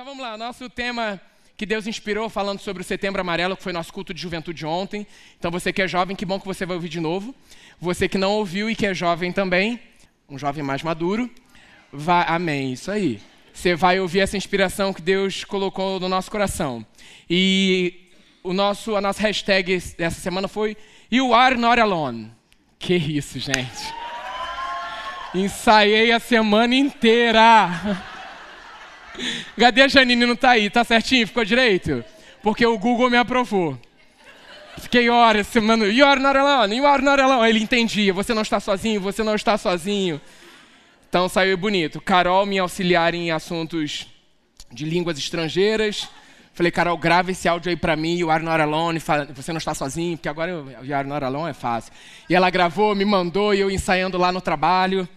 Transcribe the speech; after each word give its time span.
Então 0.00 0.14
vamos 0.16 0.24
lá, 0.24 0.34
nosso 0.34 0.70
tema 0.70 1.20
que 1.58 1.66
Deus 1.66 1.86
inspirou 1.86 2.30
falando 2.30 2.58
sobre 2.58 2.80
o 2.80 2.84
Setembro 2.84 3.20
Amarelo, 3.20 3.54
que 3.54 3.62
foi 3.62 3.70
nosso 3.70 3.92
culto 3.92 4.14
de 4.14 4.22
juventude 4.22 4.64
ontem. 4.64 5.06
Então 5.38 5.50
você 5.50 5.74
que 5.74 5.82
é 5.82 5.86
jovem, 5.86 6.16
que 6.16 6.24
bom 6.24 6.40
que 6.40 6.46
você 6.46 6.64
vai 6.64 6.74
ouvir 6.74 6.88
de 6.88 6.98
novo. 6.98 7.34
Você 7.78 8.08
que 8.08 8.16
não 8.16 8.32
ouviu 8.32 8.70
e 8.70 8.74
que 8.74 8.86
é 8.86 8.94
jovem 8.94 9.30
também, 9.30 9.78
um 10.26 10.38
jovem 10.38 10.64
mais 10.64 10.82
maduro, 10.82 11.30
vai, 11.92 12.24
amém, 12.28 12.72
isso 12.72 12.90
aí. 12.90 13.20
Você 13.52 13.74
vai 13.74 14.00
ouvir 14.00 14.20
essa 14.20 14.38
inspiração 14.38 14.90
que 14.90 15.02
Deus 15.02 15.44
colocou 15.44 16.00
no 16.00 16.08
nosso 16.08 16.30
coração. 16.30 16.82
E 17.28 18.08
o 18.42 18.54
nosso, 18.54 18.96
a 18.96 19.02
nossa 19.02 19.20
hashtag 19.20 19.82
dessa 19.98 20.18
semana 20.18 20.48
foi 20.48 20.78
You 21.12 21.34
Are 21.34 21.58
Not 21.58 21.78
Alone. 21.78 22.32
Que 22.78 22.96
isso, 22.96 23.38
gente. 23.38 23.94
Ensaiei 25.34 26.10
a 26.10 26.18
semana 26.18 26.74
inteira. 26.74 28.00
Cadê 29.58 29.82
a 29.82 29.88
Janine? 29.88 30.26
Não 30.26 30.36
tá 30.36 30.50
aí, 30.50 30.70
tá 30.70 30.84
certinho? 30.84 31.26
Ficou 31.26 31.44
direito? 31.44 32.04
Porque 32.42 32.64
o 32.64 32.78
Google 32.78 33.10
me 33.10 33.16
aprovou. 33.16 33.78
Fiquei 34.78 35.10
horas 35.10 35.46
semana, 35.46 35.84
you 35.86 36.06
are 36.06 36.20
not 36.20 36.38
alone, 36.38 36.74
you 36.74 36.86
are 36.86 37.02
not 37.02 37.20
alone. 37.20 37.48
Ele 37.48 37.60
entendia, 37.60 38.12
você 38.12 38.32
não 38.32 38.42
está 38.42 38.58
sozinho, 38.58 39.00
você 39.00 39.22
não 39.22 39.34
está 39.34 39.58
sozinho. 39.58 40.20
Então 41.08 41.28
saiu 41.28 41.56
bonito. 41.56 42.00
Carol, 42.00 42.46
minha 42.46 42.62
auxiliar 42.62 43.14
em 43.14 43.30
assuntos 43.30 44.06
de 44.72 44.84
línguas 44.84 45.18
estrangeiras. 45.18 46.08
Falei, 46.54 46.70
Carol, 46.70 46.96
grava 46.96 47.30
esse 47.30 47.48
áudio 47.48 47.70
aí 47.70 47.76
pra 47.76 47.96
mim, 47.96 48.16
you 48.16 48.30
are 48.30 48.42
not 48.42 48.60
alone, 48.60 49.00
você 49.34 49.52
não 49.52 49.58
está 49.58 49.74
sozinho, 49.74 50.16
porque 50.16 50.28
agora 50.28 50.50
you 50.82 50.94
are 50.94 51.06
not 51.06 51.24
alone 51.24 51.50
é 51.50 51.54
fácil. 51.54 51.92
E 52.28 52.34
ela 52.34 52.50
gravou, 52.50 52.94
me 52.94 53.04
mandou, 53.04 53.54
e 53.54 53.60
eu 53.60 53.70
ensaiando 53.70 54.18
lá 54.18 54.30
no 54.32 54.40
trabalho. 54.40 55.08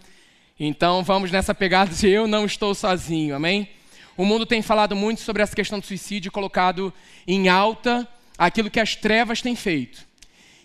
Então 0.58 1.02
vamos 1.02 1.30
nessa 1.30 1.54
pegada 1.54 1.92
de 1.92 2.08
eu 2.08 2.26
não 2.26 2.44
estou 2.44 2.74
sozinho, 2.74 3.34
amém? 3.34 3.68
O 4.16 4.24
mundo 4.24 4.46
tem 4.46 4.62
falado 4.62 4.94
muito 4.94 5.20
sobre 5.20 5.42
essa 5.42 5.56
questão 5.56 5.80
do 5.80 5.86
suicídio, 5.86 6.30
colocado 6.30 6.94
em 7.26 7.48
alta 7.48 8.06
aquilo 8.38 8.70
que 8.70 8.78
as 8.78 8.94
trevas 8.94 9.42
têm 9.42 9.56
feito. 9.56 10.06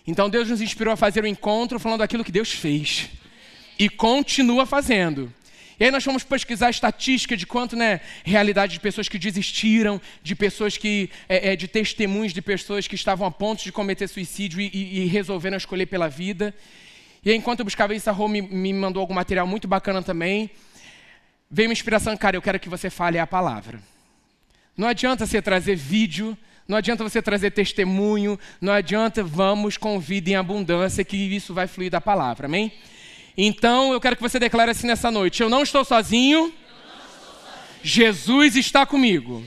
Então 0.06 0.30
Deus 0.30 0.48
nos 0.48 0.60
inspirou 0.60 0.94
a 0.94 0.96
fazer 0.96 1.22
o 1.22 1.24
um 1.24 1.28
encontro 1.28 1.78
falando 1.80 1.98
daquilo 1.98 2.24
que 2.24 2.32
Deus 2.32 2.52
fez 2.52 3.08
e 3.78 3.88
continua 3.88 4.66
fazendo. 4.66 5.32
E 5.80 5.84
aí 5.84 5.90
nós 5.90 6.04
fomos 6.04 6.22
pesquisar 6.22 6.68
a 6.68 6.70
estatística 6.70 7.36
de 7.36 7.46
quanto, 7.46 7.74
né, 7.74 8.00
realidade 8.22 8.74
de 8.74 8.80
pessoas 8.80 9.08
que 9.08 9.18
desistiram, 9.18 10.00
de 10.22 10.36
pessoas 10.36 10.76
que, 10.76 11.10
é, 11.28 11.52
é, 11.52 11.56
de 11.56 11.66
testemunhos 11.66 12.32
de 12.32 12.42
pessoas 12.42 12.86
que 12.86 12.94
estavam 12.94 13.26
a 13.26 13.30
ponto 13.30 13.64
de 13.64 13.72
cometer 13.72 14.06
suicídio 14.06 14.60
e, 14.60 14.70
e, 14.72 15.00
e 15.00 15.06
resolveram 15.06 15.56
escolher 15.56 15.86
pela 15.86 16.06
vida. 16.06 16.54
E 17.24 17.30
aí, 17.30 17.36
enquanto 17.36 17.60
eu 17.60 17.64
buscava 17.64 17.94
isso, 17.94 18.08
a 18.08 18.12
Rô 18.12 18.28
me, 18.28 18.42
me 18.42 18.72
mandou 18.72 19.00
algum 19.00 19.14
material 19.14 19.46
muito 19.46 19.66
bacana 19.66 20.02
também 20.02 20.50
veio 21.50 21.68
uma 21.68 21.72
inspiração, 21.72 22.16
cara, 22.16 22.36
eu 22.36 22.42
quero 22.42 22.60
que 22.60 22.68
você 22.68 22.88
fale 22.88 23.18
a 23.18 23.26
palavra. 23.26 23.80
Não 24.76 24.86
adianta 24.86 25.26
você 25.26 25.42
trazer 25.42 25.74
vídeo, 25.74 26.38
não 26.66 26.76
adianta 26.76 27.02
você 27.02 27.20
trazer 27.20 27.50
testemunho, 27.50 28.38
não 28.60 28.72
adianta 28.72 29.24
vamos 29.24 29.76
com 29.76 29.98
vida 29.98 30.30
em 30.30 30.36
abundância, 30.36 31.04
que 31.04 31.16
isso 31.16 31.52
vai 31.52 31.66
fluir 31.66 31.90
da 31.90 32.00
palavra, 32.00 32.46
amém? 32.46 32.72
Então 33.36 33.92
eu 33.92 34.00
quero 34.00 34.16
que 34.16 34.22
você 34.22 34.38
declare 34.38 34.70
assim 34.70 34.86
nessa 34.86 35.10
noite: 35.10 35.42
Eu 35.42 35.48
não 35.48 35.62
estou 35.62 35.84
sozinho, 35.84 36.40
não 36.40 36.46
estou 36.46 37.34
sozinho. 37.34 37.80
Jesus 37.82 38.56
está 38.56 38.86
comigo. 38.86 39.44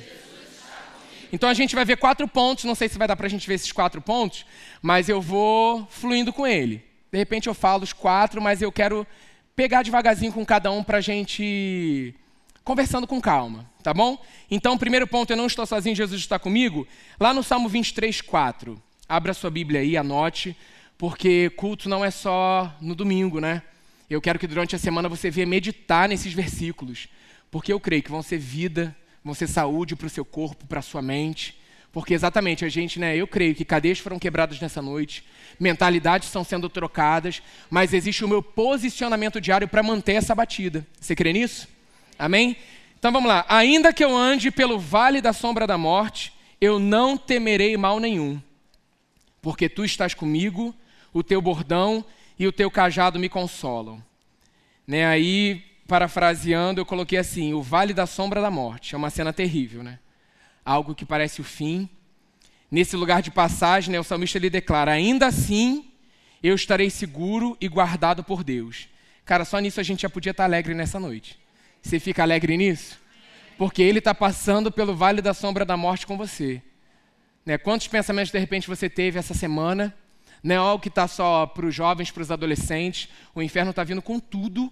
Então 1.31 1.49
a 1.49 1.53
gente 1.53 1.73
vai 1.73 1.83
ver 1.83 1.97
quatro 1.97 2.27
pontos, 2.27 2.63
não 2.65 2.75
sei 2.75 2.87
se 2.87 2.97
vai 2.97 3.07
dar 3.07 3.15
para 3.15 3.25
a 3.25 3.29
gente 3.29 3.47
ver 3.47 3.55
esses 3.55 3.71
quatro 3.71 4.01
pontos, 4.01 4.45
mas 4.81 5.09
eu 5.09 5.19
vou 5.19 5.87
fluindo 5.89 6.31
com 6.31 6.45
ele. 6.45 6.83
De 7.11 7.17
repente 7.17 7.47
eu 7.47 7.53
falo 7.53 7.83
os 7.83 7.93
quatro, 7.93 8.41
mas 8.41 8.61
eu 8.61 8.71
quero 8.71 9.07
pegar 9.55 9.83
devagarzinho 9.83 10.31
com 10.31 10.45
cada 10.45 10.71
um 10.71 10.83
para 10.83 10.97
a 10.97 11.01
gente 11.01 12.15
conversando 12.63 13.05
com 13.05 13.19
calma, 13.19 13.69
tá 13.83 13.93
bom? 13.93 14.17
Então, 14.49 14.77
primeiro 14.77 15.05
ponto, 15.05 15.31
eu 15.31 15.37
não 15.37 15.47
estou 15.47 15.65
sozinho, 15.65 15.95
Jesus 15.95 16.21
está 16.21 16.39
comigo. 16.39 16.87
Lá 17.19 17.33
no 17.33 17.43
Salmo 17.43 17.67
23, 17.67 18.21
4. 18.21 18.81
Abra 19.07 19.33
sua 19.33 19.49
Bíblia 19.49 19.81
aí, 19.81 19.97
anote, 19.97 20.55
porque 20.97 21.49
culto 21.51 21.89
não 21.89 22.03
é 22.03 22.09
só 22.09 22.73
no 22.79 22.95
domingo, 22.95 23.39
né? 23.39 23.61
Eu 24.09 24.21
quero 24.21 24.39
que 24.39 24.47
durante 24.47 24.75
a 24.75 24.79
semana 24.79 25.09
você 25.09 25.29
venha 25.29 25.45
meditar 25.45 26.07
nesses 26.07 26.33
versículos, 26.33 27.07
porque 27.51 27.73
eu 27.73 27.79
creio 27.79 28.01
que 28.01 28.11
vão 28.11 28.21
ser 28.21 28.37
vida, 28.37 28.95
vão 29.23 29.33
ser 29.33 29.47
saúde 29.47 29.95
para 29.95 30.07
o 30.07 30.09
seu 30.09 30.23
corpo, 30.23 30.65
para 30.65 30.79
a 30.79 30.83
sua 30.83 31.01
mente. 31.01 31.59
Porque 31.93 32.15
exatamente 32.15 32.65
a 32.65 32.69
gente, 32.69 32.99
né, 32.99 33.15
eu 33.15 33.27
creio 33.27 33.53
que 33.53 33.63
cadeias 33.63 33.99
foram 33.99 34.17
quebradas 34.17 34.59
nessa 34.59 34.81
noite, 34.81 35.23
mentalidades 35.59 36.27
estão 36.27 36.43
sendo 36.43 36.67
trocadas, 36.67 37.41
mas 37.69 37.93
existe 37.93 38.25
o 38.25 38.27
meu 38.27 38.41
posicionamento 38.41 39.39
diário 39.39 39.67
para 39.67 39.83
manter 39.83 40.13
essa 40.13 40.33
batida. 40.33 40.85
Você 40.99 41.15
crê 41.15 41.31
nisso? 41.31 41.67
Amém? 42.17 42.57
Então 42.97 43.11
vamos 43.11 43.29
lá. 43.29 43.45
Ainda 43.47 43.93
que 43.93 44.03
eu 44.03 44.17
ande 44.17 44.49
pelo 44.49 44.79
vale 44.79 45.21
da 45.21 45.31
sombra 45.31 45.67
da 45.67 45.77
morte, 45.77 46.33
eu 46.59 46.79
não 46.79 47.15
temerei 47.15 47.77
mal 47.77 47.99
nenhum, 47.99 48.41
porque 49.39 49.69
tu 49.69 49.85
estás 49.85 50.15
comigo, 50.15 50.75
o 51.13 51.21
teu 51.21 51.39
bordão 51.43 52.03
e 52.39 52.47
o 52.47 52.51
teu 52.51 52.71
cajado 52.71 53.19
me 53.19 53.29
consolam. 53.29 54.03
Né, 54.87 55.05
aí, 55.05 55.63
parafraseando, 55.87 56.81
eu 56.81 56.85
coloquei 56.85 57.19
assim: 57.19 57.53
o 57.53 57.61
vale 57.61 57.93
da 57.93 58.07
sombra 58.07 58.41
da 58.41 58.49
morte. 58.49 58.95
É 58.95 58.97
uma 58.97 59.11
cena 59.11 59.31
terrível, 59.31 59.83
né? 59.83 59.99
Algo 60.65 60.95
que 60.95 61.05
parece 61.05 61.41
o 61.41 61.43
fim. 61.43 61.89
Nesse 62.69 62.95
lugar 62.95 63.21
de 63.21 63.31
passagem, 63.31 63.91
né, 63.91 63.99
o 63.99 64.03
salmista 64.03 64.37
ele 64.37 64.49
declara: 64.49 64.91
Ainda 64.91 65.27
assim 65.27 65.91
eu 66.41 66.55
estarei 66.55 66.89
seguro 66.89 67.57
e 67.61 67.67
guardado 67.67 68.23
por 68.23 68.43
Deus. 68.43 68.89
Cara, 69.25 69.45
só 69.45 69.59
nisso 69.59 69.79
a 69.79 69.83
gente 69.83 70.01
já 70.01 70.09
podia 70.09 70.31
estar 70.31 70.43
alegre 70.43 70.73
nessa 70.73 70.99
noite. 70.99 71.39
Você 71.81 71.99
fica 71.99 72.23
alegre 72.23 72.57
nisso? 72.57 72.99
Porque 73.57 73.81
Ele 73.81 73.99
está 73.99 74.13
passando 74.13 74.71
pelo 74.71 74.95
vale 74.95 75.21
da 75.21 75.33
sombra 75.33 75.63
da 75.63 75.77
morte 75.77 76.05
com 76.05 76.17
você. 76.17 76.61
Né? 77.45 77.57
Quantos 77.57 77.87
pensamentos 77.87 78.31
de 78.31 78.39
repente 78.39 78.67
você 78.67 78.89
teve 78.89 79.19
essa 79.19 79.33
semana? 79.33 79.95
Não 80.41 80.55
é 80.55 80.57
algo 80.57 80.81
que 80.81 80.89
está 80.89 81.07
só 81.07 81.45
para 81.45 81.65
os 81.65 81.73
jovens, 81.73 82.11
para 82.11 82.21
os 82.21 82.31
adolescentes. 82.31 83.09
O 83.33 83.41
inferno 83.41 83.69
está 83.69 83.83
vindo 83.83 84.01
com 84.01 84.19
tudo 84.19 84.71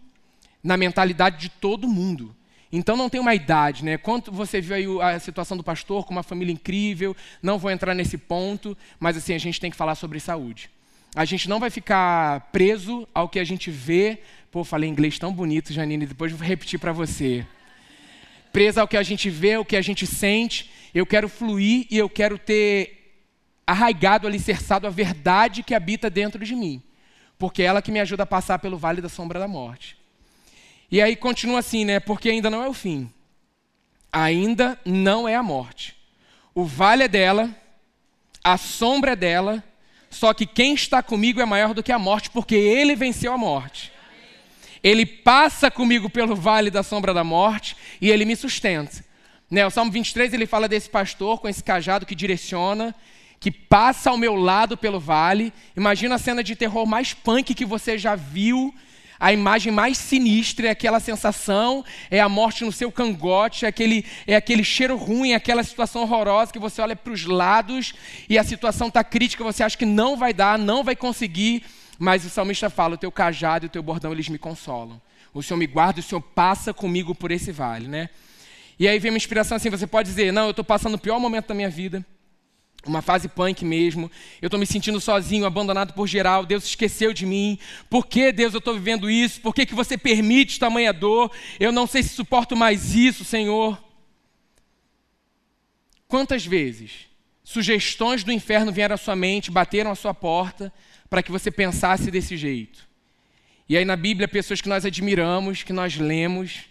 na 0.63 0.75
mentalidade 0.75 1.38
de 1.38 1.50
todo 1.50 1.88
mundo. 1.88 2.35
Então 2.72 2.96
não 2.96 3.09
tem 3.09 3.20
uma 3.20 3.36
idade, 3.36 3.84
né? 3.84 3.98
Quanto 3.98 4.32
você 4.32 4.62
viu 4.62 5.02
aí 5.02 5.16
a 5.16 5.20
situação 5.20 5.58
do 5.58 5.64
pastor 5.64 6.06
com 6.06 6.12
uma 6.12 6.24
família 6.24 6.54
incrível, 6.54 7.16
não 7.42 7.59
vou 7.59 7.70
entrar 7.70 7.94
nesse 7.94 8.18
ponto, 8.18 8.78
mas 9.00 9.18
assim 9.18 9.34
a 9.34 9.38
gente 9.38 9.59
tem 9.59 9.70
que 9.70 9.76
falar 9.76 9.96
sobre 9.96 10.20
saúde. 10.20 10.70
A 11.14 11.26
gente 11.26 11.50
não 11.50 11.59
vai 11.59 11.70
ficar 11.70 12.50
preso 12.52 13.06
ao 13.14 13.28
que 13.28 13.40
a 13.40 13.44
gente 13.44 13.70
vê. 13.70 14.20
Pô, 14.50 14.64
falei 14.64 14.90
inglês 14.90 15.20
tão 15.20 15.34
bonito, 15.34 15.74
Janine, 15.74 16.06
depois 16.06 16.32
vou 16.32 16.48
repetir 16.48 16.80
para 16.80 16.94
você. 16.94 17.46
Preso 18.54 18.80
ao 18.80 18.88
que 18.88 18.96
a 18.96 19.03
gente 19.03 19.30
vê, 19.30 19.56
ao 19.56 19.66
que 19.66 19.76
a 19.76 19.82
gente 19.82 20.08
sente. 20.08 20.72
Eu 20.94 21.06
quero 21.06 21.28
fluir 21.28 21.88
e 21.92 21.98
eu 21.98 22.09
quero 22.09 22.38
ter 22.38 23.02
arraigado, 23.68 24.28
alicerçado 24.28 24.88
a 24.88 24.90
verdade 24.90 25.64
que 25.64 25.76
habita 25.76 26.09
dentro 26.09 26.44
de 26.44 26.56
mim. 26.56 26.82
Porque 27.38 27.62
é 27.62 27.66
ela 27.66 27.82
que 27.82 27.92
me 27.92 28.00
ajuda 28.00 28.24
a 28.24 28.26
passar 28.26 28.59
pelo 28.59 28.78
vale 28.78 29.02
da 29.02 29.09
sombra 29.09 29.40
da 29.40 29.48
morte. 29.48 30.01
E 30.91 31.02
aí 31.02 31.16
continua 31.16 31.59
assim, 31.59 31.85
né? 31.85 32.00
Porque 32.00 32.29
ainda 32.29 32.50
não 32.50 32.62
é 32.62 32.68
o 32.68 32.74
fim. 32.74 33.09
Ainda 34.12 34.78
não 34.85 35.28
é 35.28 35.35
a 35.35 35.44
morte. 35.44 35.96
O 36.53 36.66
vale 36.66 37.03
é 37.03 37.07
dela, 37.07 37.50
a 38.44 38.57
sombra 38.57 39.12
é 39.13 39.16
dela, 39.16 39.63
só 40.09 40.34
que 40.34 40.46
quem 40.46 40.74
está 40.74 41.02
comigo 41.02 41.40
é 41.40 41.46
maior 41.46 41.74
do 41.74 41.81
que 41.81 41.94
a 41.94 41.97
morte, 41.97 42.29
porque 42.29 42.56
ele 42.56 42.94
venceu 42.94 43.31
a 43.31 43.38
morte. 43.38 43.90
Ele 44.84 45.06
passa 45.06 45.72
comigo 45.72 46.09
pelo 46.09 46.35
vale 46.35 46.69
da 46.69 46.84
sombra 46.84 47.13
da 47.13 47.23
morte 47.23 47.78
e 48.02 48.09
ele 48.09 48.25
me 48.25 48.35
sustenta. 48.35 49.06
Né, 49.50 49.66
o 49.66 49.69
Salmo 49.69 49.91
23 49.91 50.34
ele 50.34 50.46
fala 50.46 50.68
desse 50.68 50.90
pastor 50.90 51.40
com 51.40 51.47
esse 51.47 51.63
cajado 51.63 52.06
que 52.06 52.16
direciona, 52.16 52.94
que 53.40 53.52
passa 53.52 54.09
ao 54.09 54.18
meu 54.18 54.35
lado 54.35 54.75
pelo 54.75 55.00
vale. 55.00 55.53
Imagina 55.75 56.16
a 56.16 56.19
cena 56.19 56.44
de 56.44 56.56
terror 56.56 56.85
mais 56.85 57.13
punk 57.13 57.53
que 57.53 57.66
você 57.66 57.97
já 57.97 58.16
viu 58.16 58.73
a 59.22 59.32
imagem 59.32 59.72
mais 59.72 60.00
sinistra 60.00 60.68
é 60.68 60.72
aquela 60.72 61.00
sensação, 61.00 61.86
é 62.09 62.20
a 62.20 62.28
morte 62.28 62.66
no 62.66 62.72
seu 62.72 62.92
cangote, 62.92 63.66
é 63.66 63.68
aquele, 63.68 64.04
é 64.26 64.36
aquele 64.36 64.64
cheiro 64.64 64.98
ruim, 64.98 65.34
é 65.34 65.36
aquela 65.36 65.64
situação 65.64 66.02
horrorosa 66.02 66.52
que 66.52 66.58
você 66.58 66.82
olha 66.82 66.96
para 66.96 67.14
os 67.14 67.23
lados 67.23 67.94
e 68.28 68.35
a 68.35 68.44
situação 68.44 68.88
está 68.88 69.03
crítica, 69.03 69.44
você 69.44 69.62
acha 69.62 69.78
que 69.78 69.85
não 69.85 70.18
vai 70.18 70.34
dar, 70.34 70.58
não 70.58 70.84
vai 70.84 70.96
conseguir, 70.96 71.64
mas 72.00 72.26
o 72.26 72.32
salmista 72.32 72.68
fala: 72.68 72.96
o 72.96 72.97
teu 72.97 73.12
cajado 73.12 73.66
e 73.66 73.68
o 73.68 73.70
teu 73.70 73.84
bordão 73.84 74.12
eles 74.12 74.28
me 74.28 74.40
consolam. 74.40 75.00
O 75.32 75.44
Senhor 75.44 75.59
me 75.59 75.68
guarda, 75.68 76.00
o 76.00 76.03
Senhor 76.03 76.20
passa 76.20 76.73
comigo 76.73 77.14
por 77.14 77.29
esse 77.29 77.52
vale, 77.52 77.88
né? 77.88 78.09
E 78.79 78.88
aí 78.88 78.97
vem 78.97 79.12
uma 79.12 79.18
inspiração 79.18 79.56
assim: 79.56 79.70
você 79.70 79.85
pode 79.85 80.09
dizer, 80.09 80.34
não, 80.34 80.46
eu 80.46 80.50
estou 80.50 80.66
passando 80.66 80.96
o 80.96 81.00
pior 81.00 81.20
momento 81.20 81.50
da 81.50 81.53
minha 81.53 81.70
vida 81.70 82.03
uma 82.86 83.02
fase 83.02 83.28
punk 83.28 83.64
mesmo. 83.64 84.10
Eu 84.42 84.48
estou 84.48 84.60
me 84.60 84.66
sentindo 84.66 85.00
sozinho, 85.00 85.46
abandonado 85.46 85.94
por 85.94 86.08
geral. 86.08 86.46
Deus 86.46 86.66
esqueceu 86.66 87.14
de 87.14 87.26
mim. 87.26 87.60
Por 87.90 88.08
que, 88.08 88.32
Deus, 88.32 88.54
eu 88.54 88.60
estou 88.60 88.74
vivendo 88.74 89.10
isso? 89.10 89.42
Por 89.42 89.54
que, 89.54 89.66
que 89.66 89.76
você 89.76 89.98
permite 89.98 90.60
tamanha 90.60 90.92
dor? 90.92 91.32
Eu 91.60 91.72
não 91.72 91.86
sei 91.86 92.02
se 92.04 92.10
suporto 92.10 92.56
mais 92.56 92.96
isso, 92.96 93.24
Senhor. 93.24 93.82
Quantas 96.08 96.46
vezes 96.46 97.08
sugestões 97.44 98.24
do 98.24 98.32
inferno 98.32 98.72
vieram 98.72 98.96
à 98.96 98.98
sua 98.98 99.16
mente, 99.16 99.52
bateram 99.52 99.92
à 99.92 99.96
sua 99.96 100.14
porta, 100.14 100.74
para 101.10 101.22
que 101.22 101.32
você 101.32 101.52
pensasse 101.52 102.10
desse 102.10 102.36
jeito? 102.36 102.90
E 103.70 103.78
aí 103.78 103.86
na 103.86 103.96
Bíblia, 103.96 104.28
pessoas 104.28 104.60
que 104.60 104.68
nós 104.68 104.86
admiramos, 104.86 105.64
que 105.64 105.72
nós 105.72 105.96
lemos, 105.96 106.66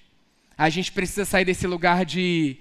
a 0.59 0.69
gente 0.69 0.93
precisa 0.93 1.25
sair 1.25 1.45
desse 1.45 1.67
lugar 1.67 2.05
de 2.05 2.59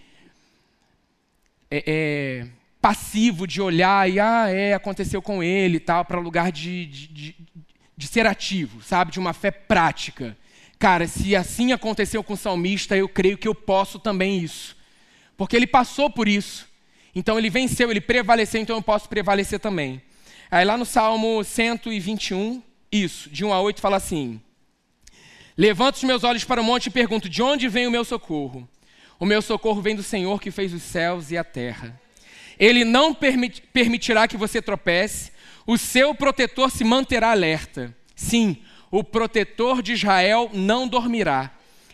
é, 1.69 1.83
é, 1.85 2.47
passivo 2.81 3.45
de 3.45 3.61
olhar 3.61 4.09
e, 4.09 4.19
ah, 4.19 4.49
é, 4.49 4.73
aconteceu 4.73 5.21
com 5.21 5.43
ele 5.43 5.77
e 5.77 5.79
tal, 5.79 6.05
para 6.05 6.19
lugar 6.19 6.51
de, 6.51 6.85
de, 6.85 7.07
de, 7.07 7.35
de 7.95 8.07
ser 8.07 8.25
ativo, 8.25 8.81
sabe? 8.81 9.11
De 9.11 9.19
uma 9.19 9.33
fé 9.33 9.51
prática. 9.51 10.37
Cara, 10.77 11.07
se 11.07 11.35
assim 11.35 11.73
aconteceu 11.73 12.23
com 12.23 12.33
o 12.33 12.37
salmista, 12.37 12.95
eu 12.95 13.09
creio 13.09 13.37
que 13.37 13.47
eu 13.47 13.53
posso 13.53 13.99
também 13.99 14.39
isso. 14.39 14.77
Porque 15.35 15.55
ele 15.55 15.67
passou 15.67 16.09
por 16.09 16.27
isso. 16.27 16.67
Então 17.13 17.37
ele 17.37 17.49
venceu, 17.49 17.91
ele 17.91 18.01
prevaleceu, 18.01 18.61
então 18.61 18.77
eu 18.77 18.81
posso 18.81 19.09
prevalecer 19.09 19.59
também. 19.59 20.01
Aí 20.49 20.63
lá 20.63 20.77
no 20.77 20.85
Salmo 20.85 21.43
121, 21.43 22.63
isso, 22.91 23.29
de 23.29 23.43
1 23.43 23.53
a 23.53 23.61
8, 23.61 23.81
fala 23.81 23.97
assim: 23.97 24.41
Levanto 25.57 25.95
os 25.97 26.03
meus 26.03 26.23
olhos 26.23 26.45
para 26.45 26.61
o 26.61 26.63
monte 26.63 26.87
e 26.87 26.91
pergunto: 26.91 27.27
de 27.27 27.41
onde 27.41 27.67
vem 27.67 27.85
o 27.85 27.91
meu 27.91 28.05
socorro? 28.05 28.67
O 29.19 29.25
meu 29.25 29.41
socorro 29.41 29.81
vem 29.81 29.95
do 29.95 30.01
Senhor 30.01 30.39
que 30.39 30.49
fez 30.49 30.73
os 30.73 30.81
céus 30.81 31.29
e 31.31 31.37
a 31.37 31.43
terra. 31.43 31.99
Ele 32.59 32.83
não 32.83 33.13
permit, 33.13 33.61
permitirá 33.73 34.27
que 34.27 34.35
você 34.35 34.61
tropece, 34.61 35.31
o 35.65 35.77
seu 35.77 36.13
protetor 36.13 36.69
se 36.69 36.83
manterá 36.83 37.31
alerta. 37.31 37.95
Sim, 38.15 38.57
o 38.91 39.03
protetor 39.03 39.81
de 39.81 39.93
Israel 39.93 40.49
não 40.53 40.87
dormirá. 40.87 41.51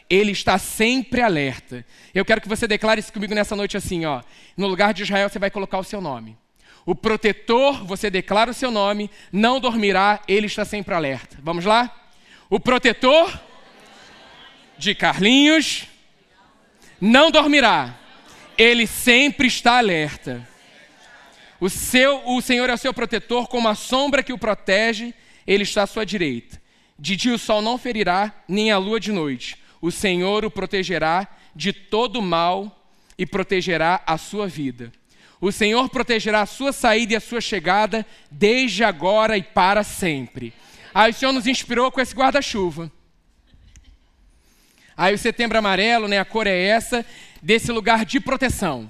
Ele 0.09 0.31
está 0.31 0.57
sempre 0.57 1.21
alerta. 1.21 1.85
Eu 2.13 2.25
quero 2.25 2.41
que 2.41 2.47
você 2.47 2.67
declare 2.67 2.99
isso 2.99 3.13
comigo 3.13 3.35
nessa 3.35 3.55
noite 3.55 3.75
assim, 3.77 4.05
ó. 4.05 4.21
No 4.55 4.67
lugar 4.67 4.93
de 4.93 5.03
Israel 5.03 5.29
você 5.29 5.39
vai 5.39 5.51
colocar 5.51 5.77
o 5.77 5.83
seu 5.83 5.99
nome. 6.01 6.37
O 6.85 6.93
protetor, 6.93 7.83
você 7.83 8.09
declara 8.09 8.51
o 8.51 8.53
seu 8.53 8.69
nome, 8.69 9.09
não 9.31 9.59
dormirá, 9.59 10.21
ele 10.27 10.45
está 10.45 10.63
sempre 10.63 10.93
alerta. 10.93 11.37
Vamos 11.41 11.65
lá? 11.65 11.93
O 12.49 12.59
protetor 12.59 13.39
de 14.77 14.93
Carlinhos 14.93 15.87
não 17.01 17.31
dormirá. 17.31 17.95
Ele 18.57 18.85
sempre 18.85 19.47
está 19.47 19.79
alerta. 19.79 20.47
O, 21.59 21.69
seu, 21.69 22.21
o 22.27 22.41
Senhor 22.41 22.69
é 22.69 22.73
o 22.73 22.77
seu 22.77 22.93
protetor, 22.93 23.47
como 23.47 23.67
a 23.67 23.75
sombra 23.75 24.23
que 24.23 24.33
o 24.33 24.37
protege, 24.37 25.13
ele 25.47 25.63
está 25.63 25.83
à 25.83 25.87
sua 25.87 26.05
direita. 26.05 26.61
De 26.97 27.15
dia 27.15 27.33
o 27.33 27.39
sol 27.39 27.61
não 27.61 27.77
ferirá, 27.77 28.33
nem 28.47 28.71
a 28.71 28.77
lua 28.77 28.99
de 28.99 29.11
noite. 29.11 29.57
O 29.81 29.91
Senhor 29.91 30.45
o 30.45 30.51
protegerá 30.51 31.27
de 31.55 31.71
todo 31.71 32.21
mal 32.21 32.89
e 33.17 33.25
protegerá 33.25 34.01
a 34.05 34.17
sua 34.17 34.47
vida. 34.47 34.91
O 35.39 35.51
Senhor 35.51 35.89
protegerá 35.89 36.41
a 36.41 36.45
sua 36.45 36.71
saída 36.71 37.13
e 37.13 37.15
a 37.15 37.21
sua 37.21 37.41
chegada, 37.41 38.05
desde 38.31 38.83
agora 38.83 39.37
e 39.37 39.43
para 39.43 39.83
sempre. 39.83 40.53
Aí 40.93 41.11
o 41.11 41.13
Senhor 41.13 41.33
nos 41.33 41.45
inspirou 41.45 41.91
com 41.91 42.01
esse 42.01 42.15
guarda-chuva. 42.15 42.91
Aí 44.95 45.13
o 45.13 45.17
setembro 45.17 45.57
amarelo, 45.57 46.07
né, 46.07 46.19
a 46.19 46.25
cor 46.25 46.47
é 46.47 46.57
essa, 46.57 47.05
desse 47.41 47.71
lugar 47.71 48.05
de 48.05 48.19
proteção. 48.19 48.89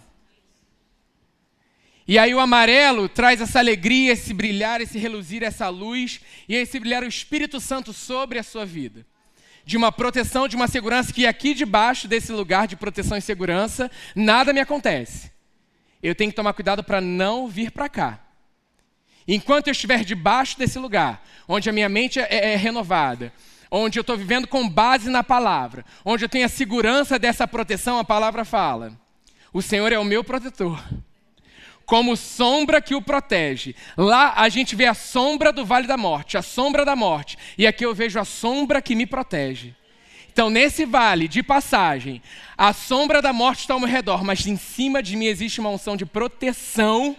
E 2.08 2.20
aí 2.20 2.36
o 2.36 2.40
amarelo 2.40 3.10
traz 3.10 3.42
essa 3.42 3.58
alegria, 3.58 4.14
esse 4.14 4.32
brilhar, 4.34 4.80
esse 4.80 5.00
reluzir, 5.00 5.42
essa 5.42 5.70
luz, 5.70 6.22
e 6.48 6.56
esse 6.56 6.80
brilhar 6.80 7.04
o 7.04 7.08
Espírito 7.08 7.60
Santo 7.60 7.92
sobre 7.92 8.38
a 8.38 8.44
sua 8.44 8.64
vida. 8.64 9.06
De 9.66 9.76
uma 9.76 9.92
proteção, 9.92 10.48
de 10.48 10.56
uma 10.56 10.68
segurança 10.68 11.12
que 11.12 11.26
aqui 11.26 11.56
debaixo 11.56 12.08
desse 12.08 12.32
lugar 12.32 12.68
de 12.68 12.76
proteção 12.76 13.18
e 13.18 13.22
segurança, 13.22 13.90
nada 14.16 14.54
me 14.54 14.60
acontece. 14.60 15.32
Eu 16.04 16.14
tenho 16.14 16.30
que 16.30 16.36
tomar 16.36 16.54
cuidado 16.54 16.84
para 16.84 17.02
não 17.02 17.48
vir 17.48 17.72
para 17.72 17.90
cá. 17.90 18.20
Enquanto 19.28 19.68
eu 19.68 19.72
estiver 19.72 20.04
debaixo 20.04 20.60
desse 20.60 20.78
lugar, 20.78 21.26
onde 21.48 21.68
a 21.68 21.74
minha 21.74 21.90
mente 21.90 22.20
é, 22.20 22.54
é 22.54 22.56
renovada, 22.56 23.34
onde 23.72 23.98
eu 23.98 24.02
estou 24.02 24.16
vivendo 24.16 24.48
com 24.48 24.70
base 24.70 25.10
na 25.10 25.24
palavra, 25.24 25.84
onde 26.06 26.24
eu 26.24 26.30
tenho 26.30 26.46
a 26.46 26.50
segurança 26.50 27.18
dessa 27.18 27.48
proteção, 27.48 27.98
a 27.98 28.04
palavra 28.04 28.46
fala: 28.46 28.96
o 29.52 29.64
Senhor 29.64 29.92
é 29.92 29.98
o 29.98 30.06
meu 30.06 30.24
protetor 30.24 30.80
como 31.86 32.16
sombra 32.16 32.82
que 32.82 32.96
o 32.96 33.02
protege. 33.02 33.76
Lá 33.96 34.34
a 34.36 34.50
gente 34.50 34.76
vê 34.76 34.86
a 34.86 34.94
sombra 34.94 35.52
do 35.52 35.66
vale 35.66 35.88
da 35.88 35.98
morte, 35.98 36.38
a 36.38 36.42
sombra 36.42 36.84
da 36.84 36.96
morte, 36.96 37.38
e 37.58 37.68
aqui 37.68 37.86
eu 37.86 37.94
vejo 37.94 38.20
a 38.20 38.26
sombra 38.26 38.82
que 38.82 38.96
me 38.96 39.06
protege. 39.06 39.74
Então, 40.32 40.50
nesse 40.50 40.86
vale 40.86 41.30
de 41.30 41.42
passagem, 41.42 42.22
a 42.58 42.74
sombra 42.74 43.22
da 43.22 43.32
morte 43.32 43.62
está 43.62 43.74
ao 43.74 43.80
meu 43.80 43.88
redor, 43.88 44.24
mas 44.24 44.46
em 44.46 44.58
cima 44.58 45.02
de 45.02 45.16
mim 45.16 45.28
existe 45.28 45.62
uma 45.62 45.70
unção 45.70 45.96
de 45.96 46.06
proteção 46.06 47.16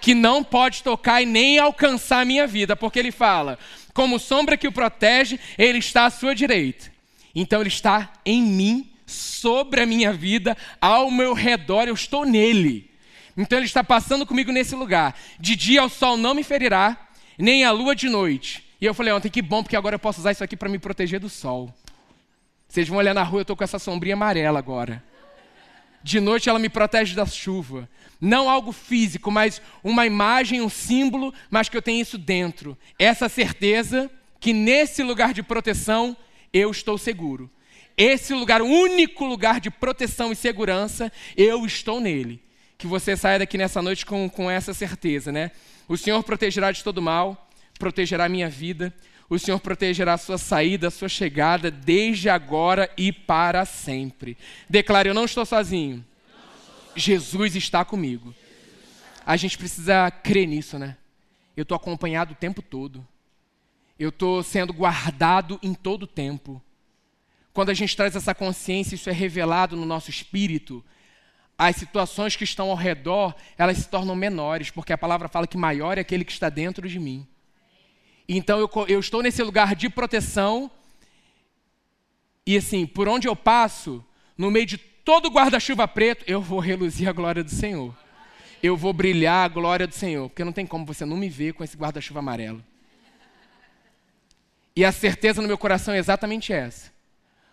que 0.00 0.14
não 0.14 0.44
pode 0.44 0.82
tocar 0.82 1.20
e 1.20 1.26
nem 1.26 1.58
alcançar 1.58 2.20
a 2.20 2.24
minha 2.24 2.46
vida, 2.46 2.76
porque 2.76 2.98
ele 2.98 3.10
fala: 3.10 3.58
como 3.92 4.20
sombra 4.20 4.56
que 4.56 4.68
o 4.68 4.72
protege, 4.72 5.40
ele 5.58 5.78
está 5.78 6.04
à 6.04 6.10
sua 6.10 6.32
direita. 6.32 6.92
Então, 7.34 7.60
ele 7.60 7.68
está 7.68 8.12
em 8.24 8.40
mim, 8.40 8.94
sobre 9.06 9.82
a 9.82 9.86
minha 9.86 10.12
vida, 10.12 10.56
ao 10.80 11.10
meu 11.10 11.32
redor, 11.32 11.88
eu 11.88 11.94
estou 11.94 12.24
nele. 12.24 12.90
Então 13.36 13.58
ele 13.58 13.66
está 13.66 13.82
passando 13.82 14.24
comigo 14.24 14.52
nesse 14.52 14.74
lugar. 14.74 15.16
De 15.38 15.56
dia 15.56 15.84
o 15.84 15.88
sol 15.88 16.16
não 16.16 16.34
me 16.34 16.44
ferirá, 16.44 17.08
nem 17.38 17.64
a 17.64 17.70
lua 17.70 17.94
de 17.94 18.08
noite. 18.08 18.64
E 18.80 18.86
eu 18.86 18.94
falei 18.94 19.12
ontem, 19.12 19.30
que 19.30 19.42
bom, 19.42 19.62
porque 19.62 19.76
agora 19.76 19.96
eu 19.96 19.98
posso 19.98 20.20
usar 20.20 20.32
isso 20.32 20.44
aqui 20.44 20.56
para 20.56 20.68
me 20.68 20.78
proteger 20.78 21.18
do 21.18 21.28
sol. 21.28 21.74
Vocês 22.68 22.88
vão 22.88 22.98
olhar 22.98 23.14
na 23.14 23.22
rua, 23.22 23.40
eu 23.40 23.42
estou 23.42 23.56
com 23.56 23.64
essa 23.64 23.78
sombrinha 23.78 24.14
amarela 24.14 24.58
agora. 24.58 25.02
De 26.02 26.20
noite 26.20 26.48
ela 26.48 26.58
me 26.58 26.68
protege 26.68 27.14
da 27.14 27.26
chuva. 27.26 27.88
Não 28.20 28.48
algo 28.48 28.72
físico, 28.72 29.30
mas 29.30 29.60
uma 29.82 30.06
imagem, 30.06 30.60
um 30.60 30.68
símbolo, 30.68 31.32
mas 31.50 31.68
que 31.68 31.76
eu 31.76 31.82
tenho 31.82 32.00
isso 32.00 32.18
dentro. 32.18 32.76
Essa 32.98 33.28
certeza 33.28 34.10
que 34.38 34.52
nesse 34.52 35.02
lugar 35.02 35.32
de 35.32 35.42
proteção 35.42 36.16
eu 36.52 36.70
estou 36.70 36.98
seguro. 36.98 37.50
Esse 37.96 38.34
lugar, 38.34 38.60
o 38.60 38.66
único 38.66 39.24
lugar 39.24 39.60
de 39.60 39.70
proteção 39.70 40.30
e 40.30 40.36
segurança, 40.36 41.12
eu 41.36 41.64
estou 41.64 42.00
nele 42.00 42.43
que 42.84 42.88
você 42.88 43.16
saia 43.16 43.38
daqui 43.38 43.56
nessa 43.56 43.80
noite 43.80 44.04
com, 44.04 44.28
com 44.28 44.50
essa 44.50 44.74
certeza, 44.74 45.32
né? 45.32 45.52
O 45.88 45.96
Senhor 45.96 46.22
protegerá 46.22 46.70
de 46.70 46.84
todo 46.84 47.00
mal, 47.00 47.48
protegerá 47.78 48.26
a 48.26 48.28
minha 48.28 48.50
vida, 48.50 48.92
o 49.26 49.38
Senhor 49.38 49.58
protegerá 49.58 50.12
a 50.12 50.18
sua 50.18 50.36
saída, 50.36 50.88
a 50.88 50.90
sua 50.90 51.08
chegada, 51.08 51.70
desde 51.70 52.28
agora 52.28 52.90
e 52.94 53.10
para 53.10 53.64
sempre. 53.64 54.36
Declare: 54.68 55.08
Eu 55.08 55.14
não 55.14 55.24
estou 55.24 55.46
sozinho. 55.46 56.04
Jesus 56.94 57.56
está 57.56 57.86
comigo. 57.86 58.34
A 59.24 59.34
gente 59.38 59.56
precisa 59.56 60.10
crer 60.10 60.46
nisso, 60.46 60.78
né? 60.78 60.98
Eu 61.56 61.62
estou 61.62 61.76
acompanhado 61.76 62.34
o 62.34 62.36
tempo 62.36 62.60
todo. 62.60 63.06
Eu 63.98 64.10
estou 64.10 64.42
sendo 64.42 64.74
guardado 64.74 65.58
em 65.62 65.72
todo 65.72 66.02
o 66.02 66.06
tempo. 66.06 66.62
Quando 67.54 67.70
a 67.70 67.74
gente 67.74 67.96
traz 67.96 68.14
essa 68.14 68.34
consciência, 68.34 68.94
isso 68.94 69.08
é 69.08 69.12
revelado 69.12 69.74
no 69.74 69.86
nosso 69.86 70.10
espírito, 70.10 70.84
as 71.56 71.76
situações 71.76 72.34
que 72.36 72.44
estão 72.44 72.70
ao 72.70 72.76
redor, 72.76 73.34
elas 73.56 73.78
se 73.78 73.88
tornam 73.88 74.16
menores, 74.16 74.70
porque 74.70 74.92
a 74.92 74.98
palavra 74.98 75.28
fala 75.28 75.46
que 75.46 75.56
maior 75.56 75.98
é 75.98 76.00
aquele 76.00 76.24
que 76.24 76.32
está 76.32 76.48
dentro 76.48 76.88
de 76.88 76.98
mim. 76.98 77.26
Então 78.28 78.58
eu, 78.58 78.70
eu 78.88 79.00
estou 79.00 79.22
nesse 79.22 79.42
lugar 79.42 79.74
de 79.74 79.88
proteção, 79.88 80.70
e 82.46 82.56
assim, 82.56 82.86
por 82.86 83.08
onde 83.08 83.28
eu 83.28 83.36
passo, 83.36 84.04
no 84.36 84.50
meio 84.50 84.66
de 84.66 84.76
todo 84.76 85.30
guarda-chuva 85.30 85.86
preto, 85.86 86.24
eu 86.26 86.40
vou 86.40 86.58
reluzir 86.58 87.08
a 87.08 87.12
glória 87.12 87.44
do 87.44 87.50
Senhor. 87.50 87.94
Eu 88.62 88.76
vou 88.76 88.92
brilhar 88.92 89.44
a 89.44 89.48
glória 89.48 89.86
do 89.86 89.94
Senhor, 89.94 90.28
porque 90.28 90.44
não 90.44 90.52
tem 90.52 90.66
como 90.66 90.86
você 90.86 91.04
não 91.04 91.16
me 91.16 91.28
ver 91.28 91.52
com 91.52 91.62
esse 91.62 91.76
guarda-chuva 91.76 92.20
amarelo. 92.20 92.64
E 94.74 94.84
a 94.84 94.90
certeza 94.90 95.40
no 95.40 95.46
meu 95.46 95.56
coração 95.56 95.94
é 95.94 95.98
exatamente 95.98 96.52
essa. 96.52 96.92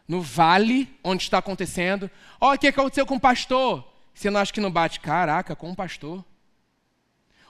No 0.08 0.22
vale 0.22 0.90
onde 1.04 1.24
está 1.24 1.38
acontecendo, 1.38 2.10
olha 2.40 2.56
o 2.56 2.60
que 2.60 2.68
aconteceu 2.68 3.06
com 3.06 3.16
o 3.16 3.20
pastor. 3.20 3.91
Você 4.13 4.30
não 4.30 4.39
acha 4.39 4.53
que 4.53 4.62
não 4.62 4.72
bate? 4.72 5.00
Caraca, 5.00 5.56
com 5.56 5.70
um 5.70 5.75
pastor. 5.75 6.24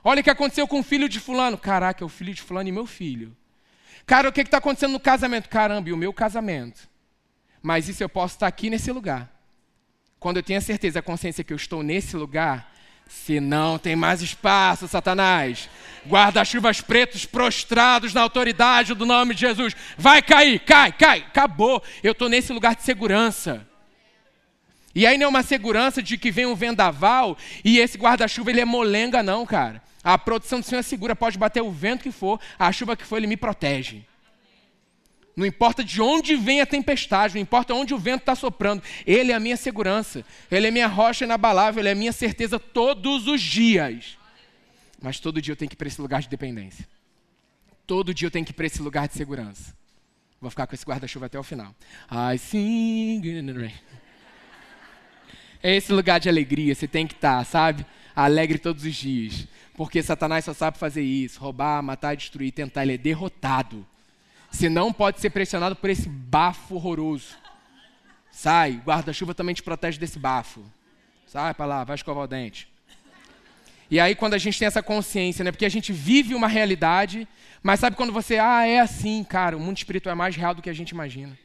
Olha 0.04 0.22
o 0.22 0.24
que 0.24 0.30
aconteceu 0.30 0.68
com 0.68 0.80
o 0.80 0.84
filho 0.84 1.08
de 1.08 1.20
fulano. 1.20 1.58
Caraca, 1.58 2.04
é 2.04 2.06
o 2.06 2.10
filho 2.10 2.34
de 2.34 2.42
fulano 2.42 2.70
e 2.70 2.72
meu 2.72 2.86
filho. 2.86 3.36
Cara, 4.06 4.30
o 4.30 4.32
que 4.32 4.42
está 4.42 4.58
acontecendo 4.58 4.94
no 4.94 5.00
casamento? 5.00 5.48
Caramba, 5.50 5.90
e 5.90 5.94
o 5.94 5.98
meu 5.98 6.12
casamento. 6.12 6.90
Mas 7.62 7.88
isso 7.88 8.04
eu 8.04 8.10
posso 8.10 8.36
estar 8.36 8.48
aqui 8.48 8.70
nesse 8.70 8.92
lugar. 8.92 9.30
Quando 10.20 10.38
eu 10.38 10.44
tenho 10.44 10.60
a 10.60 10.62
certeza, 10.62 11.00
a 11.00 11.04
consciência 11.04 11.44
que 11.44 11.54
eu 11.54 11.58
estou 11.58 11.84
nesse 11.84 12.16
lugar, 12.16 12.72
se 13.08 13.40
não 13.40 13.78
tem 13.78 13.96
mais 13.96 14.22
espaço, 14.22 14.88
Satanás, 14.88 15.70
guarda-chuvas 16.08 16.82
pretos 16.82 17.26
prostrados 17.26 18.14
na 18.14 18.22
autoridade 18.22 18.94
do 18.94 19.06
nome 19.06 19.34
de 19.36 19.42
Jesus, 19.42 19.76
vai 19.98 20.22
cair, 20.22 20.60
cai, 20.60 20.92
cai, 20.92 21.20
acabou. 21.20 21.84
Eu 22.02 22.14
estou 22.14 22.30
nesse 22.30 22.54
lugar 22.54 22.76
de 22.76 22.84
segurança. 22.84 23.68
E 24.94 25.06
aí 25.08 25.18
não 25.18 25.26
é 25.26 25.30
uma 25.30 25.44
segurança 25.44 26.02
de 26.02 26.18
que 26.18 26.32
vem 26.32 26.46
um 26.46 26.56
vendaval 26.56 27.38
e 27.64 27.80
esse 27.80 27.98
guarda-chuva 27.98 28.50
ele 28.50 28.62
é 28.62 28.66
molenga, 28.66 29.24
não, 29.24 29.46
cara. 29.46 29.82
A 30.04 30.18
proteção 30.18 30.60
do 30.60 30.66
Senhor 30.66 30.80
é 30.80 30.84
segura, 30.84 31.16
pode 31.16 31.38
bater 31.38 31.62
o 31.62 31.72
vento 31.72 32.04
que 32.04 32.12
for, 32.12 32.40
a 32.58 32.72
chuva 32.72 32.98
que 32.98 33.06
for, 33.06 33.18
ele 33.18 33.28
me 33.28 33.38
protege. 33.38 34.04
Não 35.36 35.46
importa 35.46 35.84
de 35.84 36.02
onde 36.02 36.36
vem 36.36 36.62
a 36.62 36.66
tempestade, 36.66 37.36
não 37.36 37.42
importa 37.42 37.74
onde 37.74 37.94
o 37.94 37.98
vento 37.98 38.22
está 38.22 38.36
soprando, 38.36 38.84
Ele 39.08 39.32
é 39.32 39.36
a 39.36 39.40
minha 39.40 39.56
segurança, 39.56 40.26
Ele 40.50 40.68
é 40.68 40.72
minha 40.72 40.88
rocha 40.88 41.24
inabalável, 41.24 41.82
Ele 41.82 41.90
é 41.90 41.94
a 41.94 41.96
minha 41.96 42.12
certeza 42.12 42.60
todos 42.60 43.28
os 43.28 43.42
dias. 43.42 44.18
Mas 45.02 45.20
todo 45.20 45.42
dia 45.42 45.54
eu 45.54 45.56
tenho 45.56 45.70
que 45.70 45.76
ir 45.76 45.78
para 45.78 45.88
esse 45.88 46.02
lugar 46.02 46.22
de 46.22 46.28
dependência. 46.28 46.88
Todo 47.88 48.14
dia 48.14 48.28
eu 48.28 48.32
tenho 48.32 48.46
que 48.46 48.52
ir 48.52 48.54
para 48.54 48.66
esse 48.66 48.82
lugar 48.82 49.08
de 49.08 49.16
segurança. 49.16 49.74
Vou 50.40 50.50
ficar 50.50 50.68
com 50.68 50.76
esse 50.76 50.86
guarda-chuva 50.86 51.28
até 51.28 51.40
o 51.40 51.44
final. 51.44 51.74
I 52.12 52.38
sing 52.38 53.22
in 53.26 53.46
the 53.46 53.54
rain. 53.54 53.74
É 55.64 55.76
esse 55.76 55.92
lugar 55.92 56.20
de 56.20 56.28
alegria, 56.28 56.74
você 56.74 56.88
tem 56.88 57.06
que 57.06 57.14
estar, 57.14 57.40
tá, 57.40 57.44
sabe? 57.44 57.86
alegre 58.16 58.58
todos 58.58 58.84
os 58.84 58.96
dias. 58.96 59.48
Porque 59.74 60.02
Satanás 60.04 60.46
só 60.46 60.54
sabe 60.54 60.78
fazer 60.78 61.02
isso: 61.02 61.40
roubar, 61.40 61.82
matar, 61.82 62.16
destruir, 62.16 62.52
tentar. 62.52 62.84
Ele 62.84 62.96
é 62.96 62.98
derrotado. 62.98 63.86
Você 64.52 64.70
não 64.70 64.92
pode 64.92 65.20
ser 65.20 65.30
pressionado 65.30 65.76
por 65.76 65.90
esse 65.90 66.10
bafo 66.10 66.76
horroroso. 66.76 67.36
Sai, 68.32 68.82
guarda-chuva 68.86 69.34
também 69.34 69.56
te 69.56 69.64
protege 69.64 69.98
desse 69.98 70.20
bafo. 70.20 70.64
Sai 71.26 71.54
para 71.54 71.66
lá, 71.66 71.84
vai 71.84 71.96
escovar 71.96 72.26
o 72.26 72.28
dente. 72.28 72.68
E 73.90 74.00
aí, 74.00 74.16
quando 74.16 74.34
a 74.34 74.38
gente 74.38 74.58
tem 74.58 74.66
essa 74.66 74.82
consciência, 74.82 75.44
né? 75.44 75.52
Porque 75.52 75.66
a 75.66 75.70
gente 75.70 75.92
vive 75.92 76.34
uma 76.34 76.48
realidade, 76.48 77.28
mas 77.62 77.80
sabe 77.80 77.96
quando 77.96 78.14
você, 78.14 78.38
ah, 78.38 78.66
é 78.66 78.80
assim, 78.80 79.24
cara, 79.24 79.56
o 79.56 79.60
mundo 79.60 79.78
espiritual 79.78 80.14
é 80.14 80.16
mais 80.16 80.36
real 80.36 80.54
do 80.56 80.62
que 80.62 80.70
a 80.70 80.74
gente 80.74 80.92
imagina. 80.92 81.38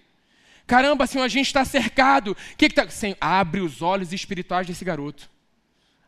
Caramba, 0.66 1.06
Senhor, 1.06 1.24
a 1.24 1.28
gente 1.28 1.46
está 1.46 1.64
cercado. 1.64 2.32
O 2.32 2.56
que 2.56 2.66
está. 2.66 2.88
Senhor, 2.88 3.16
abre 3.20 3.60
os 3.60 3.82
olhos 3.82 4.12
espirituais 4.12 4.66
desse 4.66 4.84
garoto. 4.84 5.30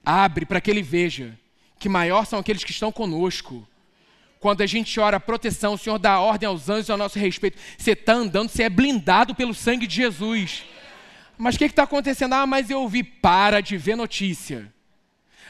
Abre 0.04 0.44
para 0.44 0.60
que 0.60 0.70
ele 0.70 0.82
veja 0.82 1.38
que 1.78 1.88
maior 1.88 2.26
são 2.26 2.38
aqueles 2.38 2.64
que 2.64 2.72
estão 2.72 2.90
conosco. 2.90 3.66
Quando 4.40 4.62
a 4.62 4.66
gente 4.66 4.98
ora 4.98 5.18
proteção, 5.18 5.74
o 5.74 5.78
Senhor 5.78 5.98
dá 5.98 6.20
ordem 6.20 6.46
aos 6.46 6.68
anjos 6.68 6.90
ao 6.90 6.96
nosso 6.96 7.18
respeito. 7.18 7.58
Você 7.76 7.92
está 7.92 8.14
andando, 8.14 8.48
você 8.48 8.64
é 8.64 8.70
blindado 8.70 9.34
pelo 9.34 9.54
sangue 9.54 9.86
de 9.86 9.94
Jesus. 9.94 10.64
Mas 11.36 11.54
o 11.54 11.58
que 11.58 11.64
está 11.64 11.84
acontecendo? 11.84 12.34
Ah, 12.34 12.46
mas 12.46 12.70
eu 12.70 12.80
ouvi. 12.80 13.02
Para 13.02 13.60
de 13.60 13.76
ver 13.76 13.96
notícia. 13.96 14.72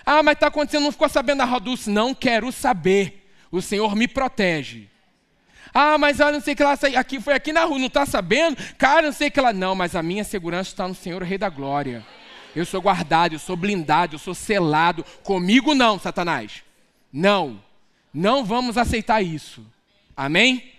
Ah, 0.04 0.22
mas 0.22 0.34
está 0.34 0.48
acontecendo, 0.48 0.84
não 0.84 0.92
ficou 0.92 1.08
sabendo 1.08 1.38
da 1.38 1.44
Rodulce. 1.44 1.90
Não 1.90 2.14
quero 2.14 2.52
saber. 2.52 3.30
O 3.50 3.62
Senhor 3.62 3.96
me 3.96 4.06
protege. 4.06 4.88
Ah, 5.72 5.98
mas 5.98 6.20
olha, 6.20 6.32
não 6.32 6.40
sei 6.40 6.54
que 6.54 6.62
lá, 6.62 6.78
aqui, 6.96 7.20
foi 7.20 7.34
aqui 7.34 7.52
na 7.52 7.64
rua, 7.64 7.78
não 7.78 7.86
está 7.86 8.06
sabendo? 8.06 8.56
Cara, 8.76 9.02
não 9.02 9.12
sei 9.12 9.30
que 9.30 9.40
lá. 9.40 9.52
Não, 9.52 9.74
mas 9.74 9.94
a 9.94 10.02
minha 10.02 10.24
segurança 10.24 10.70
está 10.70 10.86
no 10.86 10.94
Senhor, 10.94 11.22
Rei 11.22 11.38
da 11.38 11.48
Glória. 11.48 12.04
Eu 12.54 12.64
sou 12.64 12.80
guardado, 12.80 13.34
eu 13.34 13.38
sou 13.38 13.56
blindado, 13.56 14.14
eu 14.14 14.18
sou 14.18 14.34
selado. 14.34 15.04
Comigo 15.22 15.74
não, 15.74 15.98
Satanás. 15.98 16.62
Não. 17.12 17.62
Não 18.12 18.44
vamos 18.44 18.76
aceitar 18.76 19.22
isso. 19.22 19.64
Amém? 20.16 20.72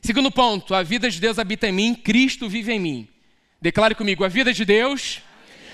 Segundo 0.00 0.30
ponto, 0.30 0.74
a 0.74 0.82
vida 0.82 1.10
de 1.10 1.20
Deus 1.20 1.38
habita 1.38 1.68
em 1.68 1.72
mim, 1.72 1.94
Cristo 1.94 2.48
vive 2.48 2.72
em 2.72 2.80
mim. 2.80 3.08
Declare 3.60 3.94
comigo, 3.94 4.24
a 4.24 4.28
vida 4.28 4.52
de 4.52 4.64
Deus 4.64 5.20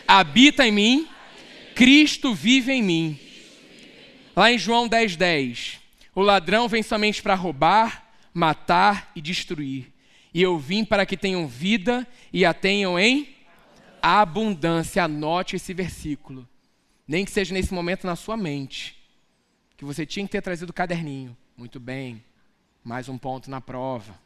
habita 0.09 0.67
em 0.67 0.73
mim, 0.73 1.09
Cristo 1.75 2.35
vive 2.35 2.73
em 2.73 2.83
mim. 2.83 3.21
Lá 4.35 4.51
em 4.51 4.59
João 4.59 4.89
10, 4.89 5.17
10. 5.17 5.81
O 6.15 6.23
ladrão 6.23 6.67
vem 6.67 6.83
somente 6.83 7.23
para 7.23 7.35
roubar, 7.35 8.04
matar 8.35 9.13
e 9.15 9.23
destruir. 9.23 9.93
E 10.35 10.43
eu 10.43 10.59
vim 10.59 10.85
para 10.85 11.07
que 11.07 11.17
tenham 11.17 11.47
vida 11.47 12.07
e 12.33 12.45
a 12.45 12.53
tenham 12.53 12.99
em 12.99 13.37
abundância. 14.03 15.05
Anote 15.05 15.55
esse 15.55 15.73
versículo. 15.73 16.47
Nem 17.07 17.25
que 17.25 17.31
seja 17.31 17.55
nesse 17.55 17.73
momento 17.73 18.05
na 18.05 18.17
sua 18.17 18.37
mente. 18.37 18.97
Que 19.77 19.85
você 19.85 20.05
tinha 20.05 20.27
que 20.27 20.33
ter 20.33 20.43
trazido 20.43 20.71
o 20.71 20.75
caderninho. 20.75 21.37
Muito 21.57 21.79
bem. 21.79 22.23
Mais 22.83 23.09
um 23.09 23.17
ponto 23.17 23.49
na 23.49 23.61
prova. 23.61 24.19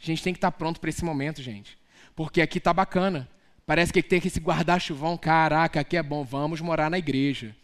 A 0.00 0.04
gente 0.04 0.22
tem 0.22 0.32
que 0.32 0.38
estar 0.38 0.52
pronto 0.52 0.80
para 0.80 0.90
esse 0.90 1.04
momento, 1.04 1.42
gente. 1.42 1.76
Porque 2.14 2.40
aqui 2.40 2.58
está 2.58 2.72
bacana. 2.72 3.28
Parece 3.66 3.92
que 3.92 4.02
tem 4.02 4.20
que 4.20 4.30
se 4.30 4.38
guardar 4.38 4.80
chuvão. 4.80 5.16
Caraca, 5.16 5.80
aqui 5.80 5.96
é 5.96 6.02
bom. 6.02 6.22
Vamos 6.22 6.60
morar 6.60 6.90
na 6.90 6.98
igreja. 6.98 7.54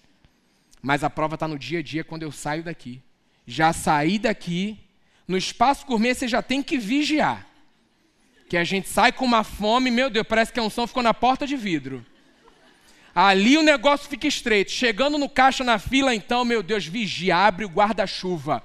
Mas 0.83 1.05
a 1.05 1.11
prova 1.11 1.35
está 1.35 1.47
no 1.47 1.59
dia 1.59 1.81
a 1.81 1.83
dia 1.83 2.03
quando 2.03 2.23
eu 2.23 2.33
saio 2.33 2.63
daqui. 2.63 3.03
Já 3.47 3.73
saí 3.73 4.19
daqui. 4.19 4.79
No 5.29 5.37
espaço 5.37 5.87
gourmet 5.87 6.15
você 6.15 6.27
já 6.27 6.43
tem 6.43 6.63
que 6.63 6.79
vigiar 6.79 7.47
que 8.49 8.57
a 8.57 8.65
gente 8.65 8.89
sai 8.89 9.13
com 9.13 9.27
uma 9.27 9.45
fome, 9.45 9.91
meu 9.91 10.09
Deus, 10.09 10.27
parece 10.27 10.51
que 10.51 10.59
a 10.59 10.63
unção 10.63 10.87
ficou 10.87 11.03
na 11.03 11.13
porta 11.13 11.47
de 11.47 11.55
vidro. 11.55 12.05
Ali 13.15 13.59
o 13.59 13.63
negócio 13.63 14.09
fica 14.09 14.27
estreito. 14.27 14.71
Chegando 14.71 15.19
no 15.19 15.29
caixa 15.29 15.63
na 15.63 15.79
fila, 15.79 16.15
então, 16.15 16.45
meu 16.45 16.63
Deus, 16.63 16.87
vigia, 16.87 17.37
abre 17.37 17.65
o 17.65 17.69
guarda-chuva. 17.69 18.63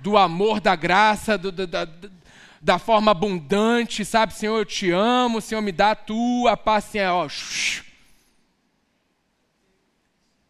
Do 0.00 0.18
amor, 0.18 0.60
da 0.60 0.76
graça, 0.76 1.38
do, 1.38 1.50
da, 1.50 1.88
da, 2.60 2.78
forma 2.78 3.12
abundante, 3.12 4.04
sabe? 4.04 4.34
Senhor, 4.34 4.58
eu 4.58 4.64
te 4.64 4.90
amo, 4.90 5.40
Senhor, 5.40 5.62
me 5.62 5.72
dá 5.72 5.92
a 5.92 5.94
tua 5.94 6.56
paz, 6.56 6.86
assim, 6.86 7.00
ó. 7.00 7.26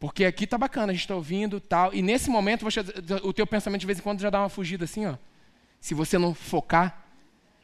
Porque 0.01 0.25
aqui 0.25 0.47
tá 0.47 0.57
bacana, 0.57 0.93
a 0.93 0.95
gente 0.95 1.03
está 1.03 1.15
ouvindo 1.15 1.61
tal. 1.61 1.93
E 1.93 2.01
nesse 2.01 2.31
momento, 2.31 2.65
você, 2.65 2.81
o 3.23 3.35
teu 3.35 3.47
pensamento 3.47 3.81
de 3.81 3.87
vez 3.87 3.99
em 3.99 4.03
quando 4.03 4.19
já 4.19 4.31
dá 4.31 4.41
uma 4.41 4.49
fugida 4.49 4.87
assim, 4.87 5.05
ó. 5.05 5.17
Se 5.79 5.93
você 5.93 6.17
não 6.17 6.35
focar, 6.35 7.05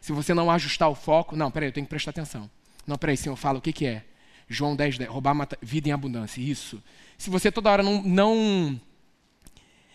se 0.02 0.12
você 0.12 0.34
não 0.34 0.50
ajustar 0.50 0.90
o 0.90 0.94
foco, 0.94 1.34
não, 1.34 1.50
peraí, 1.50 1.70
eu 1.70 1.72
tenho 1.72 1.86
que 1.86 1.90
prestar 1.90 2.10
atenção. 2.10 2.50
Não, 2.86 2.96
peraí, 2.96 3.16
Senhor, 3.16 3.34
fala 3.36 3.58
o 3.58 3.62
que, 3.62 3.72
que 3.72 3.86
é. 3.86 4.04
João 4.48 4.76
10, 4.76 4.98
10 4.98 5.10
roubar 5.10 5.34
mata, 5.34 5.58
vida 5.62 5.88
em 5.88 5.92
abundância, 5.92 6.40
isso. 6.40 6.80
Se 7.16 7.30
você 7.30 7.50
toda 7.50 7.70
hora 7.70 7.82
não, 7.82 8.02
não 8.02 8.80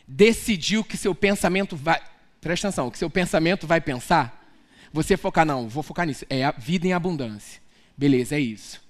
decidiu 0.07 0.83
que 0.83 0.97
seu 0.97 1.13
pensamento 1.13 1.75
vai. 1.75 2.01
Presta 2.41 2.67
atenção, 2.67 2.89
que 2.89 2.97
seu 2.97 3.09
pensamento 3.09 3.67
vai 3.67 3.79
pensar, 3.79 4.51
você 4.91 5.15
focar, 5.15 5.45
não, 5.45 5.69
vou 5.69 5.83
focar 5.83 6.07
nisso. 6.07 6.25
É 6.27 6.43
a 6.43 6.51
vida 6.51 6.87
em 6.87 6.93
abundância. 6.93 7.61
Beleza, 7.95 8.35
é 8.35 8.39
isso. 8.39 8.81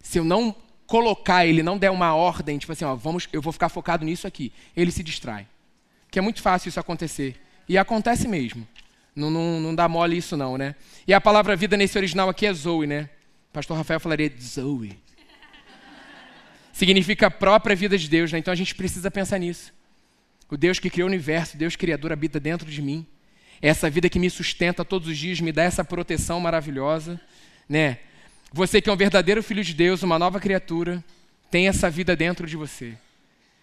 Se 0.00 0.18
eu 0.18 0.24
não 0.24 0.56
colocar, 0.86 1.46
ele 1.46 1.62
não 1.62 1.76
der 1.76 1.90
uma 1.90 2.14
ordem, 2.14 2.58
tipo 2.58 2.72
assim, 2.72 2.84
ó, 2.84 2.94
vamos, 2.94 3.28
eu 3.32 3.42
vou 3.42 3.52
ficar 3.52 3.68
focado 3.68 4.04
nisso 4.04 4.26
aqui, 4.26 4.52
ele 4.76 4.90
se 4.90 5.02
distrai. 5.02 5.46
Que 6.10 6.18
é 6.18 6.22
muito 6.22 6.40
fácil 6.40 6.68
isso 6.68 6.80
acontecer. 6.80 7.36
E 7.68 7.76
acontece 7.76 8.28
mesmo. 8.28 8.66
Não, 9.14 9.30
não, 9.30 9.60
não 9.60 9.74
dá 9.74 9.88
mole 9.88 10.16
isso 10.16 10.36
não, 10.36 10.56
né? 10.56 10.74
E 11.06 11.12
a 11.14 11.20
palavra 11.20 11.56
vida 11.56 11.76
nesse 11.76 11.96
original 11.96 12.28
aqui 12.28 12.46
é 12.46 12.52
Zoe, 12.52 12.86
né? 12.86 13.08
Pastor 13.52 13.76
Rafael 13.76 13.98
falaria 13.98 14.30
Zoe. 14.38 14.98
Significa 16.72 17.28
a 17.28 17.30
própria 17.30 17.74
vida 17.74 17.96
de 17.96 18.08
Deus, 18.08 18.30
né? 18.30 18.38
Então 18.38 18.52
a 18.52 18.56
gente 18.56 18.74
precisa 18.74 19.10
pensar 19.10 19.38
nisso. 19.38 19.72
O 20.50 20.56
Deus 20.56 20.78
que 20.78 20.90
criou 20.90 21.08
o 21.08 21.10
universo, 21.10 21.56
Deus 21.56 21.74
criador, 21.74 22.12
habita 22.12 22.38
dentro 22.38 22.70
de 22.70 22.82
mim. 22.82 23.06
Essa 23.60 23.88
vida 23.88 24.10
que 24.10 24.18
me 24.18 24.28
sustenta 24.28 24.84
todos 24.84 25.08
os 25.08 25.16
dias, 25.16 25.40
me 25.40 25.50
dá 25.50 25.62
essa 25.62 25.82
proteção 25.82 26.38
maravilhosa, 26.38 27.18
né? 27.66 27.98
Você 28.52 28.80
que 28.80 28.88
é 28.88 28.92
um 28.92 28.96
verdadeiro 28.96 29.42
filho 29.42 29.62
de 29.62 29.74
Deus, 29.74 30.02
uma 30.02 30.18
nova 30.18 30.40
criatura, 30.40 31.02
tem 31.50 31.68
essa 31.68 31.90
vida 31.90 32.16
dentro 32.16 32.46
de 32.46 32.56
você. 32.56 32.96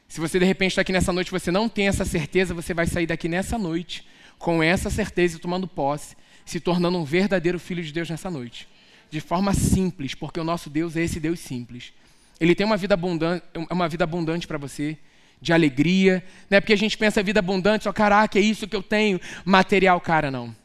Se 0.07 0.19
você 0.19 0.37
de 0.37 0.45
repente 0.45 0.71
está 0.71 0.81
aqui 0.81 0.91
nessa 0.91 1.11
noite, 1.11 1.31
você 1.31 1.51
não 1.51 1.67
tem 1.67 1.87
essa 1.87 2.05
certeza, 2.05 2.53
você 2.53 2.73
vai 2.73 2.85
sair 2.85 3.07
daqui 3.07 3.27
nessa 3.27 3.57
noite 3.57 4.05
com 4.37 4.61
essa 4.61 4.89
certeza 4.89 5.37
e 5.37 5.39
tomando 5.39 5.67
posse, 5.67 6.15
se 6.45 6.59
tornando 6.59 6.97
um 6.97 7.03
verdadeiro 7.03 7.57
filho 7.57 7.81
de 7.81 7.93
Deus 7.93 8.09
nessa 8.09 8.29
noite. 8.29 8.67
De 9.09 9.21
forma 9.21 9.53
simples, 9.53 10.13
porque 10.13 10.39
o 10.39 10.43
nosso 10.43 10.69
Deus 10.69 10.95
é 10.95 11.01
esse 11.01 11.19
Deus 11.19 11.39
simples. 11.39 11.93
Ele 12.39 12.53
tem 12.53 12.65
uma 12.65 12.75
vida 12.75 12.93
abundante, 12.93 13.45
uma 13.71 13.87
vida 13.87 14.03
abundante 14.03 14.45
para 14.45 14.57
você, 14.57 14.97
de 15.41 15.53
alegria, 15.53 16.23
não 16.49 16.57
é 16.57 16.61
porque 16.61 16.73
a 16.73 16.77
gente 16.77 16.97
pensa 16.97 17.23
vida 17.23 17.39
abundante, 17.39 17.85
só 17.85 17.93
caraca, 17.93 18.37
é 18.37 18.41
isso 18.41 18.67
que 18.67 18.75
eu 18.75 18.83
tenho, 18.83 19.19
material, 19.45 19.99
cara, 19.99 20.29
não. 20.29 20.55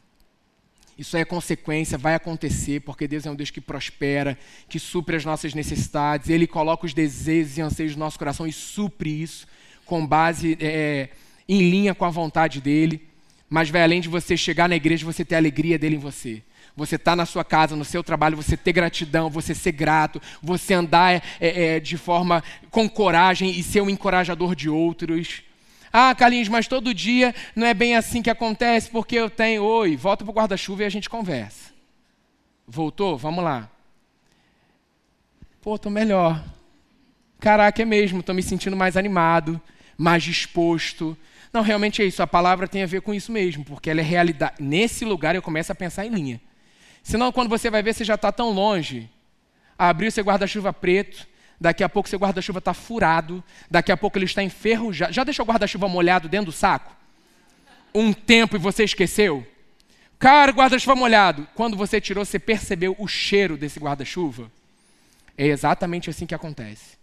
Isso 0.99 1.17
é 1.17 1.25
consequência, 1.25 1.97
vai 1.97 2.13
acontecer, 2.13 2.81
porque 2.81 3.07
Deus 3.07 3.25
é 3.25 3.31
um 3.31 3.35
Deus 3.35 3.49
que 3.49 3.61
prospera, 3.61 4.37
que 4.67 4.77
supre 4.77 5.15
as 5.15 5.25
nossas 5.25 5.55
necessidades, 5.55 6.29
Ele 6.29 6.45
coloca 6.45 6.85
os 6.85 6.93
desejos 6.93 7.57
e 7.57 7.61
anseios 7.61 7.95
do 7.95 7.99
nosso 7.99 8.19
coração 8.19 8.45
e 8.45 8.51
supre 8.51 9.21
isso 9.21 9.47
com 9.85 10.05
base 10.05 10.55
é, 10.59 11.09
em 11.47 11.67
linha 11.71 11.95
com 11.95 12.05
a 12.05 12.09
vontade 12.11 12.61
dEle 12.61 13.09
mas 13.49 13.69
vai 13.69 13.81
além 13.81 13.99
de 13.99 14.07
você 14.07 14.37
chegar 14.37 14.69
na 14.69 14.75
igreja, 14.75 15.05
você 15.05 15.25
ter 15.25 15.35
a 15.35 15.39
alegria 15.39 15.79
dele 15.79 15.95
em 15.95 15.99
você. 15.99 16.43
Você 16.75 16.95
estar 16.95 17.13
tá 17.13 17.15
na 17.15 17.25
sua 17.25 17.43
casa, 17.43 17.75
no 17.75 17.83
seu 17.83 18.03
trabalho, 18.03 18.37
você 18.37 18.55
ter 18.55 18.71
gratidão, 18.71 19.29
você 19.29 19.55
ser 19.55 19.71
grato, 19.71 20.21
você 20.41 20.75
andar 20.75 21.15
é, 21.15 21.21
é, 21.75 21.79
de 21.79 21.97
forma 21.97 22.43
com 22.69 22.87
coragem 22.87 23.49
e 23.49 23.63
ser 23.63 23.81
um 23.81 23.89
encorajador 23.89 24.55
de 24.55 24.69
outros. 24.69 25.41
Ah, 25.91 26.13
Carlinhos, 26.15 26.47
mas 26.47 26.67
todo 26.67 26.93
dia 26.93 27.33
não 27.55 27.65
é 27.65 27.73
bem 27.73 27.95
assim 27.95 28.21
que 28.21 28.29
acontece, 28.29 28.89
porque 28.89 29.15
eu 29.15 29.29
tenho. 29.29 29.63
Oi, 29.63 29.95
volta 29.95 30.23
para 30.23 30.31
o 30.31 30.35
guarda-chuva 30.35 30.83
e 30.83 30.85
a 30.85 30.89
gente 30.89 31.09
conversa. 31.09 31.71
Voltou? 32.67 33.17
Vamos 33.17 33.43
lá. 33.43 33.69
Pô, 35.61 35.77
tô 35.77 35.89
melhor. 35.89 36.43
Caraca, 37.39 37.81
é 37.81 37.85
mesmo, 37.85 38.21
tô 38.21 38.33
me 38.33 38.43
sentindo 38.43 38.75
mais 38.75 38.97
animado, 38.97 39.59
mais 39.97 40.23
disposto, 40.23 41.17
não, 41.51 41.61
realmente 41.61 42.01
é 42.01 42.05
isso. 42.05 42.21
A 42.21 42.27
palavra 42.27 42.67
tem 42.67 42.83
a 42.83 42.85
ver 42.85 43.01
com 43.01 43.13
isso 43.13 43.31
mesmo, 43.31 43.65
porque 43.65 43.89
ela 43.89 43.99
é 43.99 44.03
realidade. 44.03 44.55
Nesse 44.59 45.03
lugar 45.03 45.35
eu 45.35 45.41
começo 45.41 45.71
a 45.71 45.75
pensar 45.75 46.05
em 46.05 46.09
linha. 46.09 46.41
Senão, 47.01 47.31
quando 47.31 47.49
você 47.49 47.69
vai 47.69 47.81
ver, 47.81 47.93
você 47.93 48.03
já 48.03 48.15
está 48.15 48.31
tão 48.31 48.51
longe. 48.51 49.09
Abriu 49.77 50.11
seu 50.11 50.23
guarda-chuva 50.23 50.71
preto, 50.71 51.27
daqui 51.59 51.83
a 51.83 51.89
pouco 51.89 52.07
seu 52.07 52.19
guarda-chuva 52.19 52.59
está 52.59 52.73
furado, 52.73 53.43
daqui 53.69 53.91
a 53.91 53.97
pouco 53.97 54.17
ele 54.17 54.25
está 54.25 54.41
enferrujado. 54.41 55.13
Já 55.13 55.23
deixou 55.23 55.45
o 55.45 55.47
guarda-chuva 55.47 55.87
molhado 55.87 56.29
dentro 56.29 56.47
do 56.47 56.51
saco? 56.51 56.95
Um 57.93 58.13
tempo 58.13 58.55
e 58.55 58.59
você 58.59 58.83
esqueceu? 58.83 59.45
Cara, 60.17 60.51
guarda-chuva 60.51 60.95
molhado. 60.95 61.47
Quando 61.55 61.77
você 61.77 61.99
tirou, 61.99 62.25
você 62.25 62.37
percebeu 62.37 62.95
o 62.99 63.07
cheiro 63.07 63.57
desse 63.57 63.79
guarda-chuva? 63.79 64.51
É 65.37 65.47
exatamente 65.47 66.09
assim 66.09 66.25
que 66.25 66.35
acontece. 66.35 66.97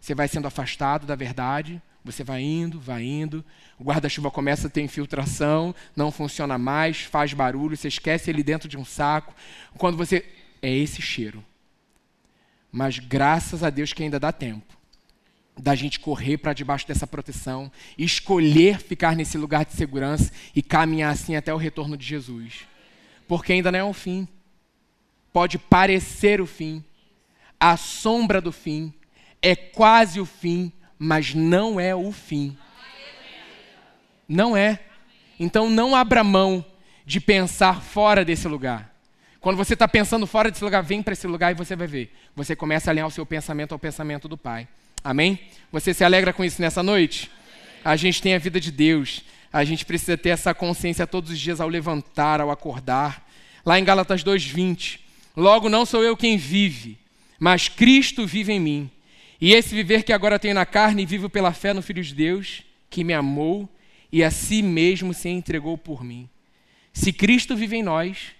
Você 0.00 0.14
vai 0.14 0.28
sendo 0.28 0.46
afastado 0.46 1.06
da 1.06 1.14
verdade, 1.14 1.80
você 2.04 2.24
vai 2.24 2.40
indo, 2.40 2.80
vai 2.80 3.02
indo, 3.02 3.44
o 3.78 3.84
guarda-chuva 3.84 4.30
começa 4.30 4.66
a 4.66 4.70
ter 4.70 4.80
infiltração, 4.80 5.74
não 5.94 6.10
funciona 6.10 6.56
mais, 6.56 7.02
faz 7.02 7.32
barulho, 7.32 7.76
você 7.76 7.88
esquece 7.88 8.30
ele 8.30 8.42
dentro 8.42 8.68
de 8.68 8.76
um 8.76 8.84
saco. 8.84 9.34
Quando 9.76 9.96
você. 9.96 10.24
É 10.60 10.74
esse 10.74 11.00
cheiro. 11.00 11.44
Mas 12.70 12.98
graças 12.98 13.62
a 13.62 13.70
Deus 13.70 13.92
que 13.92 14.02
ainda 14.02 14.20
dá 14.20 14.32
tempo. 14.32 14.76
da 15.60 15.74
gente 15.74 15.98
correr 15.98 16.38
para 16.38 16.52
debaixo 16.52 16.86
dessa 16.86 17.04
proteção, 17.04 17.68
escolher 17.98 18.78
ficar 18.78 19.16
nesse 19.16 19.36
lugar 19.36 19.64
de 19.64 19.72
segurança 19.72 20.30
e 20.54 20.62
caminhar 20.62 21.12
assim 21.12 21.34
até 21.34 21.52
o 21.52 21.56
retorno 21.56 21.96
de 21.96 22.06
Jesus. 22.06 22.60
Porque 23.26 23.54
ainda 23.54 23.72
não 23.72 23.78
é 23.80 23.84
o 23.84 23.92
fim. 23.92 24.28
Pode 25.32 25.58
parecer 25.58 26.40
o 26.40 26.46
fim, 26.46 26.84
a 27.58 27.76
sombra 27.76 28.40
do 28.40 28.52
fim, 28.52 28.94
é 29.42 29.54
quase 29.56 30.20
o 30.20 30.24
fim, 30.24 30.72
mas 30.98 31.34
não 31.34 31.78
é 31.78 31.94
o 31.94 32.10
fim. 32.12 32.56
Não 34.28 34.56
é. 34.56 34.80
Então 35.38 35.68
não 35.68 35.94
abra 35.94 36.22
mão 36.22 36.64
de 37.04 37.20
pensar 37.20 37.82
fora 37.82 38.24
desse 38.24 38.46
lugar. 38.46 38.94
Quando 39.40 39.56
você 39.56 39.74
está 39.74 39.86
pensando 39.86 40.26
fora 40.26 40.50
desse 40.50 40.64
lugar, 40.64 40.82
vem 40.82 41.02
para 41.02 41.12
esse 41.12 41.26
lugar 41.26 41.52
e 41.52 41.54
você 41.54 41.76
vai 41.76 41.86
ver. 41.86 42.12
Você 42.34 42.56
começa 42.56 42.90
a 42.90 42.92
alinhar 42.92 43.06
o 43.06 43.10
seu 43.10 43.24
pensamento 43.24 43.72
ao 43.72 43.78
pensamento 43.78 44.26
do 44.26 44.36
Pai. 44.36 44.66
Amém? 45.02 45.38
Você 45.70 45.94
se 45.94 46.02
alegra 46.02 46.32
com 46.32 46.44
isso 46.44 46.60
nessa 46.60 46.82
noite? 46.82 47.30
A 47.84 47.94
gente 47.94 48.20
tem 48.20 48.34
a 48.34 48.38
vida 48.38 48.58
de 48.60 48.72
Deus. 48.72 49.22
A 49.52 49.64
gente 49.64 49.84
precisa 49.84 50.16
ter 50.16 50.30
essa 50.30 50.52
consciência 50.52 51.06
todos 51.06 51.30
os 51.30 51.38
dias 51.38 51.60
ao 51.60 51.68
levantar, 51.68 52.40
ao 52.40 52.50
acordar. 52.50 53.26
Lá 53.64 53.78
em 53.78 53.84
Gálatas 53.84 54.24
2:20, 54.24 54.98
logo 55.36 55.68
não 55.68 55.86
sou 55.86 56.02
eu 56.02 56.16
quem 56.16 56.36
vive, 56.36 56.98
mas 57.38 57.68
Cristo 57.68 58.26
vive 58.26 58.52
em 58.52 58.60
mim. 58.60 58.90
E 59.40 59.54
esse 59.54 59.74
viver 59.74 60.02
que 60.02 60.12
agora 60.12 60.38
tenho 60.38 60.54
na 60.54 60.66
carne, 60.66 61.06
vivo 61.06 61.30
pela 61.30 61.52
fé 61.52 61.72
no 61.72 61.80
Filho 61.80 62.02
de 62.02 62.12
Deus, 62.12 62.64
que 62.90 63.04
me 63.04 63.14
amou 63.14 63.68
e 64.10 64.24
a 64.24 64.30
si 64.30 64.62
mesmo 64.62 65.14
se 65.14 65.28
entregou 65.28 65.78
por 65.78 66.02
mim. 66.02 66.28
Se 66.92 67.12
Cristo 67.12 67.54
vive 67.54 67.76
em 67.76 67.82
nós, 67.82 68.32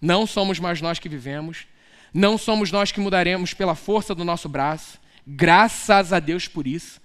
não 0.00 0.26
somos 0.26 0.58
mais 0.58 0.80
nós 0.80 0.98
que 0.98 1.08
vivemos, 1.08 1.66
não 2.12 2.38
somos 2.38 2.70
nós 2.70 2.92
que 2.92 3.00
mudaremos 3.00 3.54
pela 3.54 3.74
força 3.74 4.14
do 4.14 4.24
nosso 4.24 4.48
braço, 4.48 4.98
graças 5.26 6.12
a 6.12 6.20
Deus 6.20 6.48
por 6.48 6.66
isso. 6.66 7.00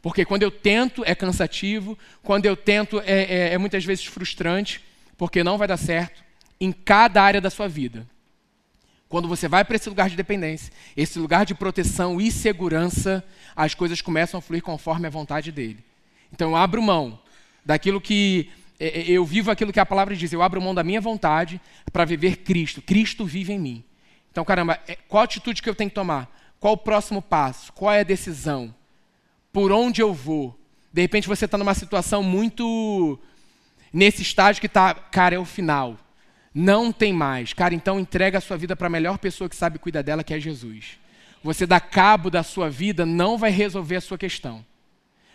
Porque 0.00 0.24
quando 0.24 0.42
eu 0.42 0.50
tento 0.50 1.02
é 1.06 1.14
cansativo, 1.14 1.98
quando 2.22 2.46
eu 2.46 2.56
tento 2.56 3.00
é, 3.00 3.22
é, 3.22 3.54
é 3.54 3.58
muitas 3.58 3.84
vezes 3.84 4.04
frustrante, 4.04 4.82
porque 5.16 5.42
não 5.42 5.56
vai 5.56 5.66
dar 5.66 5.76
certo 5.76 6.22
em 6.60 6.70
cada 6.72 7.22
área 7.22 7.40
da 7.40 7.50
sua 7.50 7.68
vida. 7.68 8.06
Quando 9.08 9.28
você 9.28 9.48
vai 9.48 9.64
para 9.64 9.76
esse 9.76 9.88
lugar 9.88 10.10
de 10.10 10.16
dependência, 10.16 10.72
esse 10.96 11.18
lugar 11.18 11.46
de 11.46 11.54
proteção 11.54 12.20
e 12.20 12.30
segurança, 12.30 13.24
as 13.54 13.74
coisas 13.74 14.00
começam 14.00 14.38
a 14.38 14.42
fluir 14.42 14.62
conforme 14.62 15.06
a 15.06 15.10
vontade 15.10 15.52
dele. 15.52 15.84
Então 16.32 16.50
eu 16.50 16.56
abro 16.56 16.82
mão 16.82 17.18
daquilo 17.64 18.00
que 18.00 18.50
eu 18.78 19.24
vivo 19.24 19.50
aquilo 19.50 19.72
que 19.72 19.80
a 19.80 19.86
palavra 19.86 20.16
diz, 20.16 20.32
eu 20.32 20.42
abro 20.42 20.60
mão 20.60 20.74
da 20.74 20.82
minha 20.82 21.00
vontade 21.00 21.60
para 21.92 22.04
viver 22.04 22.38
Cristo. 22.38 22.82
Cristo 22.82 23.24
vive 23.24 23.52
em 23.52 23.58
mim. 23.58 23.84
Então, 24.30 24.44
caramba, 24.44 24.80
é, 24.88 24.96
qual 25.08 25.20
a 25.20 25.24
atitude 25.24 25.62
que 25.62 25.68
eu 25.68 25.74
tenho 25.74 25.90
que 25.90 25.94
tomar? 25.94 26.28
Qual 26.58 26.74
o 26.74 26.78
próximo 26.78 27.22
passo? 27.22 27.72
Qual 27.72 27.92
é 27.92 28.00
a 28.00 28.04
decisão? 28.04 28.74
Por 29.52 29.70
onde 29.70 30.00
eu 30.00 30.12
vou? 30.12 30.58
De 30.92 31.02
repente 31.02 31.28
você 31.28 31.44
está 31.44 31.56
numa 31.56 31.74
situação 31.74 32.22
muito. 32.22 33.18
nesse 33.92 34.22
estágio 34.22 34.60
que 34.60 34.66
está, 34.66 34.94
cara, 34.94 35.36
é 35.36 35.38
o 35.38 35.44
final. 35.44 35.96
Não 36.52 36.92
tem 36.92 37.12
mais. 37.12 37.52
Cara, 37.52 37.74
então 37.74 38.00
entrega 38.00 38.38
a 38.38 38.40
sua 38.40 38.56
vida 38.56 38.74
para 38.74 38.88
a 38.88 38.90
melhor 38.90 39.18
pessoa 39.18 39.48
que 39.48 39.56
sabe 39.56 39.78
cuidar 39.78 40.02
dela, 40.02 40.24
que 40.24 40.34
é 40.34 40.40
Jesus. 40.40 40.98
Você 41.42 41.66
dar 41.66 41.80
cabo 41.80 42.30
da 42.30 42.42
sua 42.42 42.70
vida 42.70 43.04
não 43.04 43.36
vai 43.36 43.50
resolver 43.50 43.96
a 43.96 44.00
sua 44.00 44.18
questão. 44.18 44.64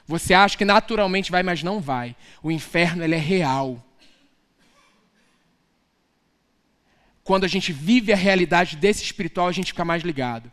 Você 0.10 0.34
acha 0.34 0.58
que 0.58 0.66
naturalmente 0.66 1.30
vai, 1.30 1.44
mas 1.44 1.62
não 1.62 1.80
vai. 1.80 2.16
O 2.42 2.50
inferno 2.50 3.04
ele 3.04 3.13
é 3.13 3.20
real. 3.20 3.80
Quando 7.24 7.44
a 7.44 7.48
gente 7.48 7.72
vive 7.72 8.12
a 8.12 8.16
realidade 8.16 8.75
desse 8.75 9.04
espiritual, 9.04 9.48
a 9.48 9.51
gente 9.51 9.68
fica 9.68 9.86
mais 9.86 10.01
ligado. 10.01 10.51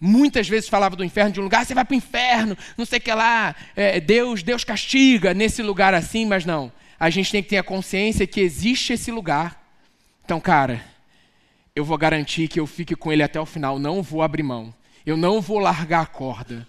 Muitas 0.00 0.48
vezes 0.48 0.68
falava 0.68 0.94
do 0.94 1.02
inferno 1.02 1.32
de 1.32 1.40
um 1.40 1.42
lugar, 1.42 1.66
você 1.66 1.74
vai 1.74 1.84
para 1.84 1.92
o 1.92 1.96
inferno, 1.96 2.56
não 2.78 2.84
sei 2.84 3.00
o 3.00 3.02
que 3.02 3.12
lá, 3.12 3.52
é, 3.74 3.98
Deus, 3.98 4.44
Deus 4.44 4.62
castiga 4.62 5.34
nesse 5.34 5.60
lugar 5.60 5.92
assim, 5.92 6.24
mas 6.24 6.44
não. 6.44 6.70
A 7.00 7.10
gente 7.10 7.32
tem 7.32 7.42
que 7.42 7.48
ter 7.48 7.58
a 7.58 7.64
consciência 7.64 8.28
que 8.28 8.40
existe 8.40 8.92
esse 8.92 9.10
lugar. 9.10 9.60
Então, 10.24 10.38
cara, 10.38 10.84
eu 11.74 11.84
vou 11.84 11.98
garantir 11.98 12.46
que 12.46 12.60
eu 12.60 12.66
fique 12.68 12.94
com 12.94 13.12
ele 13.12 13.24
até 13.24 13.40
o 13.40 13.46
final, 13.46 13.76
não 13.76 14.04
vou 14.04 14.22
abrir 14.22 14.44
mão. 14.44 14.72
Eu 15.04 15.16
não 15.16 15.40
vou 15.40 15.58
largar 15.58 16.02
a 16.02 16.06
corda. 16.06 16.64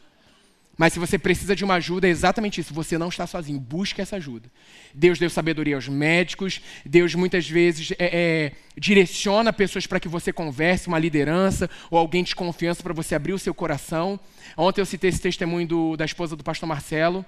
Mas 0.77 0.93
se 0.93 0.99
você 0.99 1.17
precisa 1.17 1.55
de 1.55 1.63
uma 1.63 1.75
ajuda, 1.75 2.07
é 2.07 2.09
exatamente 2.09 2.59
isso. 2.59 2.73
Você 2.73 2.97
não 2.97 3.07
está 3.07 3.25
sozinho. 3.25 3.59
Busque 3.59 4.01
essa 4.01 4.17
ajuda. 4.17 4.51
Deus 4.93 5.17
deu 5.17 5.29
sabedoria 5.29 5.75
aos 5.75 5.88
médicos. 5.88 6.61
Deus 6.85 7.15
muitas 7.15 7.49
vezes 7.49 7.91
é, 7.91 7.95
é, 7.99 8.51
direciona 8.77 9.53
pessoas 9.53 9.88
para 9.88 9.99
que 9.99 10.07
você 10.07 10.33
converse, 10.33 10.88
uma 10.88 10.99
liderança 10.99 11.69
ou 11.89 11.97
alguém 11.97 12.23
de 12.23 12.35
confiança 12.35 12.83
para 12.83 12.93
você 12.93 13.15
abrir 13.15 13.33
o 13.33 13.39
seu 13.39 13.53
coração. 13.53 14.19
Ontem 14.57 14.81
eu 14.81 14.85
citei 14.85 15.09
esse 15.09 15.21
testemunho 15.21 15.67
do, 15.67 15.97
da 15.97 16.05
esposa 16.05 16.35
do 16.35 16.43
pastor 16.43 16.67
Marcelo 16.67 17.25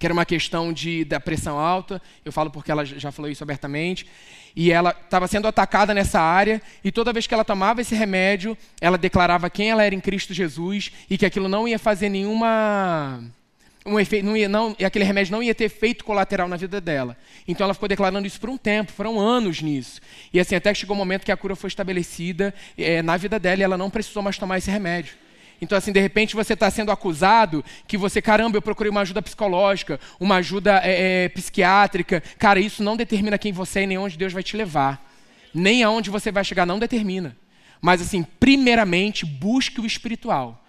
que 0.00 0.06
era 0.06 0.14
uma 0.14 0.24
questão 0.24 0.72
de, 0.72 1.04
da 1.04 1.20
pressão 1.20 1.58
alta, 1.58 2.00
eu 2.24 2.32
falo 2.32 2.50
porque 2.50 2.72
ela 2.72 2.86
já 2.86 3.12
falou 3.12 3.30
isso 3.30 3.44
abertamente, 3.44 4.06
e 4.54 4.72
ela 4.72 4.90
estava 4.90 5.26
sendo 5.26 5.48
atacada 5.48 5.94
nessa 5.94 6.20
área, 6.20 6.60
e 6.82 6.90
toda 6.90 7.12
vez 7.12 7.26
que 7.26 7.34
ela 7.34 7.44
tomava 7.44 7.80
esse 7.80 7.94
remédio, 7.94 8.56
ela 8.80 8.98
declarava 8.98 9.50
quem 9.50 9.70
ela 9.70 9.84
era 9.84 9.94
em 9.94 10.00
Cristo 10.00 10.34
Jesus, 10.34 10.92
e 11.08 11.16
que 11.16 11.26
aquilo 11.26 11.48
não 11.48 11.66
ia 11.66 11.78
fazer 11.78 12.08
nenhuma... 12.08 13.22
Um 13.86 13.98
efeito, 13.98 14.26
não 14.26 14.36
ia, 14.36 14.46
não, 14.46 14.76
aquele 14.84 15.06
remédio 15.06 15.32
não 15.32 15.42
ia 15.42 15.54
ter 15.54 15.64
efeito 15.64 16.04
colateral 16.04 16.46
na 16.46 16.56
vida 16.56 16.82
dela. 16.82 17.16
Então 17.48 17.64
ela 17.64 17.72
ficou 17.72 17.88
declarando 17.88 18.26
isso 18.26 18.38
por 18.38 18.50
um 18.50 18.58
tempo, 18.58 18.92
foram 18.92 19.18
anos 19.18 19.62
nisso. 19.62 20.02
E 20.34 20.38
assim, 20.38 20.54
até 20.54 20.70
que 20.70 20.78
chegou 20.78 20.94
o 20.94 20.98
um 20.98 20.98
momento 20.98 21.24
que 21.24 21.32
a 21.32 21.36
cura 21.36 21.56
foi 21.56 21.68
estabelecida 21.68 22.54
é, 22.76 23.00
na 23.00 23.16
vida 23.16 23.38
dela 23.38 23.62
e 23.62 23.64
ela 23.64 23.78
não 23.78 23.88
precisou 23.88 24.22
mais 24.22 24.36
tomar 24.36 24.58
esse 24.58 24.70
remédio. 24.70 25.14
Então, 25.60 25.76
assim, 25.76 25.92
de 25.92 26.00
repente 26.00 26.34
você 26.34 26.54
está 26.54 26.70
sendo 26.70 26.90
acusado 26.90 27.64
que 27.86 27.96
você, 27.96 28.22
caramba, 28.22 28.56
eu 28.56 28.62
procurei 28.62 28.90
uma 28.90 29.02
ajuda 29.02 29.20
psicológica, 29.20 30.00
uma 30.18 30.36
ajuda 30.36 30.80
é, 30.82 31.24
é, 31.24 31.28
psiquiátrica. 31.28 32.22
Cara, 32.38 32.58
isso 32.58 32.82
não 32.82 32.96
determina 32.96 33.38
quem 33.38 33.52
você 33.52 33.80
é 33.80 33.82
e 33.82 33.86
nem 33.86 33.98
onde 33.98 34.16
Deus 34.16 34.32
vai 34.32 34.42
te 34.42 34.56
levar. 34.56 35.06
Nem 35.52 35.82
aonde 35.82 36.10
você 36.10 36.32
vai 36.32 36.44
chegar, 36.44 36.64
não 36.64 36.78
determina. 36.78 37.36
Mas, 37.80 38.00
assim, 38.00 38.22
primeiramente, 38.22 39.26
busque 39.26 39.80
o 39.80 39.86
espiritual. 39.86 40.64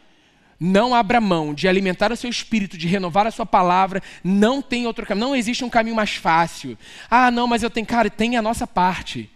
Não 0.60 0.94
abra 0.94 1.20
mão 1.20 1.54
de 1.56 1.68
alimentar 1.68 2.12
o 2.12 2.16
seu 2.16 2.30
espírito, 2.30 2.78
de 2.78 2.88
renovar 2.88 3.26
a 3.26 3.32
sua 3.32 3.46
palavra. 3.46 4.02
Não 4.24 4.62
tem 4.62 4.86
outro 4.86 5.06
caminho. 5.06 5.28
Não 5.28 5.36
existe 5.36 5.64
um 5.64 5.70
caminho 5.70 5.96
mais 5.96 6.16
fácil. 6.16 6.78
Ah, 7.10 7.32
não, 7.32 7.48
mas 7.48 7.64
eu 7.64 7.70
tenho. 7.70 7.88
Cara, 7.88 8.10
tem 8.10 8.38
a 8.38 8.42
nossa 8.42 8.68
parte. 8.68 9.30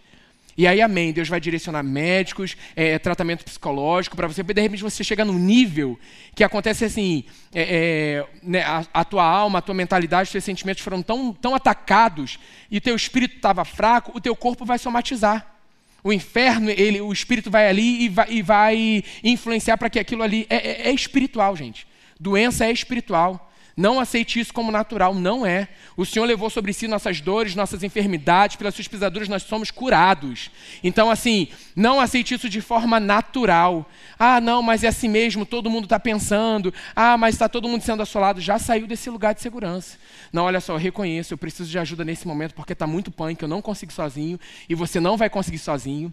E 0.58 0.66
aí, 0.66 0.80
amém, 0.80 1.12
Deus 1.12 1.28
vai 1.28 1.38
direcionar 1.38 1.82
médicos, 1.82 2.56
é, 2.74 2.98
tratamento 2.98 3.44
psicológico 3.44 4.16
para 4.16 4.26
você. 4.26 4.42
De 4.42 4.60
repente 4.60 4.82
você 4.82 5.04
chega 5.04 5.24
num 5.24 5.38
nível 5.38 5.98
que 6.34 6.42
acontece 6.42 6.84
assim: 6.84 7.24
é, 7.54 7.62
é, 7.62 8.26
né, 8.42 8.62
a, 8.62 8.84
a, 8.94 9.04
tua 9.04 9.24
alma, 9.24 9.58
a 9.58 9.62
tua 9.62 9.74
mentalidade, 9.74 10.28
os 10.28 10.32
teus 10.32 10.44
sentimentos 10.44 10.82
foram 10.82 11.02
tão, 11.02 11.32
tão 11.32 11.54
atacados 11.54 12.38
e 12.70 12.80
teu 12.80 12.96
espírito 12.96 13.36
estava 13.36 13.64
fraco, 13.66 14.12
o 14.14 14.20
teu 14.20 14.34
corpo 14.34 14.64
vai 14.64 14.78
somatizar. 14.78 15.54
O 16.02 16.12
inferno, 16.12 16.70
ele, 16.70 17.00
o 17.00 17.12
espírito 17.12 17.50
vai 17.50 17.68
ali 17.68 18.04
e 18.04 18.08
vai, 18.08 18.26
e 18.30 18.42
vai 18.42 19.04
influenciar 19.22 19.76
para 19.76 19.90
que 19.90 19.98
aquilo 19.98 20.22
ali. 20.22 20.46
É, 20.48 20.56
é, 20.56 20.88
é 20.88 20.92
espiritual, 20.92 21.54
gente. 21.54 21.86
Doença 22.18 22.64
é 22.64 22.72
espiritual. 22.72 23.45
Não 23.76 24.00
aceite 24.00 24.40
isso 24.40 24.54
como 24.54 24.72
natural, 24.72 25.14
não 25.14 25.44
é. 25.44 25.68
O 25.98 26.06
Senhor 26.06 26.24
levou 26.24 26.48
sobre 26.48 26.72
si 26.72 26.88
nossas 26.88 27.20
dores, 27.20 27.54
nossas 27.54 27.82
enfermidades, 27.82 28.56
pelas 28.56 28.74
suas 28.74 28.88
pisaduras 28.88 29.28
nós 29.28 29.42
somos 29.42 29.70
curados. 29.70 30.50
Então, 30.82 31.10
assim, 31.10 31.48
não 31.76 32.00
aceite 32.00 32.32
isso 32.32 32.48
de 32.48 32.62
forma 32.62 32.98
natural. 32.98 33.86
Ah, 34.18 34.40
não, 34.40 34.62
mas 34.62 34.82
é 34.82 34.88
assim 34.88 35.10
mesmo, 35.10 35.44
todo 35.44 35.68
mundo 35.68 35.84
está 35.84 36.00
pensando. 36.00 36.72
Ah, 36.94 37.18
mas 37.18 37.34
está 37.34 37.50
todo 37.50 37.68
mundo 37.68 37.82
sendo 37.82 38.02
assolado. 38.02 38.40
Já 38.40 38.58
saiu 38.58 38.86
desse 38.86 39.10
lugar 39.10 39.34
de 39.34 39.42
segurança. 39.42 39.98
Não, 40.32 40.44
olha 40.44 40.60
só, 40.60 40.72
eu 40.72 40.78
reconheço, 40.78 41.34
eu 41.34 41.38
preciso 41.38 41.68
de 41.68 41.78
ajuda 41.78 42.02
nesse 42.02 42.26
momento 42.26 42.54
porque 42.54 42.72
está 42.72 42.86
muito 42.86 43.10
punk, 43.10 43.42
eu 43.42 43.48
não 43.48 43.60
consigo 43.60 43.92
sozinho 43.92 44.40
e 44.70 44.74
você 44.74 44.98
não 44.98 45.18
vai 45.18 45.28
conseguir 45.28 45.58
sozinho. 45.58 46.10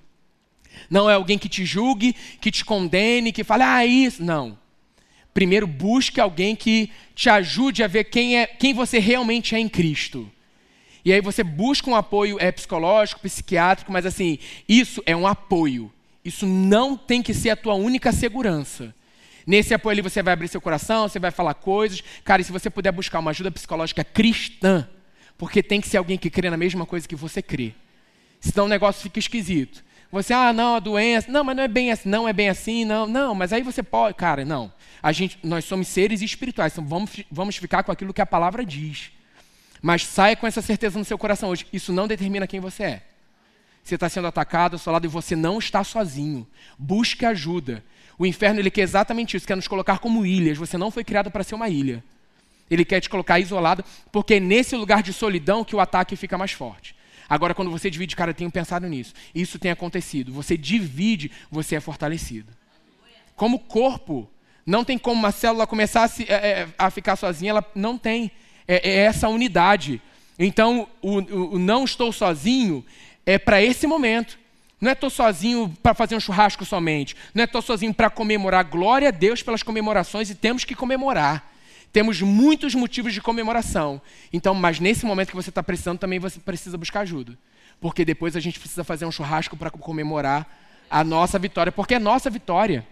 Não 0.89 1.09
é 1.09 1.13
alguém 1.13 1.37
que 1.37 1.47
te 1.47 1.63
julgue, 1.63 2.13
que 2.41 2.51
te 2.51 2.65
condene, 2.65 3.31
que 3.31 3.43
fale, 3.45 3.63
ah, 3.63 3.85
isso. 3.85 4.21
Não 4.21 4.61
primeiro 5.33 5.65
busque 5.65 6.21
alguém 6.21 6.55
que 6.55 6.91
te 7.15 7.29
ajude 7.29 7.83
a 7.83 7.87
ver 7.87 8.05
quem, 8.05 8.37
é, 8.37 8.45
quem 8.45 8.73
você 8.73 8.99
realmente 8.99 9.55
é 9.55 9.59
em 9.59 9.67
Cristo. 9.67 10.29
E 11.03 11.11
aí 11.11 11.19
você 11.19 11.43
busca 11.43 11.89
um 11.89 11.95
apoio 11.95 12.37
é, 12.39 12.51
psicológico, 12.51 13.21
psiquiátrico, 13.21 13.91
mas 13.91 14.05
assim, 14.05 14.39
isso 14.67 15.01
é 15.05 15.15
um 15.15 15.27
apoio. 15.27 15.91
Isso 16.23 16.45
não 16.45 16.95
tem 16.95 17.21
que 17.21 17.33
ser 17.33 17.49
a 17.49 17.55
tua 17.55 17.73
única 17.73 18.11
segurança. 18.11 18.95
Nesse 19.45 19.73
apoio 19.73 19.93
ali 19.93 20.01
você 20.01 20.23
vai 20.23 20.33
abrir 20.33 20.47
seu 20.47 20.61
coração, 20.61 21.09
você 21.09 21.19
vai 21.19 21.31
falar 21.31 21.55
coisas. 21.55 22.01
Cara, 22.23 22.41
e 22.41 22.45
se 22.45 22.51
você 22.51 22.69
puder 22.69 22.93
buscar 22.93 23.19
uma 23.19 23.31
ajuda 23.31 23.51
psicológica 23.51 24.03
cristã, 24.03 24.87
porque 25.37 25.61
tem 25.61 25.81
que 25.81 25.89
ser 25.89 25.97
alguém 25.97 26.17
que 26.17 26.29
crê 26.29 26.49
na 26.49 26.55
mesma 26.55 26.85
coisa 26.85 27.07
que 27.07 27.15
você 27.15 27.41
crê. 27.41 27.73
Senão 28.39 28.65
o 28.65 28.69
negócio 28.69 29.01
fica 29.01 29.19
esquisito. 29.19 29.83
Você, 30.13 30.31
ah, 30.31 30.53
não, 30.53 30.75
a 30.75 30.79
doença, 30.79 31.31
não, 31.31 31.43
mas 31.43 31.55
não 31.55 31.63
é 31.63 31.67
bem 31.67 31.91
assim, 31.91 32.07
não 32.07 32.29
é 32.29 32.31
bem 32.31 32.47
assim, 32.47 32.85
não, 32.85 33.07
não, 33.07 33.33
mas 33.33 33.51
aí 33.51 33.63
você 33.63 33.81
pode, 33.81 34.13
cara, 34.13 34.45
não. 34.45 34.71
A 35.01 35.11
gente, 35.11 35.39
nós 35.41 35.65
somos 35.65 35.87
seres 35.87 36.21
espirituais, 36.21 36.71
então 36.71 36.85
vamos, 36.85 37.23
vamos 37.31 37.57
ficar 37.57 37.81
com 37.81 37.91
aquilo 37.91 38.13
que 38.13 38.21
a 38.21 38.25
palavra 38.25 38.63
diz. 38.63 39.11
Mas 39.81 40.05
saia 40.05 40.35
com 40.35 40.45
essa 40.45 40.61
certeza 40.61 40.99
no 40.99 41.03
seu 41.03 41.17
coração 41.17 41.49
hoje. 41.49 41.65
Isso 41.73 41.91
não 41.91 42.07
determina 42.07 42.45
quem 42.45 42.59
você 42.59 42.83
é. 42.83 43.03
Você 43.83 43.95
está 43.95 44.07
sendo 44.07 44.27
atacado 44.27 44.73
ao 44.73 44.79
seu 44.79 44.93
lado 44.93 45.05
e 45.05 45.07
você 45.07 45.35
não 45.35 45.57
está 45.57 45.83
sozinho. 45.83 46.45
Busque 46.77 47.25
ajuda. 47.25 47.83
O 48.15 48.23
inferno 48.23 48.59
ele 48.59 48.69
quer 48.69 48.81
exatamente 48.81 49.35
isso, 49.35 49.47
quer 49.47 49.55
nos 49.55 49.67
colocar 49.67 49.97
como 49.97 50.27
ilhas. 50.27 50.59
Você 50.59 50.77
não 50.77 50.91
foi 50.91 51.03
criado 51.03 51.31
para 51.31 51.43
ser 51.43 51.55
uma 51.55 51.69
ilha. 51.69 52.03
Ele 52.69 52.85
quer 52.85 53.01
te 53.01 53.09
colocar 53.09 53.39
isolado, 53.39 53.83
porque 54.11 54.35
é 54.35 54.39
nesse 54.39 54.75
lugar 54.75 55.01
de 55.01 55.11
solidão 55.11 55.65
que 55.65 55.75
o 55.75 55.79
ataque 55.79 56.15
fica 56.15 56.37
mais 56.37 56.51
forte. 56.51 56.95
Agora, 57.33 57.55
quando 57.55 57.71
você 57.71 57.89
divide, 57.89 58.15
cara, 58.15 58.29
eu 58.29 58.35
tenho 58.35 58.51
pensado 58.51 58.87
nisso. 58.87 59.11
Isso 59.33 59.57
tem 59.57 59.71
acontecido. 59.71 60.31
Você 60.33 60.55
divide, 60.55 61.31
você 61.49 61.75
é 61.75 61.79
fortalecido. 61.79 62.53
Como 63.35 63.57
corpo, 63.57 64.29
não 64.63 64.85
tem 64.85 64.99
como 64.99 65.19
uma 65.19 65.31
célula 65.31 65.65
começar 65.65 66.03
a, 66.03 66.07
se, 66.07 66.31
é, 66.31 66.35
é 66.35 66.67
a 66.77 66.91
ficar 66.91 67.15
sozinha, 67.15 67.49
ela 67.49 67.65
não 67.73 67.97
tem. 67.97 68.29
É, 68.67 68.87
é 68.87 68.97
essa 68.97 69.27
unidade. 69.29 69.99
Então, 70.37 70.87
o, 71.01 71.21
o, 71.21 71.55
o 71.55 71.59
não 71.59 71.85
estou 71.85 72.11
sozinho 72.11 72.85
é 73.25 73.39
para 73.39 73.63
esse 73.63 73.87
momento. 73.87 74.37
Não 74.79 74.91
é 74.91 74.93
estou 74.93 75.09
sozinho 75.09 75.75
para 75.81 75.95
fazer 75.95 76.15
um 76.15 76.19
churrasco 76.19 76.63
somente. 76.63 77.15
Não 77.33 77.41
é 77.41 77.45
estou 77.45 77.63
sozinho 77.63 77.95
para 77.95 78.11
comemorar. 78.11 78.63
Glória 78.63 79.07
a 79.07 79.11
Deus 79.11 79.41
pelas 79.41 79.63
comemorações 79.63 80.29
e 80.29 80.35
temos 80.35 80.63
que 80.65 80.75
comemorar. 80.75 81.51
Temos 81.93 82.19
muitos 82.23 82.73
motivos 82.73 83.13
de 83.13 83.21
comemoração. 83.21 84.01
Então, 84.33 84.55
mas 84.55 84.79
nesse 84.79 85.05
momento 85.05 85.29
que 85.29 85.35
você 85.35 85.49
está 85.49 85.61
precisando, 85.61 85.99
também 85.99 86.17
você 86.17 86.39
precisa 86.39 86.75
buscar 86.75 87.01
ajuda. 87.01 87.37
Porque 87.79 88.03
depois 88.03 88.35
a 88.35 88.39
gente 88.39 88.59
precisa 88.59 88.83
fazer 88.83 89.05
um 89.05 89.11
churrasco 89.11 89.55
para 89.55 89.69
comemorar 89.69 90.47
a 90.89 91.03
nossa 91.03 91.37
vitória. 91.37 91.71
Porque 91.71 91.93
é 91.93 91.99
nossa 91.99 92.31
vitória. 92.31 92.85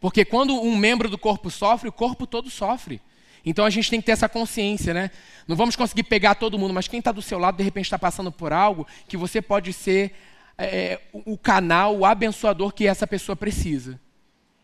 Porque 0.00 0.24
quando 0.24 0.54
um 0.54 0.78
membro 0.78 1.10
do 1.10 1.18
corpo 1.18 1.50
sofre, 1.50 1.90
o 1.90 1.92
corpo 1.92 2.26
todo 2.26 2.48
sofre. 2.48 3.02
Então 3.44 3.66
a 3.66 3.70
gente 3.70 3.90
tem 3.90 4.00
que 4.00 4.06
ter 4.06 4.12
essa 4.12 4.30
consciência, 4.30 4.94
né? 4.94 5.10
Não 5.46 5.54
vamos 5.54 5.76
conseguir 5.76 6.04
pegar 6.04 6.36
todo 6.36 6.58
mundo, 6.58 6.72
mas 6.72 6.88
quem 6.88 7.00
está 7.00 7.12
do 7.12 7.20
seu 7.20 7.38
lado 7.38 7.58
de 7.58 7.62
repente 7.62 7.84
está 7.84 7.98
passando 7.98 8.32
por 8.32 8.50
algo 8.50 8.86
que 9.06 9.16
você 9.16 9.42
pode 9.42 9.74
ser 9.74 10.14
é, 10.56 11.00
o 11.12 11.36
canal, 11.36 11.98
o 11.98 12.06
abençoador 12.06 12.72
que 12.72 12.86
essa 12.86 13.06
pessoa 13.06 13.36
precisa. 13.36 14.00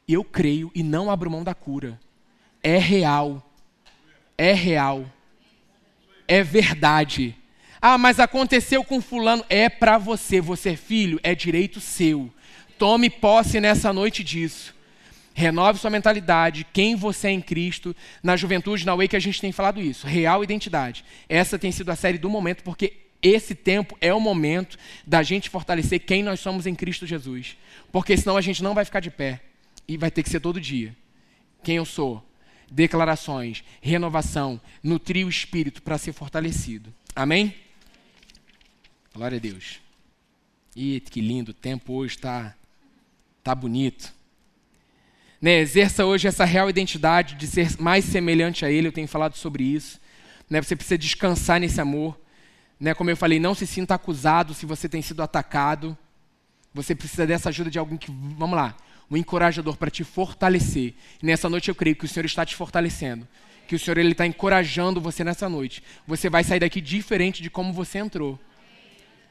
Eu 0.09 0.25
creio 0.25 0.71
e 0.75 0.83
não 0.83 1.11
abro 1.11 1.31
mão 1.31 1.45
da 1.45 1.55
cura. 1.55 1.99
É 2.65 2.79
real. 2.79 3.47
É 4.39 4.55
real. 4.55 5.05
É 6.27 6.43
verdade. 6.43 7.37
Ah, 7.81 7.99
mas 7.99 8.19
aconteceu 8.19 8.83
com 8.83 9.03
fulano. 9.03 9.45
É 9.51 9.69
para 9.69 9.99
você. 9.99 10.41
Você 10.41 10.71
é 10.71 10.77
filho, 10.77 11.21
é 11.23 11.35
direito 11.35 11.79
seu. 11.79 12.33
Tome 12.79 13.11
posse 13.11 13.61
nessa 13.61 13.93
noite 13.93 14.25
disso. 14.25 14.75
Renove 15.35 15.81
sua 15.81 15.91
mentalidade, 15.91 16.65
quem 16.73 16.95
você 16.95 17.27
é 17.27 17.33
em 17.33 17.41
Cristo. 17.41 17.95
Na 18.23 18.35
juventude, 18.37 18.87
na 18.87 18.95
Way, 18.95 19.09
que 19.09 19.17
a 19.17 19.21
gente 19.21 19.41
tem 19.41 19.53
falado 19.53 19.83
isso. 19.83 20.07
Real 20.07 20.43
identidade. 20.43 21.05
Essa 21.29 21.59
tem 21.59 21.71
sido 21.71 21.91
a 21.91 21.97
série 21.97 22.17
do 22.17 22.31
momento, 22.31 22.63
porque 22.63 22.95
esse 23.21 23.55
tempo 23.55 23.99
é 24.01 24.15
o 24.15 24.21
momento 24.21 24.79
da 25.07 25.23
gente 25.23 25.51
fortalecer 25.51 26.01
quem 26.01 26.23
nós 26.23 26.41
somos 26.41 26.67
em 26.67 26.75
Cristo 26.75 27.07
Jesus. 27.07 27.59
Porque 27.93 28.17
senão 28.17 28.37
a 28.37 28.41
gente 28.41 28.63
não 28.63 28.75
vai 28.75 28.85
ficar 28.85 29.01
de 29.01 29.11
pé. 29.11 29.41
E 29.87 29.99
vai 29.99 30.11
ter 30.11 30.23
que 30.23 30.31
ser 30.31 30.41
todo 30.41 30.59
dia. 30.59 30.97
Quem 31.63 31.77
eu 31.77 31.85
sou. 31.85 32.25
Declarações, 32.71 33.63
renovação, 33.81 34.61
nutrir 34.83 35.27
o 35.27 35.31
espírito 35.31 35.83
para 35.83 35.99
ser 35.99 36.13
fortalecido. 36.13 36.93
Amém? 37.15 37.55
Glória 39.15 39.37
a 39.37 39.41
Deus. 39.41 39.81
E 40.75 41.01
que 41.01 41.21
lindo, 41.21 41.53
o 41.53 41.55
tempo 41.55 41.93
hoje 41.93 42.17
está 42.17 42.55
tá 43.43 43.55
bonito. 43.55 44.13
Né, 45.41 45.61
exerça 45.61 46.05
hoje 46.05 46.27
essa 46.27 46.45
real 46.45 46.71
identidade 46.71 47.35
de 47.35 47.47
ser 47.47 47.79
mais 47.79 48.05
semelhante 48.05 48.65
a 48.65 48.71
Ele, 48.71 48.89
eu 48.89 48.93
tenho 48.93 49.07
falado 49.07 49.37
sobre 49.37 49.63
isso. 49.63 50.01
Né, 50.49 50.61
você 50.61 50.75
precisa 50.75 50.99
descansar 50.99 51.61
nesse 51.61 51.81
amor. 51.81 52.19
Né, 52.81 52.95
como 52.95 53.11
eu 53.11 53.17
falei, 53.17 53.39
não 53.39 53.55
se 53.55 53.67
sinta 53.67 53.95
acusado 53.95 54.55
se 54.55 54.67
você 54.67 54.89
tem 54.89 55.03
sido 55.03 55.23
atacado. 55.23 55.97
Você 56.73 56.95
precisa 56.95 57.27
dessa 57.27 57.51
ajuda 57.51 57.71
de 57.71 57.79
alguém 57.79 57.97
que, 57.97 58.11
vamos 58.11 58.57
lá, 58.57 58.75
um 59.11 59.17
encorajador 59.17 59.77
para 59.77 59.91
te 59.91 60.05
fortalecer. 60.05 60.95
Nessa 61.23 61.49
noite 61.49 61.69
eu 61.69 61.75
creio 61.75 61.97
que 61.97 62.05
o 62.05 62.09
Senhor 62.09 62.25
está 62.25 62.45
te 62.45 62.55
fortalecendo. 62.55 63.27
Que 63.67 63.75
o 63.75 63.79
Senhor 63.79 63.99
ele 63.99 64.13
está 64.13 64.27
encorajando 64.27 65.01
você 65.01 65.25
nessa 65.25 65.49
noite. 65.49 65.83
Você 66.07 66.29
vai 66.29 66.45
sair 66.45 66.61
daqui 66.61 66.81
diferente 66.81 67.43
de 67.43 67.51
como 67.51 67.73
você 67.73 67.99
entrou. 67.99 68.39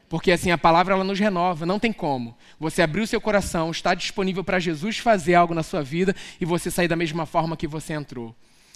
Porque 0.09 0.31
assim, 0.31 0.51
a 0.51 0.57
palavra 0.57 0.93
ela 0.93 1.03
nos 1.03 1.19
renova, 1.19 1.65
não 1.65 1.79
tem 1.79 1.91
como. 1.91 2.37
Você 2.59 2.81
abrir 2.81 3.01
o 3.01 3.07
seu 3.07 3.19
coração, 3.19 3.71
está 3.71 3.93
disponível 3.95 4.43
para 4.43 4.59
Jesus 4.59 4.99
fazer 4.99 5.33
algo 5.33 5.53
na 5.53 5.63
sua 5.63 5.81
vida 5.81 6.15
e 6.39 6.45
você 6.45 6.69
sair 6.69 6.87
da 6.87 6.95
mesma 6.95 7.25
forma 7.25 7.57
que 7.57 7.67
você 7.67 7.93
entrou. 7.93 8.35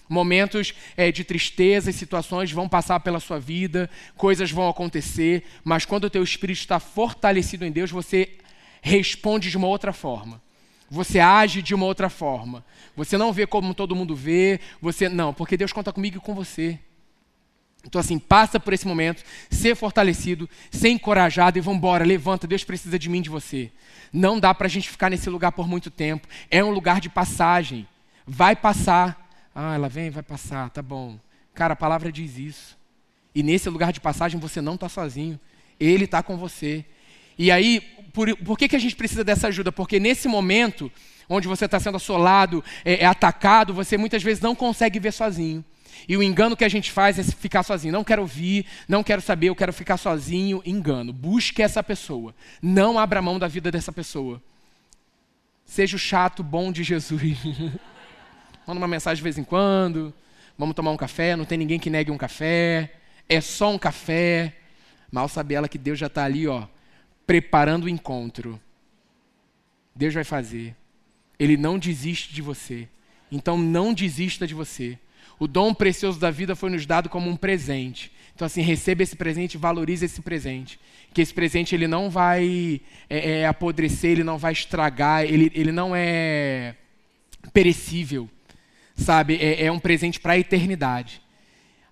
Momentos 0.10 0.74
é, 0.96 1.12
de 1.12 1.24
tristeza 1.24 1.90
e 1.90 1.94
situações 1.94 2.52
vão 2.52 2.68
passar 2.68 3.02
pela 3.02 3.20
sua 3.20 3.40
vida, 3.40 3.90
coisas 4.16 4.50
vão 4.50 4.70
acontecer, 4.70 5.44
mas 5.64 5.86
quando 5.86 6.06
o 6.06 6.10
teu 6.10 6.24
espírito 6.24 6.60
está 6.60 6.80
fortalecido 6.80 7.66
em 7.66 7.72
Deus, 7.72 7.92
você 7.92 8.38
responde 8.82 9.52
de 9.52 9.58
uma 9.58 9.68
outra 9.68 9.92
forma. 9.92 10.42
Você 10.90 11.20
age 11.20 11.62
de 11.62 11.76
uma 11.76 11.86
outra 11.86 12.10
forma. 12.10 12.64
Você 12.96 13.18
não 13.18 13.34
vê 13.34 13.46
como 13.46 13.74
todo 13.74 13.96
mundo 13.96 14.16
vê, 14.16 14.60
você 14.82 15.10
não, 15.10 15.34
porque 15.34 15.58
Deus 15.58 15.74
conta 15.74 15.92
comigo 15.92 16.18
e 16.18 16.22
com 16.22 16.34
você. 16.34 16.80
Então, 17.86 18.02
assim, 18.02 18.20
passa 18.20 18.60
por 18.60 18.74
esse 18.74 18.88
momento, 18.88 19.24
ser 19.50 19.76
fortalecido, 19.76 20.50
ser 20.70 20.90
encorajado 20.90 21.58
e 21.58 21.62
vamos 21.62 21.78
embora, 21.78 22.04
levanta, 22.04 22.48
Deus 22.48 22.64
precisa 22.64 22.98
de 23.00 23.10
mim, 23.10 23.22
de 23.22 23.30
você. 23.30 23.72
Não 24.12 24.40
dá 24.40 24.54
para 24.54 24.68
a 24.68 24.70
gente 24.70 24.90
ficar 24.90 25.10
nesse 25.10 25.30
lugar 25.30 25.52
por 25.52 25.68
muito 25.68 25.90
tempo. 25.90 26.28
É 26.50 26.64
um 26.64 26.72
lugar 26.72 27.00
de 27.00 27.10
passagem. 27.10 27.88
Vai 28.26 28.56
passar. 28.56 29.30
Ah, 29.56 29.76
ela 29.76 29.88
vem, 29.88 30.10
vai 30.10 30.24
passar, 30.24 30.70
tá 30.70 30.82
bom. 30.82 31.18
Cara, 31.54 31.74
a 31.74 31.78
palavra 31.78 32.12
diz 32.12 32.38
isso. 32.38 32.78
E 33.34 33.42
nesse 33.42 33.70
lugar 33.70 33.94
de 33.94 34.02
passagem 34.02 34.40
você 34.40 34.62
não 34.62 34.76
está 34.76 34.90
sozinho. 34.90 35.40
Ele 35.80 36.06
está 36.06 36.22
com 36.22 36.38
você. 36.38 36.84
E 37.38 37.52
aí, 37.52 37.82
por, 38.18 38.36
por 38.38 38.58
que, 38.58 38.68
que 38.68 38.76
a 38.76 38.80
gente 38.80 38.96
precisa 38.96 39.24
dessa 39.24 39.48
ajuda? 39.48 39.72
Porque 39.72 40.00
nesse 40.00 40.28
momento, 40.28 40.92
onde 41.30 41.48
você 41.48 41.66
está 41.66 41.80
sendo 41.80 41.98
assolado, 41.98 42.64
é, 42.84 43.04
é 43.04 43.06
atacado, 43.06 43.76
você 43.76 43.96
muitas 43.96 44.24
vezes 44.24 44.42
não 44.42 44.56
consegue 44.56 45.00
ver 45.00 45.14
sozinho. 45.14 45.64
E 46.10 46.18
o 46.18 46.24
engano 46.24 46.58
que 46.58 46.66
a 46.66 46.70
gente 46.70 46.92
faz 46.92 47.20
é 47.20 47.24
ficar 47.24 47.62
sozinho. 47.62 47.94
Não 47.94 48.04
quero 48.04 48.24
ouvir, 48.24 48.66
não 48.88 49.04
quero 49.04 49.22
saber, 49.22 49.50
eu 49.50 49.56
quero 49.56 49.72
ficar 49.72 49.98
sozinho. 49.98 50.64
Engano. 50.66 51.14
Busque 51.14 51.62
essa 51.62 51.84
pessoa. 51.84 52.34
Não 52.60 52.98
abra 52.98 53.22
mão 53.22 53.38
da 53.38 53.48
vida 53.48 53.70
dessa 53.70 53.92
pessoa. 53.92 54.42
Seja 55.64 55.96
o 55.96 56.00
chato 56.00 56.42
bom 56.42 56.72
de 56.72 56.84
Jesus. 56.84 57.38
Manda 58.66 58.80
uma 58.80 58.88
mensagem 58.88 59.18
de 59.18 59.24
vez 59.24 59.38
em 59.38 59.44
quando. 59.44 60.12
Vamos 60.58 60.76
tomar 60.76 60.90
um 60.90 60.98
café. 60.98 61.36
Não 61.36 61.46
tem 61.46 61.60
ninguém 61.60 61.78
que 61.78 61.92
negue 61.92 62.10
um 62.10 62.18
café. 62.18 62.94
É 63.30 63.40
só 63.40 63.70
um 63.70 63.78
café. 63.78 64.56
Mal 65.12 65.30
sabe 65.30 65.54
ela 65.54 65.70
que 65.70 65.78
Deus 65.78 66.00
já 66.00 66.08
está 66.08 66.26
ali, 66.26 66.48
ó, 66.48 66.66
preparando 67.28 67.84
o 67.84 67.90
encontro. 67.90 68.60
Deus 69.94 70.14
vai 70.14 70.24
fazer. 70.24 70.76
Ele 71.38 71.58
não 71.58 71.78
desiste 71.78 72.34
de 72.34 72.42
você. 72.42 72.88
Então 73.32 73.58
não 73.58 73.94
desista 73.94 74.48
de 74.48 74.54
você. 74.54 74.98
O 75.38 75.48
dom 75.48 75.74
precioso 75.74 76.20
da 76.20 76.32
vida 76.32 76.56
foi 76.56 76.70
nos 76.70 76.86
dado 76.86 77.10
como 77.10 77.30
um 77.30 77.36
presente. 77.36 78.12
Então, 78.34 78.46
assim, 78.46 78.62
receba 78.62 79.04
esse 79.04 79.16
presente, 79.16 79.58
valorize 79.58 80.06
esse 80.06 80.22
presente. 80.22 80.80
Que 81.14 81.22
esse 81.22 81.34
presente 81.34 81.76
ele 81.76 81.88
não 81.88 82.10
vai 82.10 82.82
é, 83.10 83.40
é, 83.40 83.48
apodrecer, 83.48 84.12
ele 84.12 84.24
não 84.24 84.38
vai 84.38 84.54
estragar, 84.54 85.24
ele, 85.24 85.52
ele 85.54 85.72
não 85.72 85.96
é 85.96 86.76
perecível. 87.52 88.30
Sabe? 88.96 89.38
É, 89.38 89.66
é 89.66 89.72
um 89.72 89.80
presente 89.80 90.20
para 90.20 90.34
a 90.34 90.40
eternidade. 90.40 91.22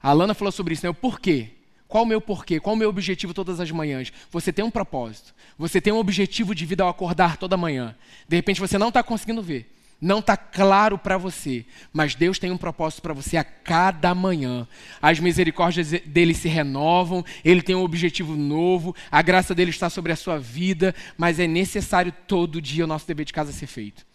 A 0.01 0.09
Alana 0.09 0.33
falou 0.33 0.51
sobre 0.51 0.73
isso, 0.73 0.85
né? 0.85 0.89
O 0.89 0.93
porquê. 0.93 1.49
Qual 1.87 2.03
o 2.03 2.07
meu 2.07 2.19
porquê? 2.19 2.59
Qual 2.59 2.75
o 2.75 2.79
meu 2.79 2.89
objetivo 2.89 3.33
todas 3.33 3.59
as 3.59 3.71
manhãs? 3.71 4.11
Você 4.31 4.51
tem 4.51 4.65
um 4.65 4.71
propósito. 4.71 5.33
Você 5.57 5.79
tem 5.79 5.93
um 5.93 5.97
objetivo 5.97 6.55
de 6.55 6.65
vida 6.65 6.83
ao 6.83 6.89
acordar 6.89 7.37
toda 7.37 7.55
manhã. 7.55 7.95
De 8.27 8.35
repente 8.35 8.59
você 8.59 8.77
não 8.77 8.89
está 8.89 9.03
conseguindo 9.03 9.41
ver 9.41 9.75
não 9.99 10.19
está 10.19 10.35
claro 10.35 10.97
para 10.97 11.17
você, 11.17 11.65
mas 11.93 12.15
Deus 12.15 12.37
tem 12.37 12.51
um 12.51 12.57
propósito 12.57 13.01
para 13.01 13.13
você 13.13 13.37
a 13.37 13.43
cada 13.43 14.13
manhã. 14.13 14.67
As 15.01 15.19
misericórdias 15.19 15.91
dele 16.05 16.33
se 16.33 16.47
renovam, 16.47 17.23
ele 17.43 17.61
tem 17.61 17.75
um 17.75 17.83
objetivo 17.83 18.35
novo, 18.35 18.95
a 19.09 19.21
graça 19.21 19.55
dele 19.55 19.71
está 19.71 19.89
sobre 19.89 20.11
a 20.11 20.15
sua 20.15 20.37
vida, 20.37 20.93
mas 21.17 21.39
é 21.39 21.47
necessário 21.47 22.13
todo 22.27 22.61
dia 22.61 22.83
o 22.83 22.87
nosso 22.87 23.07
dever 23.07 23.25
de 23.25 23.33
casa 23.33 23.51
ser 23.51 23.67
feito. 23.67 24.05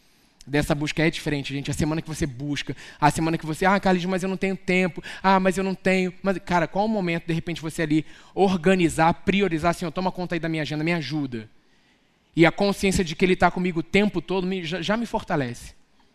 Dessa 0.50 0.74
busca 0.74 1.06
é 1.06 1.08
diferente, 1.08 1.54
gente. 1.54 1.70
A 1.70 1.74
semana 1.74 2.02
que 2.02 2.08
você 2.08 2.26
busca, 2.26 2.76
a 3.00 3.08
semana 3.08 3.38
que 3.38 3.46
você, 3.46 3.64
ah, 3.64 3.78
Carlos, 3.78 4.04
mas 4.04 4.24
eu 4.24 4.28
não 4.28 4.36
tenho 4.36 4.56
tempo, 4.56 5.00
ah, 5.22 5.38
mas 5.38 5.56
eu 5.56 5.62
não 5.62 5.76
tenho. 5.76 6.12
Mas, 6.24 6.38
cara, 6.38 6.66
qual 6.66 6.86
o 6.86 6.88
momento, 6.88 7.28
de 7.28 7.32
repente, 7.32 7.62
você 7.62 7.82
ali 7.82 8.04
organizar, 8.34 9.14
priorizar, 9.14 9.72
Senhor, 9.74 9.92
toma 9.92 10.10
conta 10.10 10.34
aí 10.34 10.40
da 10.40 10.48
minha 10.48 10.62
agenda, 10.62 10.82
me 10.82 10.92
ajuda. 10.92 11.48
E 12.34 12.44
a 12.44 12.50
consciência 12.50 13.04
de 13.04 13.14
que 13.14 13.24
Ele 13.24 13.34
está 13.34 13.48
comigo 13.48 13.78
o 13.78 13.82
tempo 13.82 14.20
todo 14.20 14.44
me, 14.44 14.64
já, 14.64 14.82
já, 14.82 14.96
me 14.96 15.06
fortalece. 15.06 15.72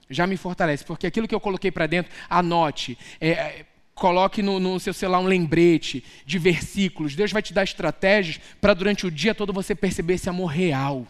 Já 0.09 0.27
me 0.27 0.35
fortalece, 0.35 0.83
porque 0.83 1.07
aquilo 1.07 1.29
que 1.29 1.33
eu 1.33 1.39
coloquei 1.39 1.71
para 1.71 1.87
dentro, 1.87 2.11
anote. 2.29 2.97
É, 3.21 3.29
é, 3.29 3.65
coloque 3.93 4.41
no, 4.41 4.59
no, 4.59 4.77
seu 4.81 4.93
celular 4.93 5.19
um 5.19 5.27
lembrete 5.27 6.03
de 6.25 6.37
versículos. 6.37 7.15
Deus 7.15 7.31
vai 7.31 7.41
te 7.41 7.53
dar 7.53 7.63
estratégias 7.63 8.41
para 8.59 8.73
durante 8.73 9.07
o 9.07 9.11
dia 9.11 9.33
todo 9.33 9.53
você 9.53 9.73
perceber 9.73 10.15
esse 10.15 10.27
amor 10.27 10.47
real. 10.47 11.07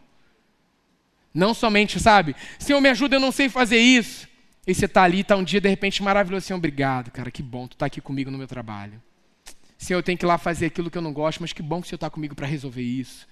Não 1.36 1.54
somente, 1.54 2.00
sabe? 2.00 2.34
Senhor, 2.58 2.80
me 2.80 2.88
ajuda, 2.88 3.18
eu 3.18 3.20
não 3.20 3.30
sei 3.30 3.50
fazer 3.50 3.78
isso. 3.78 4.26
E 4.66 4.74
você 4.74 4.86
está 4.86 5.04
ali, 5.04 5.20
está 5.20 5.36
um 5.36 5.44
dia 5.44 5.60
de 5.60 5.68
repente 5.68 6.02
maravilhoso. 6.02 6.46
Senhor, 6.46 6.58
obrigado, 6.58 7.12
cara, 7.12 7.30
que 7.30 7.44
bom, 7.44 7.68
tu 7.68 7.74
está 7.74 7.88
aqui 7.88 8.00
comigo 8.00 8.32
no 8.32 8.38
meu 8.38 8.48
trabalho. 8.48 9.02
Senhor, 9.78 10.00
eu 10.00 10.04
tenho 10.04 10.18
que 10.18 10.24
ir 10.24 10.28
lá 10.28 10.38
fazer 10.38 10.68
aquilo 10.68 10.90
que 10.90 10.98
eu 10.98 11.02
não 11.02 11.12
gosto, 11.12 11.42
mas 11.42 11.52
que 11.52 11.62
bom 11.62 11.82
que 11.82 11.88
o 11.88 11.90
Senhor 11.90 11.98
está 11.98 12.10
comigo 12.10 12.34
para 12.34 12.48
resolver 12.48 12.82
isso. 12.82 13.28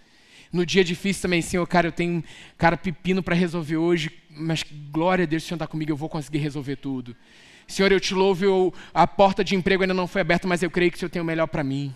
No 0.52 0.66
dia 0.66 0.84
difícil 0.84 1.22
também, 1.22 1.42
Senhor, 1.42 1.66
cara, 1.66 1.88
eu 1.88 1.94
tenho, 1.94 2.22
cara, 2.58 2.76
pepino 2.76 3.24
para 3.24 3.34
resolver 3.34 3.78
hoje. 3.78 4.12
mas 4.30 4.66
glória 4.92 5.24
a 5.24 5.26
Deus, 5.26 5.44
o 5.44 5.48
Senhor 5.48 5.56
está 5.56 5.66
comigo, 5.66 5.90
eu 5.90 5.96
vou 5.96 6.10
conseguir 6.10 6.40
resolver 6.40 6.76
tudo. 6.76 7.16
Senhor, 7.66 7.90
eu 7.90 8.02
te 8.02 8.14
louvo, 8.14 8.44
eu, 8.44 8.74
a 8.94 9.08
porta 9.08 9.46
de 9.46 9.56
emprego 9.56 9.82
ainda 9.82 9.94
não 9.94 10.08
foi 10.08 10.20
aberta, 10.20 10.46
mas 10.46 10.62
eu 10.62 10.70
creio 10.70 10.92
que 10.92 10.98
o 10.98 11.00
Senhor 11.00 11.10
tem 11.10 11.22
o 11.22 11.26
melhor 11.26 11.48
para 11.48 11.64
mim. 11.64 11.96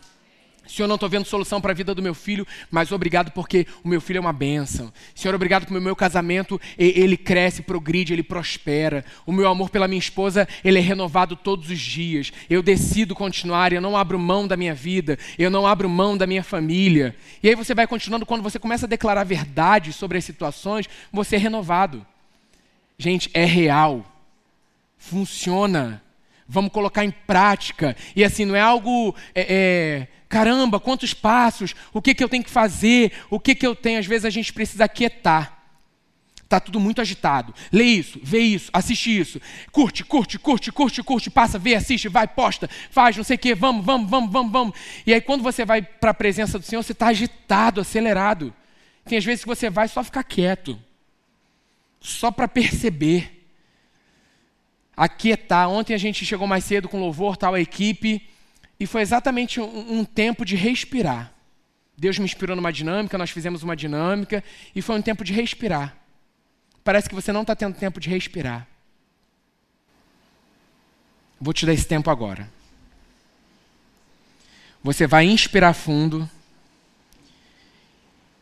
Senhor, 0.68 0.88
não 0.88 0.96
estou 0.96 1.10
vendo 1.10 1.26
solução 1.26 1.62
para 1.62 1.72
a 1.72 1.76
vida 1.76 1.96
do 1.96 2.02
meu 2.02 2.14
filho, 2.14 2.46
mas 2.70 2.92
obrigado 2.92 3.32
porque 3.32 3.66
o 3.84 3.88
meu 3.88 4.02
filho 4.02 4.18
é 4.18 4.22
uma 4.22 4.34
bênção. 4.34 4.92
Senhor, 5.16 5.34
obrigado 5.34 5.66
porque 5.66 5.78
o 5.78 5.82
meu 5.82 5.96
casamento, 5.96 6.60
ele 6.78 7.18
cresce, 7.18 7.62
progride, 7.62 8.14
ele 8.14 8.24
prospera. 8.24 9.04
O 9.26 9.32
meu 9.32 9.48
amor 9.48 9.70
pela 9.70 9.88
minha 9.88 10.00
esposa, 10.00 10.48
ele 10.64 10.78
é 10.78 10.82
renovado 10.82 11.36
todos 11.36 11.70
os 11.70 11.80
dias. 11.80 12.32
Eu 12.50 12.62
decido 12.62 13.16
continuar, 13.16 13.72
eu 13.72 13.82
não 13.82 13.96
abro 13.96 14.20
mão 14.20 14.48
da 14.48 14.58
minha 14.58 14.74
vida, 14.74 15.18
eu 15.38 15.50
não 15.50 15.66
abro 15.66 15.90
mão 15.90 16.18
da 16.18 16.28
minha 16.28 16.44
família. 16.44 17.16
E 17.42 17.50
aí 17.50 17.56
você 17.56 17.74
vai 17.74 17.88
continuando, 17.88 18.26
quando 18.26 18.44
você 18.44 18.60
começa 18.60 18.86
a 18.86 18.90
declarar 18.90 19.24
verdade 19.24 19.94
sobre 19.94 20.18
as 20.18 20.26
situações, 20.26 20.88
você 21.12 21.36
é 21.36 21.40
renovado. 21.40 22.06
Gente, 22.98 23.30
é 23.34 23.46
real. 23.46 24.06
Funciona. 24.98 26.02
Vamos 26.48 26.72
colocar 26.72 27.04
em 27.04 27.12
prática. 27.12 27.96
E 28.16 28.24
assim, 28.24 28.46
não 28.46 28.56
é 28.56 28.62
algo... 28.62 29.16
É, 29.36 29.46
é 29.50 30.17
Caramba, 30.30 30.80
quantos 30.80 31.14
passos, 31.14 31.74
o 31.94 32.02
que, 32.02 32.14
que 32.14 32.24
eu 32.24 32.30
tenho 32.30 32.44
que 32.44 32.50
fazer, 32.50 33.14
o 33.30 33.40
que, 33.40 33.56
que 33.56 33.66
eu 33.66 33.76
tenho. 33.76 34.00
Às 34.00 34.06
vezes 34.06 34.26
a 34.26 34.30
gente 34.30 34.52
precisa 34.52 34.88
quietar. 34.88 35.58
Está 36.48 36.62
tudo 36.62 36.80
muito 36.80 37.02
agitado. 37.02 37.54
Lê 37.74 37.84
isso, 37.84 38.20
vê 38.24 38.40
isso, 38.40 38.70
assiste 38.72 39.18
isso. 39.18 39.42
Curte, 39.70 40.06
curte, 40.06 40.40
curte, 40.40 40.72
curte, 40.72 41.04
curte, 41.04 41.30
passa, 41.30 41.60
vê, 41.60 41.76
assiste, 41.76 42.08
vai, 42.08 42.26
posta, 42.26 42.70
faz, 42.90 43.18
não 43.18 43.24
sei 43.24 43.36
o 43.36 43.40
quê, 43.40 43.54
vamos, 43.54 43.86
vamos, 43.86 44.10
vamos, 44.10 44.32
vamos, 44.32 44.52
vamos. 44.52 44.80
E 45.06 45.14
aí 45.14 45.20
quando 45.20 45.44
você 45.44 45.66
vai 45.66 45.82
para 45.82 46.12
a 46.12 46.14
presença 46.14 46.58
do 46.58 46.64
Senhor, 46.64 46.82
você 46.82 46.94
está 46.94 47.08
agitado, 47.08 47.82
acelerado. 47.82 48.54
Tem 49.04 49.18
às 49.18 49.26
vezes 49.26 49.44
que 49.44 49.48
você 49.48 49.70
vai 49.70 49.90
só 49.90 50.02
ficar 50.02 50.24
quieto. 50.24 50.80
Só 52.00 52.32
para 52.32 52.48
perceber. 52.48 53.46
Aquietar. 54.96 55.70
Ontem 55.70 55.94
a 55.94 55.98
gente 55.98 56.26
chegou 56.26 56.48
mais 56.48 56.64
cedo 56.64 56.88
com 56.88 56.98
louvor, 57.00 57.36
tal, 57.36 57.56
a 57.56 57.60
equipe. 57.60 58.26
E 58.80 58.86
foi 58.86 59.02
exatamente 59.02 59.60
um, 59.60 60.00
um, 60.00 60.06
tempo 60.06 60.46
de 60.46 60.56
respirar. 60.56 61.34
Deus 61.98 62.20
me 62.20 62.26
inspirou 62.26 62.56
numa 62.56 62.72
dinâmica, 62.72 63.18
nós 63.18 63.32
fizemos 63.32 63.64
uma 63.64 63.76
dinâmica, 63.76 64.44
e 64.76 64.82
foi 64.82 64.96
um 64.96 65.02
tempo 65.02 65.24
de 65.24 65.34
respirar. 65.34 65.96
Parece 66.84 67.10
que 67.10 67.16
você 67.16 67.32
não 67.32 67.42
está 67.42 67.56
tendo 67.56 67.76
tempo 67.76 68.00
de 68.00 68.10
respirar. 68.10 68.68
Vou 71.40 71.54
te 71.54 71.66
dar 71.66 71.74
esse 71.74 71.88
tempo 71.88 72.10
agora. 72.10 72.50
Você 74.84 75.06
vai 75.06 75.26
inspirar 75.26 75.74
fundo 75.74 76.30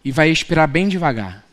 e 0.04 0.12
vai 0.12 0.30
expirar 0.30 0.67
bem 0.67 0.88
devagar. 0.88 1.43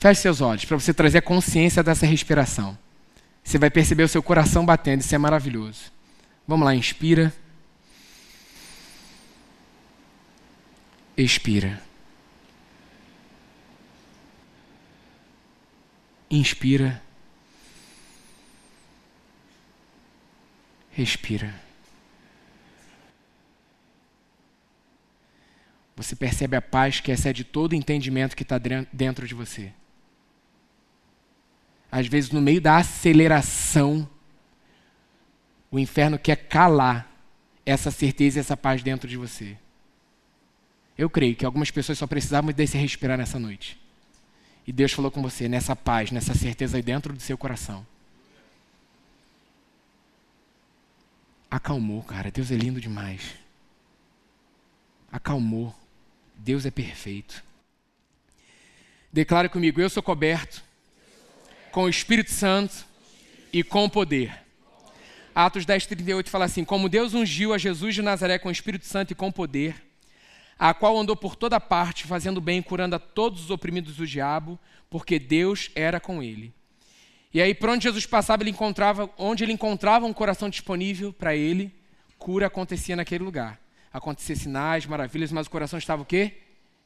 Feche 0.00 0.22
seus 0.22 0.40
olhos 0.40 0.64
para 0.64 0.78
você 0.78 0.92
trazer 0.92 1.18
a 1.18 1.22
consciência 1.22 1.82
dessa 1.82 2.04
respiração. 2.04 2.76
Você 3.42 3.56
vai 3.56 3.70
perceber 3.70 4.02
o 4.02 4.08
seu 4.08 4.22
coração 4.22 4.66
batendo, 4.66 5.00
isso 5.00 5.14
é 5.14 5.18
maravilhoso. 5.18 5.93
Vamos 6.46 6.66
lá, 6.66 6.74
inspira. 6.74 7.32
Expira. 11.16 11.82
Inspira. 16.30 17.02
Respira. 20.90 21.54
Você 25.96 26.14
percebe 26.16 26.56
a 26.56 26.62
paz 26.62 27.00
que 27.00 27.10
excede 27.10 27.44
todo 27.44 27.74
entendimento 27.74 28.36
que 28.36 28.42
está 28.42 28.58
dentro 28.92 29.26
de 29.26 29.34
você. 29.34 29.72
Às 31.90 32.08
vezes, 32.08 32.30
no 32.30 32.40
meio 32.40 32.60
da 32.60 32.76
aceleração, 32.76 34.08
o 35.74 35.78
inferno 35.80 36.16
quer 36.16 36.36
calar 36.36 37.10
essa 37.66 37.90
certeza 37.90 38.38
e 38.38 38.40
essa 38.40 38.56
paz 38.56 38.80
dentro 38.80 39.08
de 39.08 39.16
você. 39.16 39.58
Eu 40.96 41.10
creio 41.10 41.34
que 41.34 41.44
algumas 41.44 41.68
pessoas 41.68 41.98
só 41.98 42.06
precisavam 42.06 42.52
desse 42.52 42.78
respirar 42.78 43.18
nessa 43.18 43.40
noite. 43.40 43.76
E 44.64 44.72
Deus 44.72 44.92
falou 44.92 45.10
com 45.10 45.20
você 45.20 45.48
nessa 45.48 45.74
paz, 45.74 46.12
nessa 46.12 46.32
certeza 46.32 46.76
aí 46.76 46.82
dentro 46.82 47.12
do 47.12 47.20
seu 47.20 47.36
coração. 47.36 47.84
Acalmou, 51.50 52.04
cara. 52.04 52.30
Deus 52.30 52.52
é 52.52 52.54
lindo 52.54 52.80
demais. 52.80 53.34
Acalmou. 55.10 55.74
Deus 56.36 56.64
é 56.64 56.70
perfeito. 56.70 57.42
Declare 59.12 59.48
comigo: 59.48 59.80
eu 59.80 59.90
sou 59.90 60.04
coberto 60.04 60.62
com 61.72 61.82
o 61.82 61.88
Espírito 61.88 62.30
Santo 62.30 62.86
e 63.52 63.64
com 63.64 63.84
o 63.84 63.90
poder. 63.90 64.43
Atos 65.34 65.66
10, 65.66 65.86
38 65.86 66.30
fala 66.30 66.44
assim: 66.44 66.64
Como 66.64 66.88
Deus 66.88 67.12
ungiu 67.12 67.52
a 67.52 67.58
Jesus 67.58 67.94
de 67.94 68.02
Nazaré 68.02 68.38
com 68.38 68.48
o 68.48 68.52
Espírito 68.52 68.86
Santo 68.86 69.10
e 69.10 69.14
com 69.16 69.32
poder, 69.32 69.82
a 70.56 70.72
qual 70.72 70.96
andou 70.96 71.16
por 71.16 71.34
toda 71.34 71.58
parte, 71.58 72.06
fazendo 72.06 72.40
bem 72.40 72.60
e 72.60 72.62
curando 72.62 72.94
a 72.94 73.00
todos 73.00 73.42
os 73.42 73.50
oprimidos 73.50 73.96
do 73.96 74.06
diabo, 74.06 74.58
porque 74.88 75.18
Deus 75.18 75.70
era 75.74 75.98
com 75.98 76.22
ele. 76.22 76.54
E 77.32 77.42
aí, 77.42 77.52
por 77.52 77.68
onde 77.68 77.82
Jesus 77.82 78.06
passava, 78.06 78.44
ele 78.44 78.50
encontrava, 78.50 79.10
onde 79.18 79.42
ele 79.42 79.52
encontrava 79.52 80.06
um 80.06 80.12
coração 80.12 80.48
disponível 80.48 81.12
para 81.12 81.34
ele, 81.34 81.74
cura 82.16 82.46
acontecia 82.46 82.94
naquele 82.94 83.24
lugar. 83.24 83.60
Acontecia 83.92 84.36
sinais, 84.36 84.86
maravilhas, 84.86 85.32
mas 85.32 85.48
o 85.48 85.50
coração 85.50 85.80
estava 85.80 86.02
o 86.02 86.06
quê? 86.06 86.42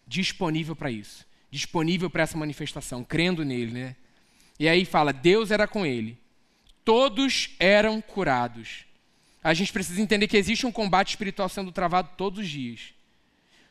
Disponível 0.06 0.74
para 0.74 0.90
isso. 0.90 1.26
Disponível 1.50 2.08
para 2.08 2.22
essa 2.22 2.38
manifestação, 2.38 3.04
crendo 3.04 3.44
nele, 3.44 3.72
né? 3.72 3.96
E 4.58 4.66
aí 4.66 4.86
fala, 4.86 5.12
Deus 5.12 5.50
era 5.50 5.68
com 5.68 5.84
ele 5.84 6.18
todos 6.88 7.50
eram 7.60 8.00
curados. 8.00 8.86
A 9.44 9.52
gente 9.52 9.70
precisa 9.70 10.00
entender 10.00 10.26
que 10.26 10.38
existe 10.38 10.64
um 10.64 10.72
combate 10.72 11.10
espiritual 11.10 11.46
sendo 11.46 11.70
travado 11.70 12.12
todos 12.16 12.40
os 12.40 12.48
dias. 12.48 12.94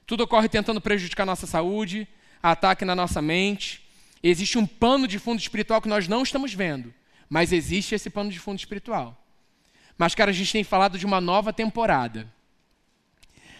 Tudo 0.06 0.22
ocorre 0.22 0.48
tentando 0.48 0.80
prejudicar 0.80 1.26
nossa 1.26 1.48
saúde, 1.48 2.08
ataque 2.44 2.86
na 2.86 2.94
nossa 2.94 3.20
mente. 3.20 3.82
Existe 4.22 4.60
um 4.60 4.68
pano 4.68 5.08
de 5.08 5.18
fundo 5.18 5.40
espiritual 5.40 5.82
que 5.82 5.88
nós 5.88 6.08
não 6.08 6.22
estamos 6.22 6.54
vendo, 6.54 6.94
mas 7.28 7.52
existe 7.52 7.96
esse 7.96 8.08
pano 8.08 8.30
de 8.30 8.38
fundo 8.38 8.60
espiritual. 8.60 9.20
Mas, 9.98 10.14
cara, 10.14 10.30
a 10.30 10.34
gente 10.34 10.52
tem 10.52 10.64
falado 10.64 11.00
de 11.00 11.06
uma 11.08 11.20
nova 11.20 11.52
temporada. 11.52 12.32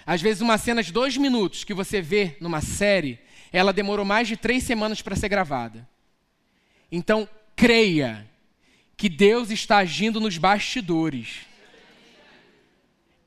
Às 0.06 0.22
vezes, 0.22 0.40
uma 0.40 0.60
cena 0.60 0.84
de 0.84 0.94
dois 0.94 1.18
minutos 1.18 1.64
que 1.64 1.74
você 1.74 2.00
vê 2.00 2.38
numa 2.40 2.62
série, 2.62 3.18
ela 3.52 3.74
demorou 3.74 4.06
mais 4.06 4.28
de 4.28 4.38
três 4.38 4.62
semanas 4.62 5.02
para 5.02 5.16
ser 5.16 5.30
gravada. 5.30 5.90
Então, 6.92 7.28
creia 7.56 8.30
que 8.98 9.08
Deus 9.08 9.52
está 9.52 9.78
agindo 9.78 10.20
nos 10.20 10.40
bastidores. 10.40 11.46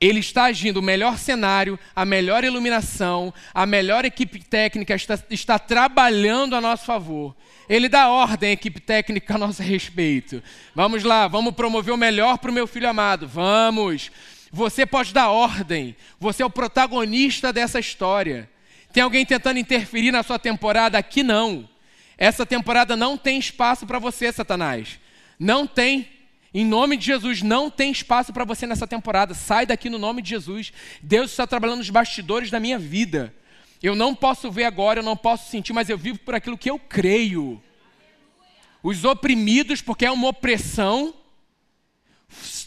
Ele 0.01 0.19
está 0.19 0.45
agindo 0.45 0.77
o 0.77 0.81
melhor 0.81 1.17
cenário, 1.17 1.79
a 1.95 2.03
melhor 2.03 2.43
iluminação, 2.43 3.31
a 3.53 3.67
melhor 3.67 4.03
equipe 4.03 4.43
técnica 4.43 4.95
está, 4.95 5.17
está 5.29 5.59
trabalhando 5.59 6.55
a 6.55 6.61
nosso 6.61 6.85
favor. 6.85 7.35
Ele 7.69 7.87
dá 7.87 8.09
ordem 8.09 8.49
à 8.49 8.53
equipe 8.53 8.79
técnica 8.79 9.35
a 9.35 9.37
nosso 9.37 9.61
respeito. 9.61 10.41
Vamos 10.73 11.03
lá, 11.03 11.27
vamos 11.27 11.53
promover 11.53 11.93
o 11.93 11.97
melhor 11.97 12.39
para 12.39 12.49
o 12.49 12.53
meu 12.53 12.65
filho 12.65 12.89
amado. 12.89 13.27
Vamos. 13.27 14.11
Você 14.51 14.87
pode 14.87 15.13
dar 15.13 15.29
ordem. 15.29 15.95
Você 16.19 16.41
é 16.41 16.45
o 16.45 16.49
protagonista 16.49 17.53
dessa 17.53 17.79
história. 17.79 18.49
Tem 18.91 19.03
alguém 19.03 19.23
tentando 19.23 19.59
interferir 19.59 20.11
na 20.11 20.23
sua 20.23 20.39
temporada? 20.39 20.97
Aqui 20.97 21.21
não. 21.21 21.69
Essa 22.17 22.43
temporada 22.43 22.95
não 22.97 23.17
tem 23.17 23.37
espaço 23.37 23.85
para 23.85 23.99
você, 23.99 24.31
Satanás. 24.31 24.99
Não 25.41 25.65
tem. 25.65 26.07
Em 26.53 26.63
nome 26.63 26.95
de 26.95 27.03
Jesus, 27.03 27.41
não 27.41 27.67
tem 27.67 27.91
espaço 27.91 28.31
para 28.31 28.45
você 28.45 28.67
nessa 28.67 28.85
temporada. 28.85 29.33
Sai 29.33 29.65
daqui 29.65 29.89
no 29.89 29.97
nome 29.97 30.21
de 30.21 30.29
Jesus. 30.29 30.71
Deus 31.01 31.31
está 31.31 31.47
trabalhando 31.47 31.79
nos 31.79 31.89
bastidores 31.89 32.51
da 32.51 32.59
minha 32.59 32.77
vida. 32.77 33.33
Eu 33.81 33.95
não 33.95 34.13
posso 34.13 34.51
ver 34.51 34.65
agora, 34.65 34.99
eu 34.99 35.03
não 35.03 35.17
posso 35.17 35.49
sentir, 35.49 35.73
mas 35.73 35.89
eu 35.89 35.97
vivo 35.97 36.19
por 36.19 36.35
aquilo 36.35 36.55
que 36.55 36.69
eu 36.69 36.77
creio. 36.77 37.59
Os 38.83 39.03
oprimidos, 39.03 39.81
porque 39.81 40.05
é 40.05 40.11
uma 40.11 40.27
opressão, 40.27 41.11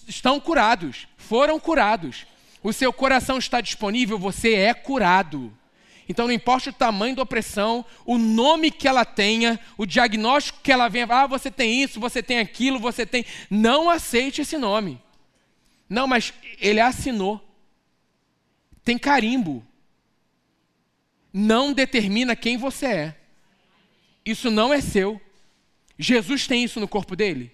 estão 0.08 0.40
curados, 0.40 1.06
foram 1.16 1.60
curados. 1.60 2.26
O 2.60 2.72
seu 2.72 2.92
coração 2.92 3.38
está 3.38 3.60
disponível, 3.60 4.18
você 4.18 4.54
é 4.54 4.74
curado. 4.74 5.56
Então, 6.08 6.26
não 6.26 6.34
importa 6.34 6.70
o 6.70 6.72
tamanho 6.72 7.16
da 7.16 7.22
opressão, 7.22 7.84
o 8.04 8.18
nome 8.18 8.70
que 8.70 8.86
ela 8.86 9.04
tenha, 9.04 9.58
o 9.76 9.86
diagnóstico 9.86 10.60
que 10.62 10.70
ela 10.70 10.88
venha, 10.88 11.06
ah, 11.08 11.26
você 11.26 11.50
tem 11.50 11.82
isso, 11.82 11.98
você 11.98 12.22
tem 12.22 12.38
aquilo, 12.38 12.78
você 12.78 13.06
tem. 13.06 13.24
Não 13.50 13.88
aceite 13.88 14.42
esse 14.42 14.58
nome. 14.58 15.00
Não, 15.88 16.06
mas 16.06 16.32
ele 16.60 16.80
assinou. 16.80 17.40
Tem 18.84 18.98
carimbo. 18.98 19.64
Não 21.32 21.72
determina 21.72 22.36
quem 22.36 22.56
você 22.56 22.86
é. 22.86 23.16
Isso 24.24 24.50
não 24.50 24.72
é 24.72 24.80
seu. 24.80 25.20
Jesus 25.98 26.46
tem 26.46 26.64
isso 26.64 26.80
no 26.80 26.88
corpo 26.88 27.14
dele? 27.14 27.52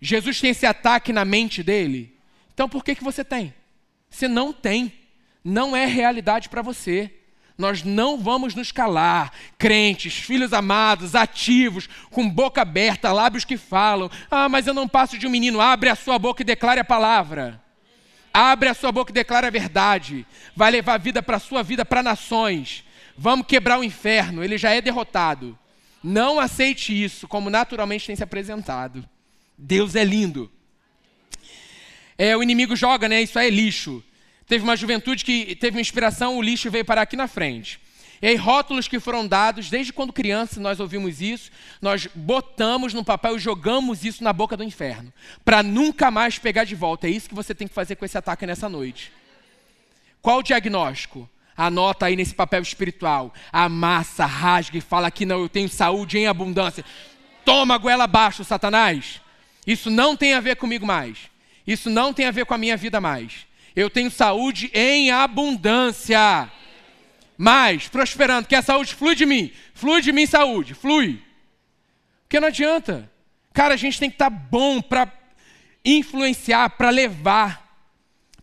Jesus 0.00 0.40
tem 0.40 0.50
esse 0.50 0.66
ataque 0.66 1.12
na 1.12 1.24
mente 1.24 1.62
dele? 1.62 2.16
Então 2.52 2.68
por 2.68 2.84
que, 2.84 2.94
que 2.94 3.04
você 3.04 3.24
tem? 3.24 3.54
Você 4.10 4.28
não 4.28 4.52
tem. 4.52 4.92
Não 5.42 5.76
é 5.76 5.86
realidade 5.86 6.48
para 6.48 6.62
você. 6.62 7.12
Nós 7.56 7.82
não 7.84 8.18
vamos 8.18 8.54
nos 8.54 8.72
calar. 8.72 9.32
Crentes, 9.56 10.14
filhos 10.14 10.52
amados, 10.52 11.14
ativos, 11.14 11.88
com 12.10 12.28
boca 12.28 12.62
aberta, 12.62 13.12
lábios 13.12 13.44
que 13.44 13.56
falam. 13.56 14.10
Ah, 14.30 14.48
mas 14.48 14.66
eu 14.66 14.74
não 14.74 14.88
passo 14.88 15.16
de 15.16 15.26
um 15.26 15.30
menino. 15.30 15.60
Abre 15.60 15.88
a 15.88 15.94
sua 15.94 16.18
boca 16.18 16.42
e 16.42 16.44
declare 16.44 16.80
a 16.80 16.84
palavra. 16.84 17.62
Abre 18.32 18.68
a 18.68 18.74
sua 18.74 18.90
boca 18.90 19.12
e 19.12 19.14
declare 19.14 19.46
a 19.46 19.50
verdade. 19.50 20.26
Vai 20.56 20.72
levar 20.72 20.98
vida 20.98 21.22
para 21.22 21.36
a 21.36 21.40
sua 21.40 21.62
vida, 21.62 21.84
para 21.84 22.02
nações. 22.02 22.84
Vamos 23.16 23.46
quebrar 23.46 23.78
o 23.78 23.84
inferno. 23.84 24.42
Ele 24.42 24.58
já 24.58 24.70
é 24.70 24.80
derrotado. 24.80 25.56
Não 26.02 26.40
aceite 26.40 26.92
isso 26.92 27.28
como 27.28 27.48
naturalmente 27.48 28.06
tem 28.06 28.16
se 28.16 28.24
apresentado. 28.24 29.08
Deus 29.56 29.94
é 29.94 30.02
lindo. 30.02 30.50
É, 32.18 32.36
o 32.36 32.42
inimigo 32.42 32.74
joga, 32.74 33.08
né? 33.08 33.22
Isso 33.22 33.38
é 33.38 33.48
lixo. 33.48 34.02
Teve 34.46 34.64
uma 34.64 34.76
juventude 34.76 35.24
que 35.24 35.56
teve 35.56 35.76
uma 35.76 35.80
inspiração, 35.80 36.36
o 36.36 36.42
lixo 36.42 36.70
veio 36.70 36.84
parar 36.84 37.02
aqui 37.02 37.16
na 37.16 37.26
frente. 37.26 37.80
E 38.22 38.26
aí, 38.26 38.36
rótulos 38.36 38.88
que 38.88 39.00
foram 39.00 39.26
dados, 39.26 39.68
desde 39.68 39.92
quando 39.92 40.12
criança 40.12 40.60
nós 40.60 40.80
ouvimos 40.80 41.20
isso, 41.20 41.50
nós 41.82 42.08
botamos 42.14 42.94
no 42.94 43.04
papel 43.04 43.36
e 43.36 43.38
jogamos 43.38 44.04
isso 44.04 44.24
na 44.24 44.32
boca 44.32 44.56
do 44.56 44.64
inferno, 44.64 45.12
para 45.44 45.62
nunca 45.62 46.10
mais 46.10 46.38
pegar 46.38 46.64
de 46.64 46.74
volta. 46.74 47.06
É 47.06 47.10
isso 47.10 47.28
que 47.28 47.34
você 47.34 47.54
tem 47.54 47.68
que 47.68 47.74
fazer 47.74 47.96
com 47.96 48.04
esse 48.04 48.16
ataque 48.16 48.46
nessa 48.46 48.68
noite. 48.68 49.12
Qual 50.22 50.38
o 50.38 50.42
diagnóstico? 50.42 51.28
Anota 51.56 52.06
aí 52.06 52.16
nesse 52.16 52.34
papel 52.34 52.62
espiritual. 52.62 53.32
Amassa, 53.52 54.24
rasga 54.24 54.78
e 54.78 54.80
fala 54.80 55.10
que 55.10 55.26
não, 55.26 55.40
eu 55.40 55.48
tenho 55.48 55.68
saúde 55.68 56.18
em 56.18 56.26
abundância. 56.26 56.84
Toma 57.44 57.74
a 57.74 57.78
goela 57.78 58.04
abaixo, 58.04 58.42
Satanás. 58.42 59.20
Isso 59.66 59.90
não 59.90 60.16
tem 60.16 60.34
a 60.34 60.40
ver 60.40 60.56
comigo 60.56 60.86
mais. 60.86 61.18
Isso 61.66 61.90
não 61.90 62.12
tem 62.12 62.26
a 62.26 62.30
ver 62.30 62.46
com 62.46 62.54
a 62.54 62.58
minha 62.58 62.76
vida 62.76 63.00
mais. 63.00 63.46
Eu 63.74 63.90
tenho 63.90 64.10
saúde 64.10 64.70
em 64.72 65.10
abundância. 65.10 66.50
Mas, 67.36 67.88
prosperando, 67.88 68.46
que 68.46 68.54
a 68.54 68.62
saúde 68.62 68.94
flui 68.94 69.14
de 69.14 69.26
mim. 69.26 69.52
Flui 69.74 70.00
de 70.00 70.12
mim 70.12 70.26
saúde, 70.26 70.74
flui. 70.74 71.20
Porque 72.22 72.38
não 72.38 72.48
adianta. 72.48 73.10
Cara, 73.52 73.74
a 73.74 73.76
gente 73.76 73.98
tem 73.98 74.08
que 74.08 74.14
estar 74.14 74.30
tá 74.30 74.36
bom 74.36 74.80
para 74.80 75.12
influenciar, 75.84 76.70
para 76.70 76.90
levar, 76.90 77.78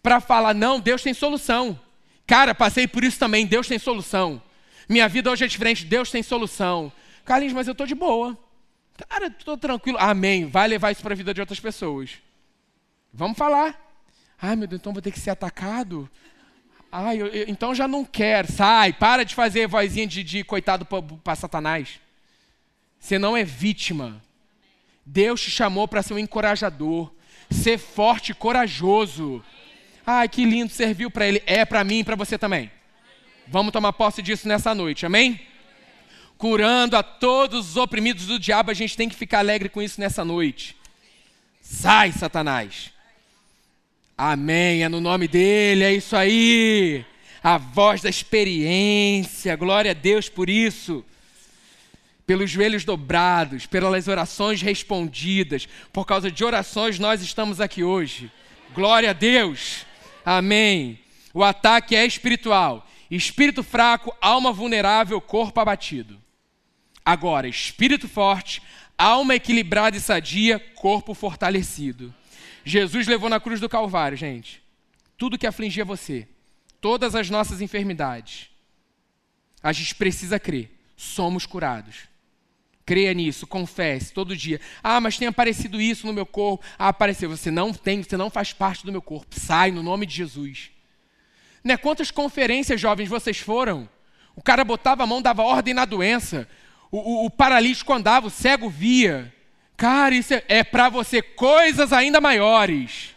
para 0.03 0.19
falar, 0.19 0.53
não, 0.53 0.79
Deus 0.79 1.01
tem 1.01 1.13
solução. 1.13 1.79
Cara, 2.27 2.53
passei 2.53 2.87
por 2.87 3.03
isso 3.03 3.17
também, 3.17 3.45
Deus 3.45 3.67
tem 3.67 3.79
solução. 3.79 4.41
Minha 4.87 5.07
vida 5.07 5.31
hoje 5.31 5.45
é 5.45 5.47
diferente, 5.47 5.85
Deus 5.85 6.11
tem 6.11 6.21
solução. 6.21 6.91
Carlinhos, 7.25 7.53
mas 7.53 7.67
eu 7.67 7.71
estou 7.71 7.87
de 7.87 7.95
boa. 7.95 8.37
Cara, 9.09 9.27
estou 9.27 9.57
tranquilo. 9.57 9.97
Amém. 9.99 10.47
Vai 10.47 10.67
levar 10.67 10.91
isso 10.91 11.01
para 11.01 11.13
a 11.13 11.17
vida 11.17 11.33
de 11.33 11.39
outras 11.39 11.59
pessoas. 11.59 12.11
Vamos 13.13 13.37
falar. 13.37 13.90
Ai, 14.41 14.55
meu 14.55 14.67
Deus, 14.67 14.79
então 14.79 14.91
vou 14.91 15.01
ter 15.01 15.11
que 15.11 15.19
ser 15.19 15.29
atacado? 15.29 16.09
Ai, 16.91 17.21
eu, 17.21 17.27
eu, 17.27 17.45
então 17.47 17.75
já 17.75 17.87
não 17.87 18.03
quero. 18.03 18.51
Sai, 18.51 18.91
para 18.91 19.23
de 19.23 19.35
fazer 19.35 19.67
vozinha 19.67 20.07
de, 20.07 20.23
de 20.23 20.43
coitado 20.43 20.85
para 20.85 21.35
Satanás. 21.35 21.99
Você 22.99 23.19
não 23.19 23.37
é 23.37 23.43
vítima. 23.43 24.21
Deus 25.05 25.41
te 25.41 25.51
chamou 25.51 25.87
para 25.87 26.01
ser 26.01 26.15
um 26.15 26.19
encorajador. 26.19 27.11
Ser 27.49 27.77
forte 27.77 28.31
e 28.31 28.35
corajoso. 28.35 29.43
Ai, 30.05 30.27
que 30.27 30.43
lindo, 30.43 30.71
serviu 30.71 31.11
para 31.11 31.27
ele. 31.27 31.43
É 31.45 31.63
para 31.63 31.83
mim 31.83 31.99
e 31.99 32.03
para 32.03 32.15
você 32.15 32.37
também. 32.37 32.71
Vamos 33.47 33.71
tomar 33.71 33.93
posse 33.93 34.21
disso 34.21 34.47
nessa 34.47 34.73
noite, 34.73 35.05
amém? 35.05 35.39
Curando 36.37 36.97
a 36.97 37.03
todos 37.03 37.71
os 37.71 37.77
oprimidos 37.77 38.25
do 38.25 38.39
diabo, 38.39 38.71
a 38.71 38.73
gente 38.73 38.97
tem 38.97 39.07
que 39.07 39.15
ficar 39.15 39.39
alegre 39.39 39.69
com 39.69 39.81
isso 39.81 39.99
nessa 39.99 40.25
noite. 40.25 40.75
Sai, 41.61 42.11
Satanás. 42.11 42.90
Amém, 44.23 44.83
é 44.83 44.87
no 44.87 45.01
nome 45.01 45.27
dele, 45.27 45.83
é 45.83 45.91
isso 45.91 46.15
aí. 46.15 47.03
A 47.41 47.57
voz 47.57 48.03
da 48.03 48.09
experiência, 48.11 49.55
glória 49.55 49.89
a 49.89 49.95
Deus 49.95 50.29
por 50.29 50.47
isso. 50.47 51.03
Pelos 52.27 52.51
joelhos 52.51 52.85
dobrados, 52.85 53.65
pelas 53.65 54.07
orações 54.07 54.61
respondidas, 54.61 55.67
por 55.91 56.05
causa 56.05 56.29
de 56.29 56.45
orações 56.45 56.99
nós 56.99 57.23
estamos 57.23 57.59
aqui 57.59 57.83
hoje. 57.83 58.31
Glória 58.75 59.09
a 59.09 59.13
Deus. 59.13 59.87
Amém. 60.23 60.99
O 61.33 61.43
ataque 61.43 61.95
é 61.95 62.05
espiritual. 62.05 62.87
Espírito 63.09 63.63
fraco, 63.63 64.15
alma 64.21 64.53
vulnerável, 64.53 65.19
corpo 65.19 65.59
abatido. 65.59 66.21
Agora, 67.03 67.47
espírito 67.47 68.07
forte, 68.07 68.61
alma 68.95 69.33
equilibrada 69.33 69.97
e 69.97 69.99
sadia, 69.99 70.59
corpo 70.75 71.15
fortalecido. 71.15 72.13
Jesus 72.63 73.07
levou 73.07 73.29
na 73.29 73.39
cruz 73.39 73.59
do 73.59 73.69
Calvário, 73.69 74.17
gente, 74.17 74.63
tudo 75.17 75.37
que 75.37 75.47
afligia 75.47 75.85
você, 75.85 76.27
todas 76.79 77.15
as 77.15 77.29
nossas 77.29 77.61
enfermidades. 77.61 78.49
A 79.63 79.71
gente 79.71 79.95
precisa 79.95 80.39
crer, 80.39 80.71
somos 80.95 81.45
curados. 81.45 82.11
Creia 82.85 83.13
nisso, 83.13 83.45
confesse 83.45 84.11
todo 84.11 84.35
dia. 84.35 84.59
Ah, 84.83 84.99
mas 84.99 85.17
tem 85.17 85.27
aparecido 85.27 85.79
isso 85.79 86.07
no 86.07 86.13
meu 86.13 86.25
corpo. 86.25 86.65
Ah, 86.77 86.89
apareceu. 86.89 87.29
Você 87.29 87.51
não 87.51 87.71
tem, 87.71 88.03
você 88.03 88.17
não 88.17 88.29
faz 88.29 88.53
parte 88.53 88.85
do 88.85 88.91
meu 88.91 89.01
corpo. 89.01 89.39
Sai 89.39 89.71
no 89.71 89.83
nome 89.83 90.05
de 90.05 90.15
Jesus. 90.15 90.71
Né? 91.63 91.77
Quantas 91.77 92.09
conferências, 92.09 92.81
jovens, 92.81 93.07
vocês 93.07 93.37
foram? 93.37 93.87
O 94.35 94.41
cara 94.41 94.63
botava 94.63 95.03
a 95.03 95.07
mão, 95.07 95.21
dava 95.21 95.43
ordem 95.43 95.73
na 95.73 95.85
doença. 95.85 96.47
O, 96.91 96.97
o, 96.97 97.25
o 97.27 97.29
paralítico 97.29 97.93
andava, 97.93 98.27
o 98.27 98.31
cego 98.31 98.69
via. 98.69 99.33
Cara, 99.81 100.13
isso 100.13 100.31
é, 100.31 100.43
é 100.47 100.63
para 100.63 100.89
você 100.89 101.23
coisas 101.23 101.91
ainda 101.91 102.21
maiores. 102.21 103.15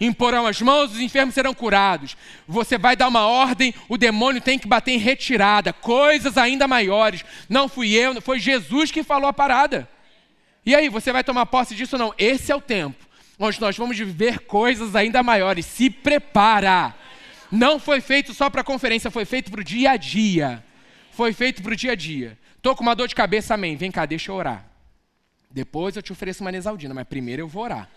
Imporão 0.00 0.46
as 0.46 0.62
mãos, 0.62 0.92
os 0.92 1.00
enfermos 1.00 1.34
serão 1.34 1.52
curados. 1.52 2.16
Você 2.46 2.78
vai 2.78 2.94
dar 2.94 3.08
uma 3.08 3.26
ordem, 3.26 3.74
o 3.88 3.98
demônio 3.98 4.40
tem 4.40 4.60
que 4.60 4.68
bater 4.68 4.92
em 4.92 4.98
retirada. 4.98 5.72
Coisas 5.72 6.38
ainda 6.38 6.68
maiores. 6.68 7.24
Não 7.48 7.68
fui 7.68 7.94
eu, 7.94 8.22
foi 8.22 8.38
Jesus 8.38 8.92
que 8.92 9.02
falou 9.02 9.28
a 9.28 9.32
parada. 9.32 9.90
E 10.64 10.72
aí, 10.72 10.88
você 10.88 11.10
vai 11.10 11.24
tomar 11.24 11.46
posse 11.46 11.74
disso 11.74 11.96
ou 11.96 11.98
não? 11.98 12.14
Esse 12.16 12.52
é 12.52 12.54
o 12.54 12.60
tempo 12.60 13.04
onde 13.36 13.60
nós 13.60 13.76
vamos 13.76 13.98
viver 13.98 14.38
coisas 14.38 14.94
ainda 14.94 15.20
maiores. 15.20 15.66
Se 15.66 15.90
prepara. 15.90 16.94
Não 17.50 17.80
foi 17.80 18.00
feito 18.00 18.32
só 18.32 18.48
para 18.48 18.62
conferência, 18.62 19.10
foi 19.10 19.24
feito 19.24 19.50
para 19.50 19.62
o 19.62 19.64
dia 19.64 19.90
a 19.90 19.96
dia. 19.96 20.64
Foi 21.10 21.32
feito 21.32 21.60
para 21.60 21.72
o 21.72 21.76
dia 21.76 21.90
a 21.90 21.96
dia. 21.96 22.38
Estou 22.56 22.76
com 22.76 22.84
uma 22.84 22.94
dor 22.94 23.08
de 23.08 23.16
cabeça, 23.16 23.54
amém. 23.54 23.74
Vem 23.74 23.90
cá, 23.90 24.06
deixa 24.06 24.30
eu 24.30 24.36
orar. 24.36 24.67
Depois 25.50 25.96
eu 25.96 26.02
te 26.02 26.12
ofereço 26.12 26.42
uma 26.42 26.52
Nesaldina, 26.52 26.94
mas 26.94 27.06
primeiro 27.06 27.42
eu 27.42 27.48
vou 27.48 27.62
orar. 27.62 27.88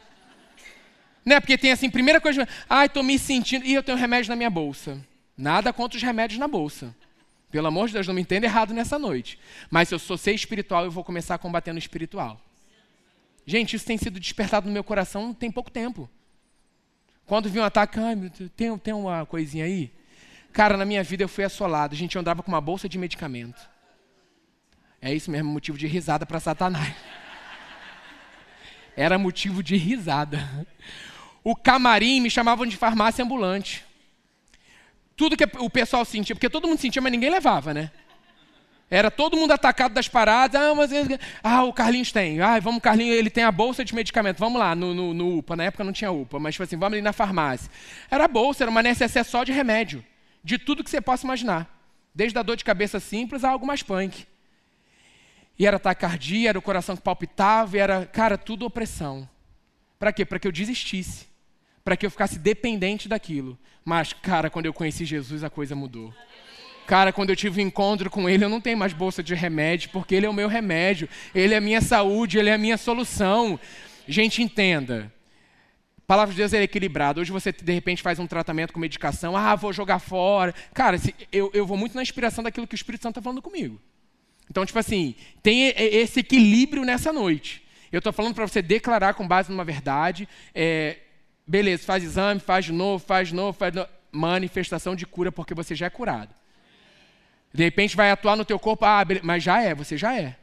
Né? 1.26 1.40
Porque 1.40 1.58
tem 1.58 1.72
assim, 1.72 1.90
primeira 1.90 2.20
coisa, 2.20 2.48
ai, 2.70 2.88
estou 2.88 3.04
me 3.04 3.18
sentindo, 3.20 3.66
e 3.66 3.74
eu 3.74 3.84
tenho 3.84 3.98
remédio 3.98 4.30
na 4.30 4.36
minha 4.36 4.50
bolsa. 4.50 5.00
Nada 5.38 5.74
contra 5.74 5.98
os 5.98 6.04
remédios 6.04 6.40
na 6.40 6.48
bolsa. 6.48 6.96
Pelo 7.52 7.68
amor 7.68 7.88
de 7.88 7.94
Deus, 7.94 8.08
não 8.08 8.14
me 8.14 8.22
entenda 8.22 8.46
errado 8.46 8.74
nessa 8.74 8.98
noite. 8.98 9.38
Mas 9.70 9.90
se 9.90 9.96
eu 9.96 10.00
sou 10.00 10.18
ser 10.18 10.34
espiritual, 10.34 10.86
eu 10.86 10.92
vou 10.92 11.04
começar 11.04 11.36
a 11.36 11.38
combater 11.38 11.74
no 11.74 11.80
espiritual. 11.80 12.40
Gente, 13.46 13.76
isso 13.76 13.86
tem 13.86 13.98
sido 13.98 14.20
despertado 14.20 14.68
no 14.68 14.74
meu 14.74 14.84
coração 14.84 15.34
tem 15.34 15.52
pouco 15.52 15.70
tempo. 15.70 16.10
Quando 17.26 17.50
vi 17.50 17.60
um 17.60 17.64
ataque, 17.64 18.00
ai, 18.00 18.16
Deus, 18.16 18.52
tem, 18.56 18.78
tem 18.78 18.94
uma 18.94 19.26
coisinha 19.26 19.66
aí? 19.66 19.92
Cara, 20.54 20.78
na 20.78 20.86
minha 20.86 21.04
vida 21.04 21.24
eu 21.24 21.28
fui 21.28 21.44
assolado. 21.44 21.94
A 21.94 21.98
gente 21.98 22.18
andava 22.18 22.42
com 22.42 22.52
uma 22.52 22.62
bolsa 22.62 22.88
de 22.88 22.98
medicamento. 22.98 23.70
É 25.02 25.14
isso 25.14 25.30
mesmo, 25.30 25.52
motivo 25.52 25.78
de 25.78 25.88
risada 25.88 26.26
para 26.26 26.40
Satanás 26.40 26.96
era 28.96 29.18
motivo 29.18 29.64
de 29.64 29.76
risada. 29.76 30.68
O 31.44 31.56
camarim 31.56 32.22
me 32.22 32.30
chamavam 32.30 32.66
de 32.66 32.78
farmácia 32.78 33.24
ambulante. 33.24 33.84
Tudo 35.16 35.38
que 35.38 35.48
o 35.60 35.70
pessoal 35.70 36.06
sentia, 36.06 36.36
porque 36.36 36.50
todo 36.50 36.68
mundo 36.68 36.80
sentia, 36.80 37.02
mas 37.02 37.12
ninguém 37.12 37.30
levava, 37.30 37.74
né? 37.74 37.92
Era 38.90 39.10
todo 39.10 39.38
mundo 39.38 39.52
atacado 39.52 39.94
das 39.94 40.10
paradas. 40.10 40.62
Ah, 40.62 40.76
mas 40.76 40.92
ah, 41.42 41.64
o 41.64 41.72
Carlinhos 41.72 42.12
tem. 42.12 42.42
Ah, 42.42 42.60
vamos, 42.60 42.82
Carlinhos, 42.82 43.16
ele 43.16 43.30
tem 43.30 43.46
a 43.46 43.52
bolsa 43.52 43.86
de 43.86 43.96
medicamento. 43.96 44.38
Vamos 44.38 44.60
lá 44.60 44.76
no, 44.76 44.94
no, 44.94 45.14
no, 45.14 45.38
UPA. 45.38 45.56
Na 45.56 45.64
época 45.64 45.86
não 45.86 45.94
tinha 45.94 46.12
UPA, 46.12 46.40
mas 46.40 46.56
tipo 46.56 46.64
assim, 46.64 46.76
vamos 46.76 46.96
ali 46.96 47.02
na 47.02 47.14
farmácia. 47.14 47.72
Era 48.10 48.28
bolsa, 48.28 48.66
era 48.66 48.70
uma 48.70 48.84
necessaire 48.84 49.26
só 49.26 49.46
de 49.46 49.54
remédio. 49.54 50.04
De 50.44 50.58
tudo 50.58 50.84
que 50.84 50.90
você 50.90 51.00
possa 51.00 51.26
imaginar. 51.26 51.70
Desde 52.14 52.38
a 52.38 52.44
dor 52.44 52.58
de 52.58 52.66
cabeça 52.66 53.00
simples 53.00 53.46
a 53.46 53.50
algo 53.52 53.66
mais 53.66 53.82
punk. 53.82 54.28
E 55.62 55.66
era 55.68 55.78
taquicardia, 55.78 56.50
era 56.50 56.58
o 56.58 56.62
coração 56.62 56.96
que 56.96 57.04
palpitava, 57.04 57.78
era, 57.78 58.04
cara, 58.08 58.36
tudo 58.36 58.66
opressão. 58.66 59.30
Para 60.00 60.12
quê? 60.12 60.26
Para 60.26 60.40
que 60.40 60.48
eu 60.48 60.52
desistisse. 60.52 61.28
Para 61.84 61.96
que 61.96 62.04
eu 62.04 62.10
ficasse 62.10 62.40
dependente 62.40 63.08
daquilo. 63.08 63.56
Mas, 63.86 64.12
cara, 64.12 64.50
quando 64.50 64.66
eu 64.66 64.74
conheci 64.74 65.06
Jesus, 65.06 65.44
a 65.44 65.52
coisa 65.52 65.76
mudou. 65.76 66.12
Cara, 66.88 67.14
quando 67.14 67.30
eu 67.30 67.36
tive 67.36 67.62
um 67.62 67.68
encontro 67.68 68.10
com 68.10 68.28
Ele, 68.28 68.44
eu 68.44 68.50
não 68.50 68.60
tenho 68.60 68.76
mais 68.76 68.92
bolsa 68.92 69.22
de 69.22 69.36
remédio, 69.36 69.92
porque 69.92 70.16
Ele 70.16 70.26
é 70.26 70.30
o 70.32 70.34
meu 70.34 70.48
remédio, 70.48 71.08
Ele 71.32 71.54
é 71.54 71.58
a 71.58 71.62
minha 71.62 71.80
saúde, 71.80 72.40
Ele 72.40 72.50
é 72.50 72.56
a 72.56 72.58
minha 72.58 72.76
solução. 72.76 73.60
Gente, 74.08 74.42
entenda. 74.42 75.14
A 76.00 76.02
palavra 76.08 76.34
de 76.34 76.40
Deus 76.40 76.54
é 76.54 76.64
equilibrada. 76.64 77.22
Hoje 77.22 77.32
você, 77.32 77.52
de 77.52 77.72
repente, 77.72 78.02
faz 78.02 78.18
um 78.18 78.26
tratamento 78.26 78.74
com 78.74 78.80
medicação, 78.80 79.38
ah, 79.38 79.56
vou 79.56 79.72
jogar 79.72 80.00
fora. 80.00 80.56
Cara, 80.74 80.98
eu, 81.32 81.52
eu 81.54 81.68
vou 81.68 81.78
muito 81.78 81.96
na 81.96 82.02
inspiração 82.02 82.44
daquilo 82.44 82.66
que 82.66 82.74
o 82.74 82.76
Espírito 82.76 83.04
Santo 83.04 83.20
está 83.20 83.22
falando 83.22 83.44
comigo. 83.44 83.80
Então, 84.52 84.66
tipo 84.66 84.78
assim, 84.78 85.16
tem 85.42 85.74
esse 85.78 86.20
equilíbrio 86.20 86.84
nessa 86.84 87.14
noite. 87.14 87.64
Eu 87.90 88.00
estou 88.00 88.12
falando 88.12 88.36
para 88.36 88.46
você 88.46 88.62
declarar 88.62 89.14
com 89.14 89.26
base 89.26 89.50
numa 89.50 89.64
verdade. 89.64 90.28
É, 90.54 90.98
beleza, 91.48 91.86
faz 91.86 92.04
exame, 92.04 92.42
faz 92.42 92.66
de 92.66 92.74
novo, 92.74 93.02
faz 93.02 93.30
de 93.30 93.34
novo, 93.34 93.58
faz 93.58 93.72
de 93.72 93.80
novo. 93.80 93.90
Manifestação 94.12 94.94
de 94.94 95.06
cura, 95.06 95.32
porque 95.32 95.54
você 95.54 95.74
já 95.74 95.86
é 95.86 95.90
curado. 95.90 96.36
De 97.54 97.64
repente 97.64 97.96
vai 97.96 98.12
atuar 98.12 98.36
no 98.36 98.44
teu 98.44 98.60
corpo, 98.60 98.84
ah, 98.84 99.06
mas 99.24 99.42
já 99.42 99.62
é, 99.62 99.74
você 99.74 99.96
já 99.96 100.20
é. 100.20 100.36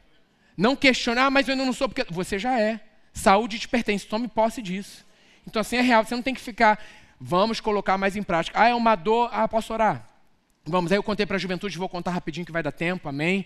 Não 0.56 0.74
questionar, 0.74 1.26
ah, 1.26 1.30
mas 1.30 1.46
eu 1.46 1.54
não 1.54 1.70
sou 1.74 1.86
porque 1.86 2.10
você 2.10 2.38
já 2.38 2.58
é. 2.58 2.80
Saúde 3.12 3.58
te 3.58 3.68
pertence, 3.68 4.06
tome 4.06 4.26
posse 4.26 4.62
disso. 4.62 5.04
Então 5.46 5.60
assim 5.60 5.76
é 5.76 5.82
real, 5.82 6.02
você 6.02 6.14
não 6.14 6.22
tem 6.22 6.32
que 6.32 6.40
ficar, 6.40 6.82
vamos 7.20 7.60
colocar 7.60 7.98
mais 7.98 8.16
em 8.16 8.22
prática. 8.22 8.58
Ah, 8.58 8.68
é 8.68 8.74
uma 8.74 8.96
dor, 8.96 9.28
ah, 9.34 9.46
posso 9.46 9.70
orar. 9.70 10.08
Vamos, 10.64 10.92
aí 10.92 10.96
eu 10.96 11.02
contei 11.02 11.26
para 11.26 11.36
a 11.36 11.38
juventude, 11.38 11.76
vou 11.76 11.90
contar 11.90 12.10
rapidinho 12.10 12.46
que 12.46 12.52
vai 12.52 12.62
dar 12.62 12.72
tempo, 12.72 13.06
amém. 13.06 13.44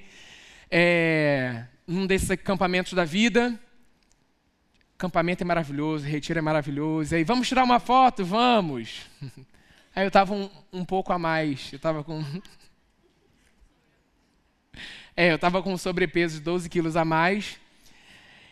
É, 0.75 1.66
num 1.87 2.07
desses 2.07 2.31
acampamentos 2.31 2.95
da 2.95 3.05
vida, 3.05 3.61
acampamento 4.97 5.45
é 5.45 5.45
maravilhoso, 5.45 6.07
retiro 6.07 6.39
é 6.39 6.43
maravilhoso. 6.43 7.14
Aí, 7.14 7.25
vamos 7.25 7.47
tirar 7.47 7.62
uma 7.62 7.79
foto? 7.79 8.25
Vamos. 8.25 9.03
Aí 9.95 10.05
eu 10.05 10.09
estava 10.09 10.33
um, 10.33 10.49
um 10.73 10.83
pouco 10.83 11.12
a 11.12 11.18
mais, 11.18 11.70
eu 11.70 11.77
estava 11.77 12.03
com 12.03 12.25
é, 15.14 15.31
eu 15.31 15.35
estava 15.35 15.62
com 15.62 15.77
sobrepeso 15.77 16.39
de 16.39 16.41
12 16.41 16.70
quilos 16.70 16.97
a 16.97 17.05
mais. 17.05 17.61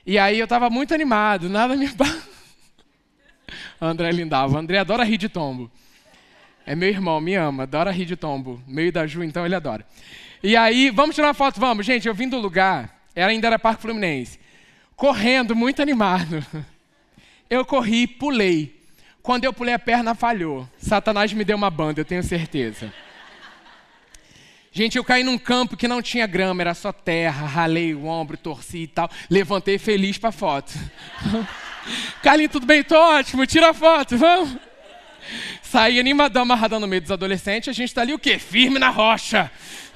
E 0.04 0.18
aí 0.18 0.38
eu 0.38 0.44
estava 0.44 0.68
muito 0.68 0.92
animado, 0.92 1.48
nada 1.48 1.74
me. 1.74 1.88
André 3.80 4.10
Lindava. 4.10 4.58
André 4.58 4.76
adora 4.76 5.04
rir 5.04 5.16
de 5.16 5.30
tombo. 5.30 5.70
É 6.66 6.74
meu 6.74 6.90
irmão, 6.90 7.18
me 7.18 7.34
ama, 7.34 7.62
adora 7.62 7.90
rir 7.90 8.04
de 8.04 8.16
tombo. 8.16 8.62
Meio 8.66 8.92
da 8.92 9.06
Ju, 9.06 9.24
então 9.24 9.46
ele 9.46 9.54
adora. 9.54 9.86
E 10.42 10.56
aí, 10.56 10.90
vamos 10.90 11.14
tirar 11.14 11.28
uma 11.28 11.34
foto? 11.34 11.60
Vamos. 11.60 11.84
Gente, 11.84 12.08
eu 12.08 12.14
vim 12.14 12.28
do 12.28 12.38
lugar, 12.38 12.98
era 13.14 13.30
ainda 13.30 13.46
era 13.46 13.58
Parque 13.58 13.82
Fluminense, 13.82 14.38
correndo, 14.96 15.54
muito 15.54 15.82
animado. 15.82 16.44
Eu 17.50 17.64
corri, 17.64 18.06
pulei. 18.06 18.80
Quando 19.24 19.44
eu 19.44 19.52
pulei, 19.52 19.74
a 19.74 19.78
perna 19.78 20.14
falhou. 20.14 20.68
Satanás 20.78 21.32
me 21.32 21.44
deu 21.44 21.56
uma 21.56 21.68
banda, 21.68 22.00
eu 22.00 22.04
tenho 22.04 22.22
certeza. 22.22 22.94
Gente, 24.70 24.96
eu 24.96 25.02
caí 25.02 25.24
num 25.24 25.36
campo 25.36 25.76
que 25.76 25.88
não 25.88 26.00
tinha 26.00 26.28
grama, 26.28 26.62
era 26.62 26.74
só 26.74 26.92
terra, 26.92 27.44
ralei 27.44 27.92
o 27.92 28.06
ombro, 28.06 28.36
torci 28.36 28.84
e 28.84 28.86
tal. 28.86 29.10
Levantei 29.28 29.78
feliz 29.78 30.16
para 30.16 30.30
foto. 30.30 30.72
Carlinhos, 32.22 32.52
tudo 32.52 32.66
bem? 32.66 32.84
Tô 32.84 32.96
ótimo, 32.96 33.44
tira 33.46 33.70
a 33.70 33.74
foto, 33.74 34.16
vamos. 34.16 34.56
Saí 35.60 35.98
animadão, 35.98 36.42
amarradão 36.42 36.78
no 36.78 36.86
meio 36.86 37.02
dos 37.02 37.10
adolescentes, 37.10 37.68
a 37.68 37.72
gente 37.72 37.92
tá 37.92 38.02
ali 38.02 38.14
o 38.14 38.18
quê? 38.18 38.38
Firme 38.38 38.78
na 38.78 38.90
rocha. 38.90 39.50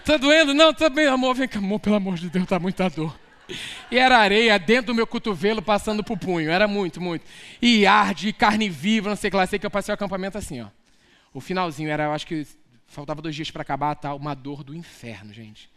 Tá 0.05 0.19
doendo? 0.19 0.53
Não, 0.53 0.75
tá 0.75 0.91
bem, 0.91 1.07
amor, 1.07 1.35
vem 1.35 1.49
cá, 1.49 1.59
amor, 1.59 1.81
pelo 1.81 1.97
amor 1.97 2.17
de 2.17 2.29
Deus, 2.29 2.47
tá 2.47 2.59
muita 2.59 2.91
dor. 2.91 3.19
E 3.91 3.99
era 3.99 4.19
areia 4.19 4.59
dentro 4.59 4.87
do 4.87 4.95
meu 4.95 5.07
cotovelo 5.07 5.63
passando 5.63 6.05
pro 6.05 6.17
punho, 6.17 6.51
era 6.51 6.69
muito, 6.69 7.01
muito. 7.01 7.25
E 7.61 7.87
arde, 7.87 8.33
carne 8.33 8.69
viva, 8.69 9.09
não 9.09 9.17
sei 9.17 9.29
o 9.29 9.31
que 9.31 9.37
lá, 9.37 9.47
sei 9.47 9.59
que 9.59 9.65
eu 9.65 9.71
passei 9.71 9.93
o 9.93 9.95
acampamento 9.95 10.37
assim, 10.37 10.61
ó. 10.61 10.67
O 11.33 11.41
finalzinho 11.41 11.91
era, 11.91 12.05
eu 12.05 12.13
acho 12.13 12.27
que 12.27 12.47
faltava 12.87 13.23
dois 13.23 13.35
dias 13.35 13.51
para 13.51 13.63
acabar, 13.63 13.95
tá? 13.95 14.15
uma 14.15 14.35
dor 14.35 14.63
do 14.63 14.75
inferno, 14.75 15.33
gente. 15.33 15.71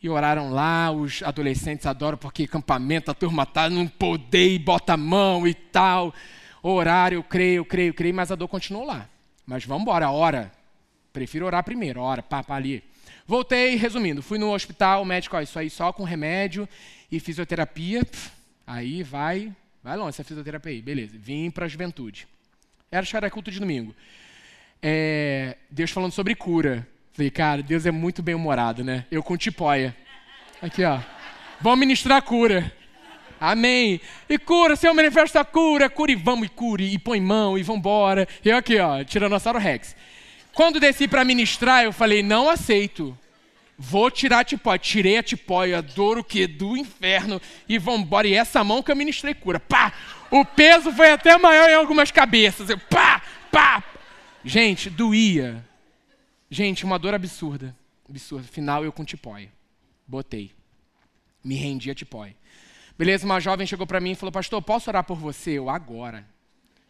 E 0.00 0.08
oraram 0.08 0.50
lá, 0.50 0.90
os 0.90 1.22
adolescentes 1.22 1.84
adoram 1.84 2.18
porque 2.18 2.44
acampamento, 2.44 3.10
a 3.10 3.14
turma 3.14 3.44
tá, 3.44 3.68
não 3.68 3.88
poder, 3.88 4.58
bota 4.60 4.94
a 4.94 4.96
mão 4.96 5.46
e 5.46 5.54
tal. 5.54 6.14
Horário, 6.62 7.16
eu 7.16 7.24
creio, 7.24 7.56
eu 7.56 7.64
creio, 7.64 7.90
eu 7.90 7.94
creio, 7.94 8.14
mas 8.14 8.30
a 8.30 8.36
dor 8.36 8.48
continuou 8.48 8.84
lá. 8.84 9.08
Mas 9.44 9.64
vamos 9.64 9.82
embora, 9.82 10.10
ora. 10.10 10.52
Prefiro 11.12 11.44
orar 11.44 11.62
primeiro, 11.62 12.00
ora, 12.00 12.22
pá, 12.22 12.42
pá, 12.42 12.56
ali. 12.56 12.82
Voltei, 13.32 13.76
resumindo, 13.76 14.20
fui 14.20 14.36
no 14.36 14.52
hospital, 14.52 15.00
o 15.00 15.06
médico, 15.06 15.34
ó, 15.34 15.40
isso 15.40 15.58
aí 15.58 15.70
só 15.70 15.90
com 15.90 16.04
remédio 16.04 16.68
e 17.10 17.18
fisioterapia. 17.18 18.06
Aí 18.66 19.02
vai, 19.02 19.50
vai 19.82 19.96
longe 19.96 20.10
essa 20.10 20.22
fisioterapia 20.22 20.70
aí, 20.70 20.82
beleza. 20.82 21.16
Vim 21.18 21.50
para 21.50 21.64
a 21.64 21.68
juventude. 21.68 22.28
Era, 22.90 23.06
era 23.14 23.30
culto 23.30 23.50
de 23.50 23.58
domingo 23.58 23.94
é, 24.82 25.56
Deus 25.70 25.90
falando 25.90 26.12
sobre 26.12 26.34
cura. 26.34 26.86
Falei, 27.12 27.30
cara, 27.30 27.62
Deus 27.62 27.86
é 27.86 27.90
muito 27.90 28.22
bem 28.22 28.34
humorado, 28.34 28.84
né? 28.84 29.06
Eu 29.10 29.22
com 29.22 29.34
tipóia. 29.34 29.96
Aqui, 30.60 30.84
ó. 30.84 31.00
Vamos 31.58 31.78
ministrar 31.78 32.20
cura. 32.20 32.70
Amém. 33.40 33.98
E 34.28 34.36
cura, 34.36 34.76
Senhor, 34.76 34.92
manifesta 34.92 35.40
a 35.40 35.44
cura, 35.46 35.88
cura 35.88 36.12
e 36.12 36.16
vamos 36.16 36.48
e 36.48 36.50
cure, 36.50 36.92
e 36.92 36.98
põe 36.98 37.18
mão 37.18 37.56
e 37.56 37.62
vambora. 37.62 38.28
Eu 38.44 38.58
aqui, 38.58 38.78
ó, 38.78 39.02
Tiranossauro 39.02 39.58
Rex. 39.58 39.96
Quando 40.52 40.78
desci 40.78 41.08
para 41.08 41.24
ministrar, 41.24 41.82
eu 41.82 41.94
falei, 41.94 42.22
não 42.22 42.50
aceito. 42.50 43.16
Vou 43.84 44.12
tirar 44.12 44.38
a 44.38 44.44
tipóia. 44.44 44.78
Tirei 44.78 45.18
a 45.18 45.22
tipóia, 45.24 45.82
dor 45.82 46.16
o 46.16 46.22
quê? 46.22 46.46
Do 46.46 46.76
inferno. 46.76 47.42
E 47.68 47.78
vambora. 47.78 48.28
E 48.28 48.32
essa 48.32 48.62
mão 48.62 48.80
que 48.80 48.92
eu 48.92 48.96
ministrei 48.96 49.34
cura. 49.34 49.58
Pá! 49.58 49.92
O 50.30 50.44
peso 50.44 50.92
foi 50.92 51.10
até 51.10 51.36
maior 51.36 51.68
em 51.68 51.74
algumas 51.74 52.12
cabeças. 52.12 52.70
Eu, 52.70 52.78
pá! 52.78 53.20
Pá! 53.50 53.82
Gente, 54.44 54.88
doía. 54.88 55.66
Gente, 56.48 56.84
uma 56.84 56.96
dor 56.96 57.12
absurda. 57.12 57.76
Absurda. 58.08 58.46
Final 58.46 58.84
eu 58.84 58.92
com 58.92 59.04
tipóia. 59.04 59.52
Botei. 60.06 60.52
Me 61.42 61.56
rendi 61.56 61.90
a 61.90 61.94
tipóia. 61.94 62.36
Beleza, 62.96 63.26
uma 63.26 63.40
jovem 63.40 63.66
chegou 63.66 63.86
para 63.86 64.00
mim 64.00 64.12
e 64.12 64.14
falou: 64.14 64.30
Pastor, 64.30 64.62
posso 64.62 64.88
orar 64.90 65.02
por 65.02 65.16
você? 65.16 65.58
Eu, 65.58 65.68
agora. 65.68 66.24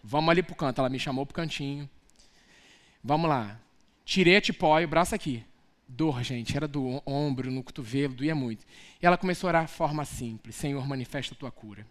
Vamos 0.05 0.29
ali 0.29 0.43
pro 0.43 0.55
canto. 0.55 0.79
Ela 0.83 0.91
me 0.91 0.99
chamou 0.99 1.25
pro 1.25 1.35
cantinho. 1.35 1.89
Vamos 3.03 3.31
lá. 3.31 3.59
Tirei 4.05 4.37
a 4.37 4.43
tipóia, 4.43 4.87
braço 4.87 5.15
aqui. 5.15 5.43
Dor, 5.95 6.23
gente, 6.23 6.57
era 6.57 6.67
do 6.67 7.03
ombro, 7.05 7.51
no 7.51 7.63
cotovelo, 7.63 8.15
doía 8.15 8.35
muito. 8.35 8.65
E 9.01 9.05
ela 9.05 9.19
começou 9.19 9.47
a 9.47 9.51
orar 9.51 9.67
de 9.67 9.73
forma 9.73 10.07
simples: 10.07 10.57
Senhor, 10.57 10.87
manifesta 10.89 11.35
a 11.35 11.37
tua 11.37 11.51
cura. 11.51 11.87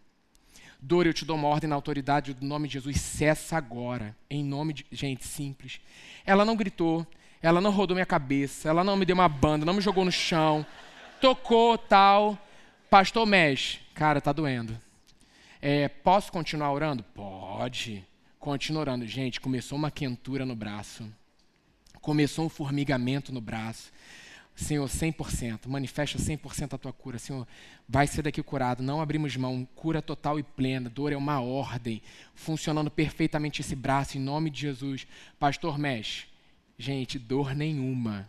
Dor, 0.82 1.06
eu 1.06 1.14
te 1.14 1.24
dou 1.24 1.36
uma 1.36 1.48
ordem 1.48 1.70
na 1.70 1.76
autoridade 1.76 2.34
do 2.34 2.44
nome 2.44 2.68
de 2.68 2.74
Jesus, 2.74 3.00
cessa 3.00 3.58
agora, 3.58 4.18
em 4.28 4.44
nome 4.44 4.74
de. 4.74 4.88
Gente, 4.92 5.24
simples. 5.28 5.80
Ela 6.26 6.44
não 6.44 6.56
gritou, 6.56 7.06
ela 7.44 7.62
não 7.62 7.70
rodou 7.70 7.94
minha 7.94 8.06
cabeça, 8.06 8.68
ela 8.68 8.84
não 8.84 8.98
me 8.98 9.06
deu 9.06 9.14
uma 9.14 9.30
banda, 9.30 9.68
não 9.68 9.76
me 9.76 9.82
jogou 9.82 10.04
no 10.04 10.12
chão, 10.12 10.66
tocou 11.22 11.78
tal. 11.78 12.36
Pastor 12.90 13.28
mexe, 13.28 13.82
cara, 13.94 14.20
tá 14.20 14.34
doendo. 14.34 14.76
É, 15.62 15.88
posso 15.88 16.32
continuar 16.32 16.72
orando? 16.74 17.04
Pode. 17.04 18.04
Continua 18.40 18.82
orando. 18.82 19.06
Gente, 19.06 19.40
começou 19.40 19.78
uma 19.78 19.92
quentura 19.92 20.44
no 20.44 20.56
braço. 20.56 21.08
Começou 22.02 22.46
um 22.46 22.50
formigamento 22.50 23.32
no 23.32 23.40
braço. 23.40 23.92
Senhor, 24.56 24.88
100%, 24.88 25.68
manifesta 25.68 26.18
100% 26.18 26.74
a 26.74 26.78
tua 26.78 26.94
cura. 26.94 27.18
Senhor, 27.18 27.48
vai 27.88 28.06
ser 28.06 28.22
daqui 28.22 28.44
curado. 28.44 28.84
Não 28.84 29.02
abrimos 29.02 29.36
mão, 29.36 29.68
cura 29.76 30.02
total 30.02 30.40
e 30.40 30.44
plena. 30.44 30.90
Dor 30.90 31.14
é 31.14 31.18
uma 31.18 31.42
ordem, 31.42 32.02
funcionando 32.36 32.92
perfeitamente 32.92 33.62
esse 33.62 33.76
braço, 33.76 34.18
em 34.18 34.22
nome 34.22 34.50
de 34.50 34.62
Jesus. 34.62 35.08
Pastor 35.40 35.78
mexe. 35.78 36.26
Gente, 36.78 37.18
dor 37.18 37.56
nenhuma. 37.56 38.28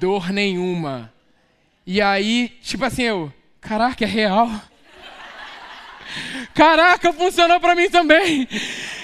Dor 0.00 0.32
nenhuma. 0.32 1.12
E 1.86 2.00
aí, 2.00 2.48
tipo 2.60 2.84
assim, 2.84 3.02
eu, 3.02 3.32
caraca, 3.60 4.04
é 4.04 4.08
real. 4.08 4.48
Caraca, 6.54 7.12
funcionou 7.12 7.60
para 7.60 7.74
mim 7.74 7.90
também. 7.90 8.48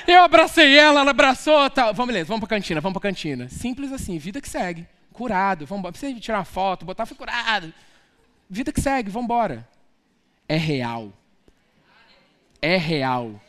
Eu 0.06 0.22
abracei 0.22 0.76
ela, 0.76 1.00
ela 1.00 1.10
abraçou, 1.10 1.68
tá. 1.70 1.92
Vamos, 1.92 2.06
beleza, 2.06 2.28
vamos 2.28 2.40
pra 2.40 2.56
cantina, 2.56 2.80
vamos 2.80 2.98
pra 2.98 3.10
cantina. 3.10 3.48
Simples 3.48 3.92
assim, 3.92 4.18
vida 4.18 4.40
que 4.40 4.48
segue 4.48 4.86
curado, 5.12 5.66
vamos. 5.66 5.90
Precisa 5.90 6.18
tirar 6.18 6.38
uma 6.38 6.44
foto, 6.44 6.84
botar, 6.84 7.06
fui 7.06 7.16
curado. 7.16 7.72
Vida 8.48 8.72
que 8.72 8.80
segue, 8.80 9.10
vamos 9.10 9.26
embora. 9.26 9.68
É 10.48 10.56
real. 10.56 11.12
É 12.60 12.76
real. 12.76 13.40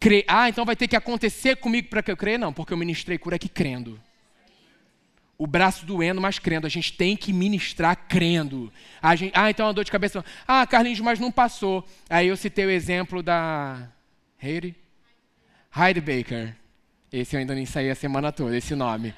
Cre... 0.00 0.24
Ah, 0.28 0.48
então 0.48 0.64
vai 0.64 0.76
ter 0.76 0.86
que 0.86 0.96
acontecer 0.96 1.56
comigo 1.56 1.88
para 1.88 2.02
que 2.02 2.10
eu 2.10 2.16
creia? 2.16 2.38
Não, 2.38 2.52
porque 2.52 2.72
eu 2.72 2.76
ministrei 2.76 3.18
cura 3.18 3.36
aqui 3.36 3.48
crendo. 3.48 4.00
O 5.36 5.46
braço 5.46 5.86
doendo, 5.86 6.20
mas 6.20 6.38
crendo. 6.38 6.66
A 6.66 6.70
gente 6.70 6.92
tem 6.92 7.16
que 7.16 7.32
ministrar 7.32 7.96
crendo. 8.08 8.72
Gente... 9.16 9.32
Ah, 9.34 9.50
então 9.50 9.66
é 9.66 9.68
uma 9.68 9.74
dor 9.74 9.84
de 9.84 9.90
cabeça. 9.90 10.24
Ah, 10.46 10.66
Carlinhos, 10.66 11.00
mas 11.00 11.18
não 11.18 11.32
passou. 11.32 11.84
Aí 12.08 12.28
eu 12.28 12.36
citei 12.36 12.66
o 12.66 12.70
exemplo 12.70 13.22
da 13.22 13.88
Heidi, 14.40 14.74
Heidi 15.76 16.00
Baker. 16.00 16.54
Esse 17.12 17.36
eu 17.36 17.40
ainda 17.40 17.54
nem 17.54 17.66
saí 17.66 17.90
a 17.90 17.94
semana 17.94 18.30
toda, 18.30 18.56
esse 18.56 18.74
nome 18.74 19.14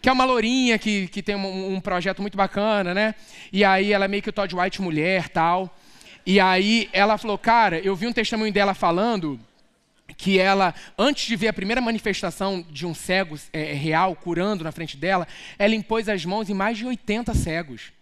que 0.00 0.08
é 0.08 0.12
uma 0.12 0.24
lourinha 0.24 0.78
que, 0.78 1.08
que 1.08 1.22
tem 1.22 1.36
um, 1.36 1.74
um, 1.74 1.80
projeto 1.80 2.22
muito 2.22 2.36
bacana, 2.36 2.94
né? 2.94 3.14
E 3.52 3.64
aí 3.64 3.92
ela 3.92 4.06
é 4.06 4.08
meio 4.08 4.22
que 4.22 4.30
o 4.30 4.32
Todd 4.32 4.54
White 4.56 4.80
mulher 4.80 5.28
tal. 5.28 5.76
E 6.24 6.40
aí 6.40 6.88
ela 6.92 7.18
falou, 7.18 7.36
cara, 7.36 7.78
eu 7.80 7.94
vi 7.94 8.06
um 8.06 8.12
testemunho 8.12 8.52
dela 8.52 8.72
falando 8.72 9.38
que 10.16 10.38
ela, 10.38 10.74
antes 10.98 11.26
de 11.26 11.36
ver 11.36 11.48
a 11.48 11.52
primeira 11.52 11.80
manifestação 11.80 12.64
de 12.70 12.86
um 12.86 12.94
cego 12.94 13.38
é, 13.52 13.72
real 13.72 14.16
curando 14.16 14.64
na 14.64 14.72
frente 14.72 14.96
dela, 14.96 15.28
ela 15.58 15.74
impôs 15.74 16.08
as 16.08 16.24
mãos 16.24 16.48
em 16.48 16.54
mais 16.54 16.78
de 16.78 16.86
80 16.86 17.34
cegos. 17.34 17.92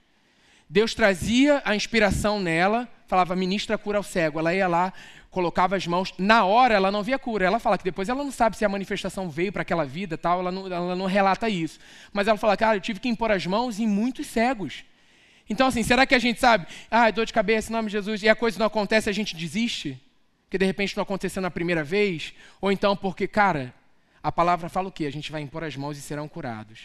Deus 0.68 0.94
trazia 0.94 1.62
a 1.64 1.74
inspiração 1.74 2.40
nela, 2.40 2.88
falava, 3.06 3.34
ministra 3.34 3.76
cura 3.76 3.98
ao 3.98 4.04
cego. 4.04 4.38
Ela 4.38 4.54
ia 4.54 4.68
lá, 4.68 4.92
colocava 5.30 5.76
as 5.76 5.86
mãos, 5.86 6.14
na 6.18 6.44
hora 6.44 6.74
ela 6.74 6.90
não 6.90 7.02
via 7.02 7.18
cura. 7.18 7.44
Ela 7.44 7.58
fala 7.58 7.76
que 7.76 7.84
depois 7.84 8.08
ela 8.08 8.24
não 8.24 8.30
sabe 8.30 8.56
se 8.56 8.64
a 8.64 8.68
manifestação 8.68 9.28
veio 9.28 9.52
para 9.52 9.62
aquela 9.62 9.84
vida, 9.84 10.16
tal, 10.16 10.40
ela 10.40 10.50
não, 10.50 10.66
ela 10.66 10.96
não 10.96 11.06
relata 11.06 11.48
isso. 11.48 11.78
Mas 12.12 12.26
ela 12.28 12.38
fala, 12.38 12.56
cara, 12.56 12.76
eu 12.76 12.80
tive 12.80 12.98
que 13.00 13.08
impor 13.08 13.30
as 13.30 13.44
mãos 13.46 13.78
em 13.78 13.86
muitos 13.86 14.26
cegos. 14.26 14.84
Então, 15.50 15.66
assim, 15.66 15.82
será 15.82 16.06
que 16.06 16.14
a 16.14 16.18
gente 16.18 16.40
sabe, 16.40 16.66
ah, 16.90 17.10
dor 17.10 17.24
de 17.26 17.32
cabeça, 17.32 17.70
em 17.70 17.72
nome 17.72 17.88
de 17.88 17.92
Jesus, 17.92 18.22
e 18.22 18.28
a 18.28 18.34
coisa 18.34 18.58
não 18.58 18.66
acontece, 18.66 19.08
a 19.08 19.12
gente 19.12 19.34
desiste? 19.34 19.98
Que 20.50 20.58
de 20.58 20.64
repente 20.64 20.96
não 20.96 21.02
aconteceu 21.02 21.40
na 21.40 21.50
primeira 21.50 21.84
vez? 21.84 22.34
Ou 22.60 22.72
então 22.72 22.96
porque, 22.96 23.26
cara, 23.26 23.74
A 24.22 24.32
palavra 24.32 24.68
fala 24.68 24.88
o 24.88 24.92
quê? 24.92 25.06
A 25.06 25.12
gente 25.12 25.30
vai 25.30 25.40
impor 25.40 25.64
as 25.64 25.76
mãos 25.76 25.96
e 25.96 26.02
serão 26.02 26.28
curados. 26.28 26.80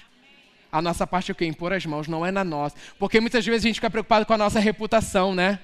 A 0.71 0.81
nossa 0.81 1.05
parte 1.05 1.31
é 1.31 1.33
o 1.33 1.35
quê? 1.35 1.45
Impor 1.45 1.73
as 1.73 1.85
mãos, 1.85 2.07
não 2.07 2.25
é 2.25 2.31
na 2.31 2.43
nossa. 2.43 2.75
Porque 2.97 3.19
muitas 3.19 3.45
vezes 3.45 3.65
a 3.65 3.67
gente 3.67 3.75
fica 3.75 3.89
preocupado 3.89 4.25
com 4.25 4.33
a 4.33 4.37
nossa 4.37 4.59
reputação, 4.59 5.33
né? 5.35 5.59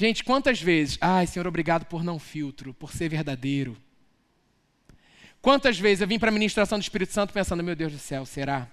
Gente, 0.00 0.22
quantas 0.22 0.62
vezes, 0.62 0.96
ai, 1.00 1.26
Senhor, 1.26 1.44
obrigado 1.48 1.84
por 1.84 2.04
não 2.04 2.20
filtro, 2.20 2.72
por 2.72 2.92
ser 2.92 3.08
verdadeiro. 3.08 3.76
Quantas 5.42 5.76
vezes 5.76 6.00
eu 6.00 6.06
vim 6.06 6.20
para 6.20 6.28
a 6.28 6.32
ministração 6.32 6.78
do 6.78 6.82
Espírito 6.82 7.12
Santo 7.12 7.32
pensando, 7.32 7.64
meu 7.64 7.74
Deus 7.74 7.92
do 7.92 7.98
céu, 7.98 8.24
será? 8.24 8.68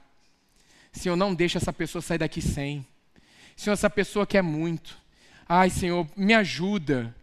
Senhor, 0.91 1.15
não 1.15 1.33
deixa 1.33 1.57
essa 1.57 1.73
pessoa 1.73 1.99
sair 1.99 2.19
daqui 2.19 2.43
sem. 2.43 2.85
Senhor, 3.55 3.73
essa 3.73 3.89
pessoa 3.89 4.27
quer 4.27 4.43
muito. 4.43 4.95
Ai, 5.49 5.71
Senhor, 5.71 6.07
me 6.15 6.35
ajuda. 6.35 7.15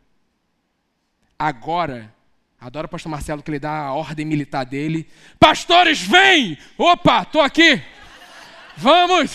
Agora, 1.39 2.13
adoro 2.61 2.87
o 2.87 2.91
pastor 2.91 3.09
Marcelo 3.09 3.41
que 3.41 3.53
ele 3.53 3.61
dá 3.61 3.85
a 3.85 3.95
ordem 3.95 4.27
militar 4.27 4.67
dele. 4.67 5.09
Pastores, 5.39 6.03
vem! 6.03 6.59
Opa, 6.77 7.25
tô 7.25 7.41
aqui. 7.41 7.81
Vamos! 8.77 9.31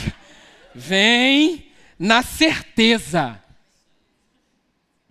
Vem 0.75 1.71
na 1.97 2.21
certeza. 2.21 3.41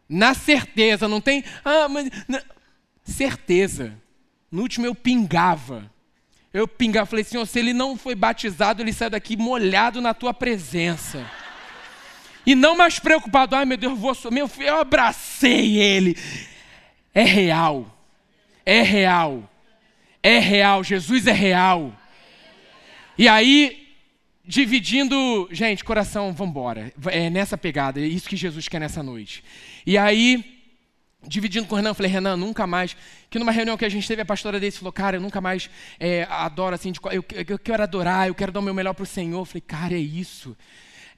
Na 0.08 0.34
certeza, 0.34 1.08
não 1.08 1.20
tem. 1.20 1.44
Ah, 1.64 1.88
mas. 1.88 2.08
Certeza. 3.04 3.96
No 4.50 4.62
último 4.62 4.86
eu 4.86 4.94
pingava. 4.94 5.90
Eu 6.52 6.66
pingava, 6.66 7.06
falei, 7.06 7.24
Senhor, 7.24 7.44
se 7.46 7.58
ele 7.58 7.72
não 7.72 7.96
foi 7.96 8.14
batizado, 8.14 8.82
ele 8.82 8.92
sai 8.92 9.10
daqui 9.10 9.36
molhado 9.36 10.00
na 10.00 10.14
tua 10.14 10.32
presença. 10.32 11.30
E 12.46 12.54
não 12.54 12.76
mais 12.76 12.98
preocupado, 12.98 13.54
ai 13.54 13.64
meu 13.64 13.76
Deus, 13.76 13.92
eu 13.92 13.98
vou. 13.98 14.16
Meu 14.30 14.48
filho, 14.48 14.68
eu 14.68 14.80
abracei 14.80 15.76
ele. 15.76 16.16
É 17.12 17.22
real. 17.22 17.94
É 18.64 18.82
real. 18.82 19.50
É 20.22 20.38
real. 20.38 20.82
Jesus 20.82 21.26
é 21.26 21.32
real. 21.32 21.92
E 23.18 23.28
aí, 23.28 23.88
dividindo. 24.44 25.48
Gente, 25.50 25.84
coração, 25.84 26.32
vamos 26.32 26.52
embora. 26.52 26.92
É 27.06 27.28
nessa 27.28 27.58
pegada. 27.58 28.00
É 28.00 28.04
isso 28.04 28.28
que 28.28 28.36
Jesus 28.36 28.68
quer 28.68 28.80
nessa 28.80 29.02
noite. 29.02 29.42
E 29.86 29.96
aí, 29.96 30.44
dividindo 31.26 31.66
com 31.66 31.74
o 31.74 31.76
Renan, 31.76 31.94
falei, 31.94 32.10
Renan, 32.10 32.36
nunca 32.36 32.66
mais. 32.66 32.96
Que 33.30 33.38
numa 33.38 33.52
reunião 33.52 33.76
que 33.76 33.84
a 33.84 33.88
gente 33.88 34.06
teve, 34.06 34.22
a 34.22 34.24
pastora 34.24 34.58
desse 34.58 34.78
falou, 34.78 34.92
cara, 34.92 35.16
eu 35.16 35.20
nunca 35.20 35.40
mais 35.40 35.70
é, 36.00 36.26
adoro 36.28 36.74
assim. 36.74 36.90
De, 36.90 37.00
eu, 37.04 37.24
eu 37.48 37.58
quero 37.58 37.82
adorar, 37.82 38.28
eu 38.28 38.34
quero 38.34 38.50
dar 38.50 38.60
o 38.60 38.62
meu 38.62 38.74
melhor 38.74 38.94
para 38.94 39.04
o 39.04 39.06
Senhor. 39.06 39.38
Eu 39.38 39.44
falei, 39.44 39.60
cara, 39.60 39.94
é 39.94 39.98
isso. 39.98 40.56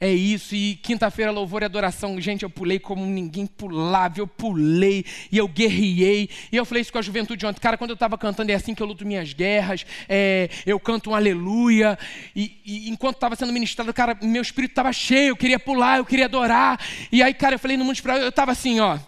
É 0.00 0.12
isso, 0.12 0.54
e 0.54 0.76
quinta-feira, 0.76 1.32
louvor 1.32 1.62
e 1.62 1.64
adoração. 1.64 2.20
Gente, 2.20 2.44
eu 2.44 2.50
pulei 2.50 2.78
como 2.78 3.04
ninguém 3.04 3.46
pulava, 3.46 4.20
eu 4.20 4.28
pulei 4.28 5.04
e 5.32 5.36
eu 5.36 5.48
guerriei. 5.48 6.30
E 6.52 6.56
eu 6.56 6.64
falei 6.64 6.82
isso 6.82 6.92
com 6.92 6.98
a 6.98 7.02
juventude 7.02 7.44
ontem. 7.44 7.60
Cara, 7.60 7.76
quando 7.76 7.90
eu 7.90 7.94
estava 7.94 8.16
cantando, 8.16 8.52
é 8.52 8.54
assim 8.54 8.76
que 8.76 8.82
eu 8.82 8.86
luto 8.86 9.04
minhas 9.04 9.32
guerras. 9.32 9.84
É, 10.08 10.48
eu 10.64 10.78
canto 10.78 11.10
um 11.10 11.14
aleluia. 11.16 11.98
E, 12.34 12.60
e 12.64 12.88
enquanto 12.90 13.16
estava 13.16 13.34
sendo 13.34 13.52
ministrado, 13.52 13.92
cara, 13.92 14.16
meu 14.22 14.40
espírito 14.40 14.70
estava 14.70 14.92
cheio. 14.92 15.30
Eu 15.30 15.36
queria 15.36 15.58
pular, 15.58 15.98
eu 15.98 16.04
queria 16.04 16.26
adorar. 16.26 16.78
E 17.10 17.20
aí, 17.20 17.34
cara, 17.34 17.56
eu 17.56 17.58
falei 17.58 17.76
no 17.76 17.84
mundo 17.84 17.96
espiritual, 17.96 18.22
eu 18.22 18.28
estava 18.28 18.52
assim, 18.52 18.78
ó. 18.78 18.98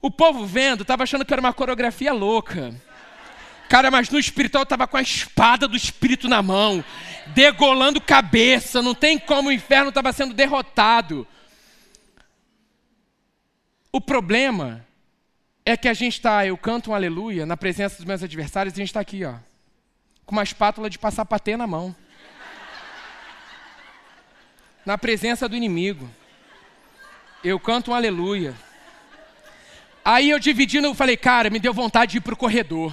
O 0.00 0.12
povo 0.12 0.46
vendo, 0.46 0.82
estava 0.82 1.02
achando 1.02 1.24
que 1.24 1.34
era 1.34 1.40
uma 1.40 1.52
coreografia 1.52 2.12
louca. 2.12 2.72
Cara, 3.68 3.90
mas 3.90 4.08
no 4.10 4.18
espiritual 4.18 4.62
estava 4.62 4.86
com 4.86 4.96
a 4.96 5.02
espada 5.02 5.66
do 5.66 5.76
espírito 5.76 6.28
na 6.28 6.40
mão, 6.40 6.84
degolando 7.28 8.00
cabeça, 8.00 8.80
não 8.80 8.94
tem 8.94 9.18
como 9.18 9.48
o 9.48 9.52
inferno 9.52 9.88
estava 9.88 10.12
sendo 10.12 10.32
derrotado. 10.32 11.26
O 13.90 14.00
problema 14.00 14.86
é 15.64 15.76
que 15.76 15.88
a 15.88 15.94
gente 15.94 16.14
está, 16.14 16.46
eu 16.46 16.56
canto 16.56 16.90
um 16.90 16.94
aleluia 16.94 17.44
na 17.44 17.56
presença 17.56 17.96
dos 17.96 18.04
meus 18.04 18.22
adversários 18.22 18.74
e 18.74 18.76
a 18.76 18.82
gente 18.82 18.90
está 18.90 19.00
aqui, 19.00 19.24
ó, 19.24 19.34
com 20.24 20.36
uma 20.36 20.44
espátula 20.44 20.88
de 20.88 20.98
passar 20.98 21.24
patê 21.24 21.56
na 21.56 21.66
mão. 21.66 21.94
Na 24.84 24.96
presença 24.96 25.48
do 25.48 25.56
inimigo. 25.56 26.08
Eu 27.42 27.58
canto 27.58 27.90
um 27.90 27.94
aleluia. 27.94 28.54
Aí 30.04 30.30
eu 30.30 30.38
dividindo, 30.38 30.86
eu 30.86 30.94
falei, 30.94 31.16
cara, 31.16 31.50
me 31.50 31.58
deu 31.58 31.74
vontade 31.74 32.12
de 32.12 32.18
ir 32.18 32.20
para 32.20 32.34
o 32.34 32.36
corredor 32.36 32.92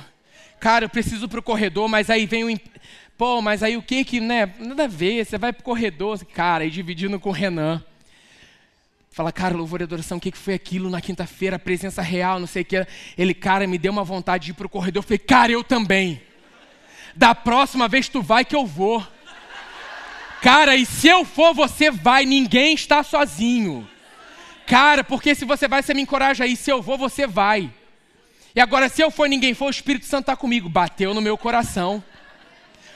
cara, 0.64 0.86
eu 0.86 0.90
preciso 0.90 1.28
para 1.28 1.42
o 1.42 1.44
corredor, 1.44 1.90
mas 1.90 2.10
aí 2.10 2.26
vem 2.26 2.46
o. 2.46 2.60
Pô, 3.18 3.42
mas 3.42 3.62
aí 3.62 3.76
o 3.76 3.82
que 3.82 4.06
que, 4.06 4.22
né? 4.22 4.54
Nada 4.60 4.86
a 4.86 4.88
ver, 4.88 5.26
você 5.26 5.38
vai 5.38 5.52
para 5.52 5.60
o 5.60 5.64
corredor, 5.64 6.18
cara, 6.28 6.64
e 6.64 6.70
dividindo 6.70 7.20
com 7.20 7.28
o 7.28 7.34
Renan. 7.34 7.84
Fala, 9.12 9.30
cara, 9.34 9.58
louvor 9.58 9.82
e 9.82 9.84
adoração, 9.84 10.18
o 10.18 10.22
que, 10.22 10.32
que 10.32 10.38
foi 10.38 10.54
aquilo 10.54 10.90
na 10.90 11.02
quinta-feira, 11.02 11.60
presença 11.60 12.02
real, 12.02 12.40
não 12.40 12.48
sei 12.48 12.62
o 12.62 12.66
que. 12.66 12.88
Ele, 13.18 13.34
cara, 13.34 13.68
me 13.68 13.78
deu 13.78 13.92
uma 13.92 14.06
vontade 14.06 14.46
de 14.46 14.52
ir 14.52 14.54
para 14.54 14.66
o 14.66 14.70
corredor. 14.70 15.04
Eu 15.04 15.04
falei, 15.04 15.18
cara, 15.20 15.52
eu 15.52 15.66
também. 15.66 16.22
Da 17.14 17.36
próxima 17.36 17.90
vez 17.90 18.08
tu 18.08 18.22
vai 18.22 18.46
que 18.46 18.56
eu 18.56 18.66
vou. 18.66 19.06
Cara, 20.42 20.78
e 20.78 20.86
se 20.86 21.10
eu 21.10 21.26
for, 21.26 21.54
você 21.54 21.92
vai, 21.92 22.26
ninguém 22.26 22.74
está 22.74 23.04
sozinho. 23.04 23.86
Cara, 24.66 25.04
porque 25.04 25.36
se 25.36 25.44
você 25.44 25.68
vai, 25.68 25.84
você 25.84 25.94
me 25.94 26.02
encoraja 26.04 26.46
aí. 26.46 26.56
Se 26.56 26.72
eu 26.72 26.82
vou, 26.82 26.98
você 26.98 27.28
vai. 27.28 27.70
E 28.56 28.60
agora, 28.60 28.88
se 28.88 29.02
eu 29.02 29.10
for 29.10 29.28
ninguém 29.28 29.54
for, 29.54 29.66
o 29.66 29.72
Espírito 29.72 30.06
Santo 30.06 30.24
está 30.24 30.36
comigo. 30.36 30.70
Bateu 30.70 31.14
no 31.14 31.22
meu 31.22 31.38
coração. 31.38 32.04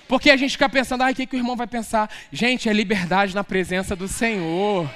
Porque 0.07 0.29
a 0.29 0.37
gente 0.37 0.51
fica 0.51 0.69
pensando, 0.69 1.03
ah, 1.03 1.11
o 1.11 1.15
que, 1.15 1.25
que 1.25 1.35
o 1.35 1.39
irmão 1.39 1.55
vai 1.55 1.67
pensar? 1.67 2.09
Gente, 2.31 2.69
é 2.69 2.73
liberdade 2.73 3.33
na 3.33 3.43
presença 3.43 3.95
do 3.95 4.07
Senhor. 4.07 4.89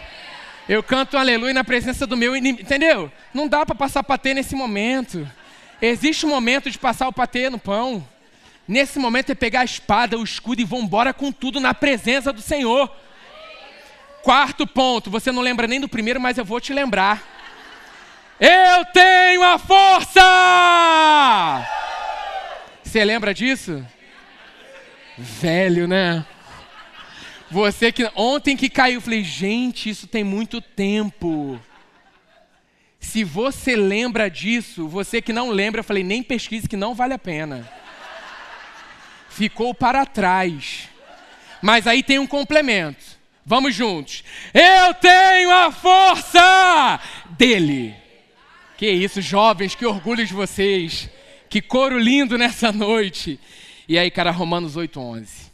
Eu 0.69 0.83
canto 0.83 1.17
aleluia 1.17 1.53
na 1.53 1.63
presença 1.63 2.05
do 2.05 2.15
meu 2.15 2.35
inimigo. 2.35 2.61
Entendeu? 2.61 3.11
Não 3.33 3.47
dá 3.47 3.65
para 3.65 3.75
passar 3.75 4.03
patê 4.03 4.33
nesse 4.33 4.55
momento. 4.55 5.27
Existe 5.81 6.25
um 6.25 6.29
momento 6.29 6.69
de 6.69 6.77
passar 6.77 7.07
o 7.07 7.13
patê 7.13 7.49
no 7.49 7.57
pão. 7.57 8.07
Nesse 8.67 8.99
momento 8.99 9.31
é 9.31 9.35
pegar 9.35 9.61
a 9.61 9.65
espada, 9.65 10.17
o 10.17 10.23
escudo 10.23 10.61
e 10.61 10.65
vão 10.65 10.81
embora 10.81 11.11
com 11.11 11.31
tudo 11.31 11.59
na 11.59 11.73
presença 11.73 12.31
do 12.31 12.41
Senhor. 12.41 12.89
Quarto 14.21 14.67
ponto, 14.67 15.09
você 15.09 15.31
não 15.31 15.41
lembra 15.41 15.65
nem 15.65 15.81
do 15.81 15.89
primeiro, 15.89 16.21
mas 16.21 16.37
eu 16.37 16.45
vou 16.45 16.61
te 16.61 16.71
lembrar. 16.71 17.40
Eu 18.43 18.83
tenho 18.85 19.43
a 19.43 19.59
força! 19.59 20.19
Você 22.83 23.05
lembra 23.05 23.35
disso? 23.35 23.85
Velho, 25.15 25.87
né? 25.87 26.25
Você 27.51 27.91
que 27.91 28.09
ontem 28.15 28.57
que 28.57 28.67
caiu, 28.67 28.99
falei, 28.99 29.23
gente, 29.23 29.91
isso 29.91 30.07
tem 30.07 30.23
muito 30.23 30.59
tempo. 30.59 31.61
Se 32.99 33.23
você 33.23 33.75
lembra 33.75 34.27
disso, 34.27 34.87
você 34.87 35.21
que 35.21 35.31
não 35.31 35.51
lembra, 35.51 35.81
eu 35.81 35.83
falei, 35.85 36.03
nem 36.03 36.23
pesquise 36.23 36.67
que 36.67 36.75
não 36.75 36.95
vale 36.95 37.13
a 37.13 37.19
pena. 37.19 37.71
Ficou 39.29 39.71
para 39.71 40.03
trás. 40.03 40.89
Mas 41.61 41.85
aí 41.85 42.01
tem 42.01 42.17
um 42.17 42.25
complemento. 42.25 43.05
Vamos 43.45 43.75
juntos. 43.75 44.23
Eu 44.51 44.95
tenho 44.95 45.51
a 45.51 45.71
força 45.71 46.99
dele. 47.37 48.00
Que 48.81 48.89
isso, 48.89 49.21
jovens, 49.21 49.75
que 49.75 49.85
orgulho 49.85 50.25
de 50.25 50.33
vocês. 50.33 51.07
Que 51.47 51.61
coro 51.61 51.99
lindo 51.99 52.35
nessa 52.35 52.71
noite. 52.71 53.39
E 53.87 53.95
aí, 53.95 54.09
cara, 54.09 54.31
Romanos 54.31 54.75
8:11. 54.75 55.51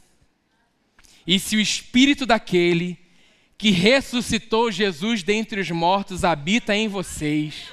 E 1.27 1.37
se 1.37 1.57
o 1.57 1.59
espírito 1.59 2.25
daquele 2.25 2.97
que 3.57 3.69
ressuscitou 3.69 4.71
Jesus 4.71 5.23
dentre 5.23 5.59
os 5.59 5.69
mortos 5.69 6.23
habita 6.23 6.73
em 6.73 6.87
vocês, 6.87 7.65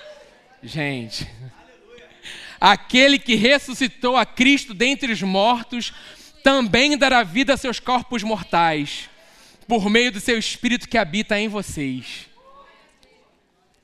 gente, 0.61 1.25
aquele 2.61 3.17
que 3.17 3.37
ressuscitou 3.37 4.17
a 4.17 4.27
Cristo 4.27 4.75
dentre 4.75 5.13
os 5.13 5.23
mortos 5.23 5.95
também 6.43 6.99
dará 6.99 7.23
vida 7.23 7.55
a 7.55 7.57
seus 7.57 7.79
corpos 7.79 8.25
mortais, 8.25 9.09
por 9.69 9.89
meio 9.89 10.11
do 10.11 10.19
seu 10.19 10.37
espírito 10.37 10.89
que 10.89 10.99
habita 10.99 11.39
em 11.39 11.47
vocês. 11.47 12.29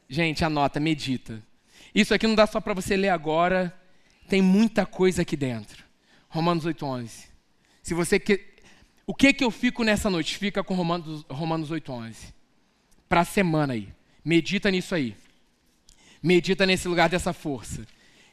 Gente, 0.08 0.44
anota, 0.44 0.80
medita. 0.80 1.48
Isso 1.94 2.14
aqui 2.14 2.26
não 2.26 2.34
dá 2.34 2.46
só 2.46 2.60
para 2.60 2.74
você 2.74 2.96
ler 2.96 3.08
agora, 3.08 3.74
tem 4.28 4.40
muita 4.40 4.86
coisa 4.86 5.22
aqui 5.22 5.36
dentro. 5.36 5.84
Romanos 6.28 6.64
8:11. 6.64 7.28
Se 7.82 7.94
você 7.94 8.18
que 8.20 8.48
o 9.06 9.14
que 9.14 9.32
que 9.32 9.42
eu 9.42 9.50
fico 9.50 9.82
nessa 9.82 10.08
noite? 10.08 10.38
Fica 10.38 10.62
com 10.62 10.74
Romanos 10.74 11.24
Romanos 11.28 11.70
8:11. 11.70 12.32
Para 13.08 13.22
a 13.22 13.24
semana 13.24 13.72
aí. 13.72 13.88
Medita 14.24 14.70
nisso 14.70 14.94
aí. 14.94 15.16
Medita 16.22 16.64
nesse 16.64 16.86
lugar 16.86 17.08
dessa 17.08 17.32
força. 17.32 17.84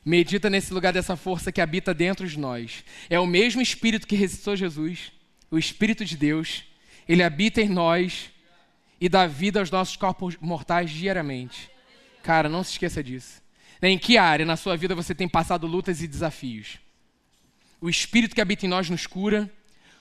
Medita 0.05 0.49
nesse 0.49 0.73
lugar 0.73 0.93
dessa 0.93 1.15
força 1.15 1.51
que 1.51 1.59
habita 1.59 1.93
dentro 1.93 2.27
de 2.27 2.37
nós. 2.37 2.83
É 3.09 3.19
o 3.19 3.25
mesmo 3.25 3.61
espírito 3.61 4.07
que 4.07 4.15
ressuscitou 4.15 4.55
Jesus, 4.55 5.11
o 5.49 5.57
espírito 5.57 6.05
de 6.05 6.15
Deus. 6.15 6.63
Ele 7.09 7.23
habita 7.23 7.61
em 7.61 7.69
nós 7.69 8.29
e 9.01 9.09
dá 9.09 9.25
vida 9.25 9.59
aos 9.59 9.71
nossos 9.71 9.95
corpos 9.95 10.37
mortais 10.39 10.91
diariamente. 10.91 11.69
Cara, 12.21 12.47
não 12.47 12.63
se 12.63 12.71
esqueça 12.71 13.03
disso. 13.03 13.41
Em 13.81 13.97
que 13.97 14.17
área 14.17 14.45
na 14.45 14.55
sua 14.55 14.75
vida 14.75 14.95
você 14.95 15.13
tem 15.13 15.27
passado 15.27 15.67
lutas 15.67 16.01
e 16.01 16.07
desafios? 16.07 16.79
O 17.79 17.89
Espírito 17.89 18.33
que 18.33 18.41
habita 18.41 18.65
em 18.65 18.69
nós 18.69 18.89
nos 18.89 19.05
cura, 19.05 19.51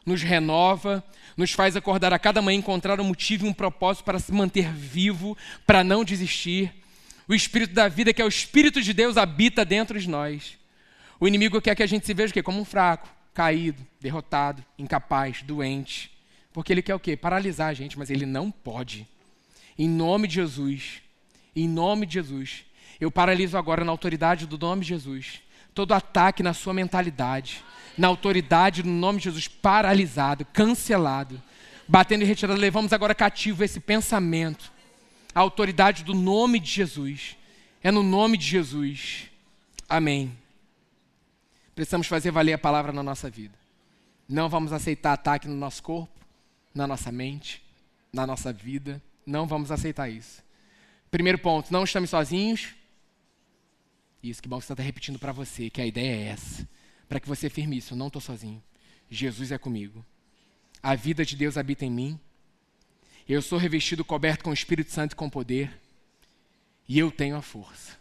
nos 0.04 0.22
renova, 0.22 1.04
nos 1.36 1.52
faz 1.52 1.76
acordar 1.76 2.12
a 2.12 2.18
cada 2.18 2.40
manhã, 2.40 2.58
encontrar 2.58 3.00
um 3.00 3.04
motivo 3.04 3.44
e 3.44 3.48
um 3.48 3.52
propósito 3.52 4.04
para 4.04 4.18
se 4.18 4.32
manter 4.32 4.72
vivo, 4.72 5.36
para 5.66 5.84
não 5.84 6.04
desistir. 6.04 6.72
O 7.28 7.34
Espírito 7.34 7.74
da 7.74 7.88
vida, 7.88 8.14
que 8.14 8.22
é 8.22 8.24
o 8.24 8.28
Espírito 8.28 8.80
de 8.80 8.92
Deus, 8.92 9.16
habita 9.16 9.64
dentro 9.64 10.00
de 10.00 10.08
nós. 10.08 10.56
O 11.18 11.26
inimigo 11.26 11.60
quer 11.60 11.74
que 11.74 11.82
a 11.82 11.86
gente 11.86 12.06
se 12.06 12.14
veja 12.14 12.42
como 12.42 12.60
um 12.60 12.64
fraco, 12.64 13.08
caído, 13.34 13.84
derrotado, 14.00 14.64
incapaz, 14.78 15.42
doente. 15.42 16.10
Porque 16.52 16.72
ele 16.72 16.82
quer 16.82 16.94
o 16.94 17.00
quê? 17.00 17.16
Paralisar 17.16 17.68
a 17.68 17.74
gente, 17.74 17.98
mas 17.98 18.08
ele 18.08 18.24
não 18.24 18.50
pode. 18.50 19.06
Em 19.78 19.88
nome 19.88 20.28
de 20.28 20.36
Jesus, 20.36 21.02
em 21.54 21.68
nome 21.68 22.06
de 22.06 22.14
Jesus, 22.14 22.64
eu 23.00 23.10
paraliso 23.10 23.56
agora 23.56 23.84
na 23.84 23.92
autoridade 23.92 24.46
do 24.46 24.58
nome 24.58 24.82
de 24.82 24.88
Jesus 24.88 25.40
todo 25.76 25.92
ataque 25.92 26.42
na 26.42 26.54
sua 26.54 26.72
mentalidade, 26.72 27.62
na 27.98 28.08
autoridade 28.08 28.82
no 28.82 28.90
nome 28.90 29.18
de 29.18 29.24
Jesus, 29.24 29.46
paralisado, 29.46 30.46
cancelado, 30.46 31.40
batendo 31.86 32.22
e 32.22 32.26
retirando. 32.26 32.58
Levamos 32.58 32.94
agora 32.94 33.14
cativo 33.14 33.62
esse 33.62 33.78
pensamento, 33.78 34.72
a 35.34 35.40
autoridade 35.40 36.02
do 36.02 36.14
nome 36.14 36.58
de 36.58 36.70
Jesus. 36.70 37.36
É 37.82 37.90
no 37.90 38.02
nome 38.02 38.38
de 38.38 38.46
Jesus. 38.46 39.30
Amém. 39.86 40.34
Precisamos 41.74 42.06
fazer 42.06 42.30
valer 42.30 42.54
a 42.54 42.58
palavra 42.58 42.90
na 42.90 43.02
nossa 43.02 43.28
vida. 43.28 43.54
Não 44.26 44.48
vamos 44.48 44.72
aceitar 44.72 45.12
ataque 45.12 45.46
no 45.46 45.54
nosso 45.54 45.82
corpo, 45.82 46.18
na 46.74 46.86
nossa 46.86 47.12
mente, 47.12 47.62
na 48.10 48.26
nossa 48.26 48.50
vida. 48.50 49.00
Não 49.26 49.46
vamos 49.46 49.70
aceitar 49.70 50.08
isso. 50.08 50.42
Primeiro 51.10 51.38
ponto, 51.38 51.70
não 51.70 51.84
estamos 51.84 52.08
sozinhos. 52.08 52.75
Isso, 54.28 54.42
que 54.42 54.48
que 54.48 54.54
você 54.54 54.72
está 54.72 54.82
repetindo 54.82 55.18
para 55.18 55.32
você, 55.32 55.70
que 55.70 55.80
a 55.80 55.86
ideia 55.86 56.16
é 56.16 56.28
essa. 56.28 56.68
Para 57.08 57.20
que 57.20 57.28
você 57.28 57.48
firme 57.48 57.76
isso, 57.76 57.94
eu 57.94 57.98
não 57.98 58.08
estou 58.08 58.20
sozinho. 58.20 58.62
Jesus 59.10 59.52
é 59.52 59.58
comigo. 59.58 60.04
A 60.82 60.94
vida 60.94 61.24
de 61.24 61.36
Deus 61.36 61.56
habita 61.56 61.84
em 61.84 61.90
mim. 61.90 62.20
Eu 63.28 63.40
sou 63.42 63.58
revestido, 63.58 64.04
coberto 64.04 64.44
com 64.44 64.50
o 64.50 64.54
Espírito 64.54 64.90
Santo 64.90 65.12
e 65.12 65.16
com 65.16 65.30
poder. 65.30 65.80
E 66.88 66.98
eu 66.98 67.10
tenho 67.10 67.36
a 67.36 67.42
força 67.42 67.98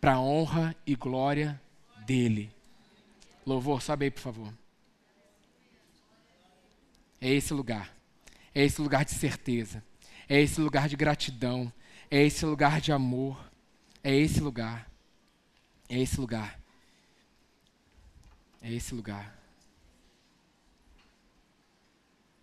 para 0.00 0.14
a 0.14 0.20
honra 0.20 0.76
e 0.86 0.94
glória 0.94 1.60
dele. 2.06 2.50
Louvor, 3.46 3.82
sobe 3.82 4.06
aí, 4.06 4.10
por 4.10 4.20
favor. 4.20 4.54
É 7.20 7.30
esse 7.30 7.52
lugar. 7.52 7.94
É 8.54 8.64
esse 8.64 8.80
lugar 8.80 9.04
de 9.04 9.12
certeza. 9.12 9.82
É 10.28 10.40
esse 10.40 10.60
lugar 10.60 10.88
de 10.88 10.96
gratidão. 10.96 11.72
É 12.10 12.22
esse 12.22 12.44
lugar 12.44 12.80
de 12.80 12.92
amor. 12.92 13.38
É 14.02 14.14
esse 14.14 14.40
lugar. 14.40 14.88
É 15.88 15.98
esse 15.98 16.20
lugar. 16.20 16.60
É 18.60 18.72
esse 18.72 18.94
lugar. 18.94 19.36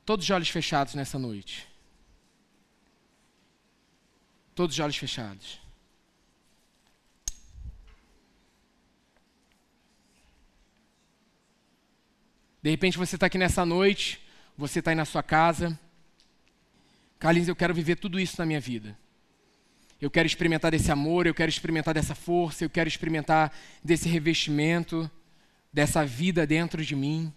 Todos 0.05 0.25
de 0.25 0.33
olhos 0.33 0.49
fechados 0.49 0.93
nessa 0.95 1.19
noite. 1.19 1.67
Todos 4.53 4.75
de 4.75 4.81
olhos 4.81 4.97
fechados. 4.97 5.59
De 12.61 12.71
repente 12.71 12.97
você 12.97 13.15
está 13.15 13.27
aqui 13.27 13.37
nessa 13.37 13.63
noite, 13.63 14.19
você 14.57 14.79
está 14.79 14.89
aí 14.89 14.95
na 14.95 15.05
sua 15.05 15.21
casa. 15.21 15.79
Carlinhos, 17.19 17.47
eu 17.47 17.55
quero 17.55 17.75
viver 17.75 17.95
tudo 17.95 18.19
isso 18.19 18.35
na 18.39 18.45
minha 18.45 18.59
vida. 18.59 18.97
Eu 20.05 20.11
quero 20.11 20.27
experimentar 20.27 20.69
desse 20.69 20.91
amor, 20.91 21.25
eu 21.25 21.33
quero 21.33 21.49
experimentar 21.49 21.91
dessa 21.91 22.13
força, 22.13 22.63
eu 22.63 22.69
quero 22.69 22.87
experimentar 22.87 23.51
desse 23.83 24.07
revestimento, 24.07 25.09
dessa 25.73 26.05
vida 26.05 26.45
dentro 26.45 26.85
de 26.85 26.95
mim. 26.95 27.33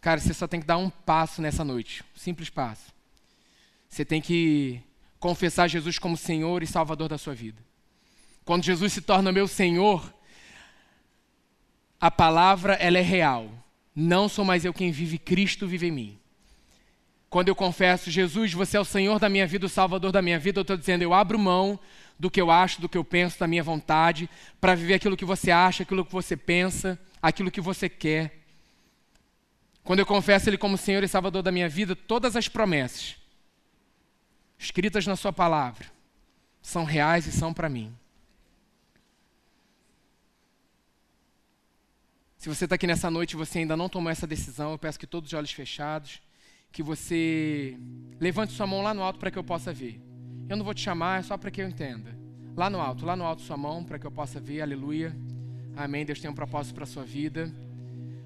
Cara, 0.00 0.18
você 0.18 0.34
só 0.34 0.48
tem 0.48 0.60
que 0.60 0.66
dar 0.66 0.78
um 0.78 0.90
passo 0.90 1.40
nessa 1.40 1.62
noite, 1.62 2.02
um 2.12 2.18
simples 2.18 2.50
passo. 2.50 2.92
Você 3.88 4.04
tem 4.04 4.20
que 4.20 4.82
confessar 5.20 5.68
Jesus 5.68 5.96
como 5.96 6.16
Senhor 6.16 6.60
e 6.64 6.66
Salvador 6.66 7.08
da 7.08 7.16
sua 7.16 7.36
vida. 7.36 7.62
Quando 8.44 8.64
Jesus 8.64 8.92
se 8.92 9.00
torna 9.00 9.30
meu 9.30 9.46
Senhor, 9.46 10.12
a 12.00 12.10
palavra 12.10 12.74
ela 12.74 12.98
é 12.98 13.02
real. 13.02 13.48
Não 13.94 14.28
sou 14.28 14.44
mais 14.44 14.64
eu 14.64 14.74
quem 14.74 14.90
vive, 14.90 15.18
Cristo 15.18 15.68
vive 15.68 15.86
em 15.86 15.92
mim. 15.92 16.19
Quando 17.30 17.48
eu 17.48 17.54
confesso, 17.54 18.10
Jesus, 18.10 18.52
você 18.52 18.76
é 18.76 18.80
o 18.80 18.84
Senhor 18.84 19.20
da 19.20 19.28
minha 19.28 19.46
vida, 19.46 19.64
o 19.64 19.68
Salvador 19.68 20.10
da 20.10 20.20
minha 20.20 20.36
vida, 20.36 20.58
eu 20.58 20.62
estou 20.62 20.76
dizendo, 20.76 21.02
eu 21.02 21.14
abro 21.14 21.38
mão 21.38 21.78
do 22.18 22.28
que 22.28 22.40
eu 22.40 22.50
acho, 22.50 22.80
do 22.80 22.88
que 22.88 22.98
eu 22.98 23.04
penso, 23.04 23.38
da 23.38 23.46
minha 23.46 23.62
vontade, 23.62 24.28
para 24.60 24.74
viver 24.74 24.94
aquilo 24.94 25.16
que 25.16 25.24
você 25.24 25.52
acha, 25.52 25.84
aquilo 25.84 26.04
que 26.04 26.12
você 26.12 26.36
pensa, 26.36 26.98
aquilo 27.22 27.48
que 27.48 27.60
você 27.60 27.88
quer. 27.88 28.36
Quando 29.84 30.00
eu 30.00 30.06
confesso 30.06 30.50
Ele 30.50 30.58
como 30.58 30.76
Senhor 30.76 31.04
e 31.04 31.08
Salvador 31.08 31.40
da 31.40 31.52
minha 31.52 31.68
vida, 31.68 31.94
todas 31.94 32.34
as 32.34 32.48
promessas 32.48 33.16
escritas 34.58 35.06
na 35.06 35.14
Sua 35.14 35.32
palavra 35.32 35.86
são 36.60 36.84
reais 36.84 37.28
e 37.28 37.32
são 37.32 37.54
para 37.54 37.68
mim. 37.68 37.94
Se 42.36 42.48
você 42.48 42.64
está 42.64 42.74
aqui 42.74 42.88
nessa 42.88 43.08
noite 43.08 43.34
e 43.34 43.36
você 43.36 43.60
ainda 43.60 43.76
não 43.76 43.88
tomou 43.88 44.10
essa 44.10 44.26
decisão, 44.26 44.72
eu 44.72 44.78
peço 44.78 44.98
que 44.98 45.06
todos 45.06 45.32
os 45.32 45.38
olhos 45.38 45.52
fechados, 45.52 46.20
que 46.72 46.82
você 46.82 47.76
levante 48.20 48.52
sua 48.52 48.66
mão 48.66 48.82
lá 48.82 48.94
no 48.94 49.02
alto 49.02 49.18
para 49.18 49.30
que 49.30 49.38
eu 49.38 49.44
possa 49.44 49.72
ver. 49.72 50.00
Eu 50.48 50.56
não 50.56 50.64
vou 50.64 50.74
te 50.74 50.82
chamar, 50.82 51.20
é 51.20 51.22
só 51.22 51.36
para 51.36 51.50
que 51.50 51.62
eu 51.62 51.68
entenda. 51.68 52.18
Lá 52.56 52.68
no 52.68 52.80
alto, 52.80 53.06
lá 53.06 53.16
no 53.16 53.24
alto 53.24 53.42
sua 53.42 53.56
mão 53.56 53.84
para 53.84 53.98
que 53.98 54.06
eu 54.06 54.10
possa 54.10 54.40
ver. 54.40 54.60
Aleluia. 54.60 55.16
Amém. 55.76 56.04
Deus 56.04 56.20
tem 56.20 56.30
um 56.30 56.34
propósito 56.34 56.74
para 56.74 56.86
sua 56.86 57.04
vida. 57.04 57.52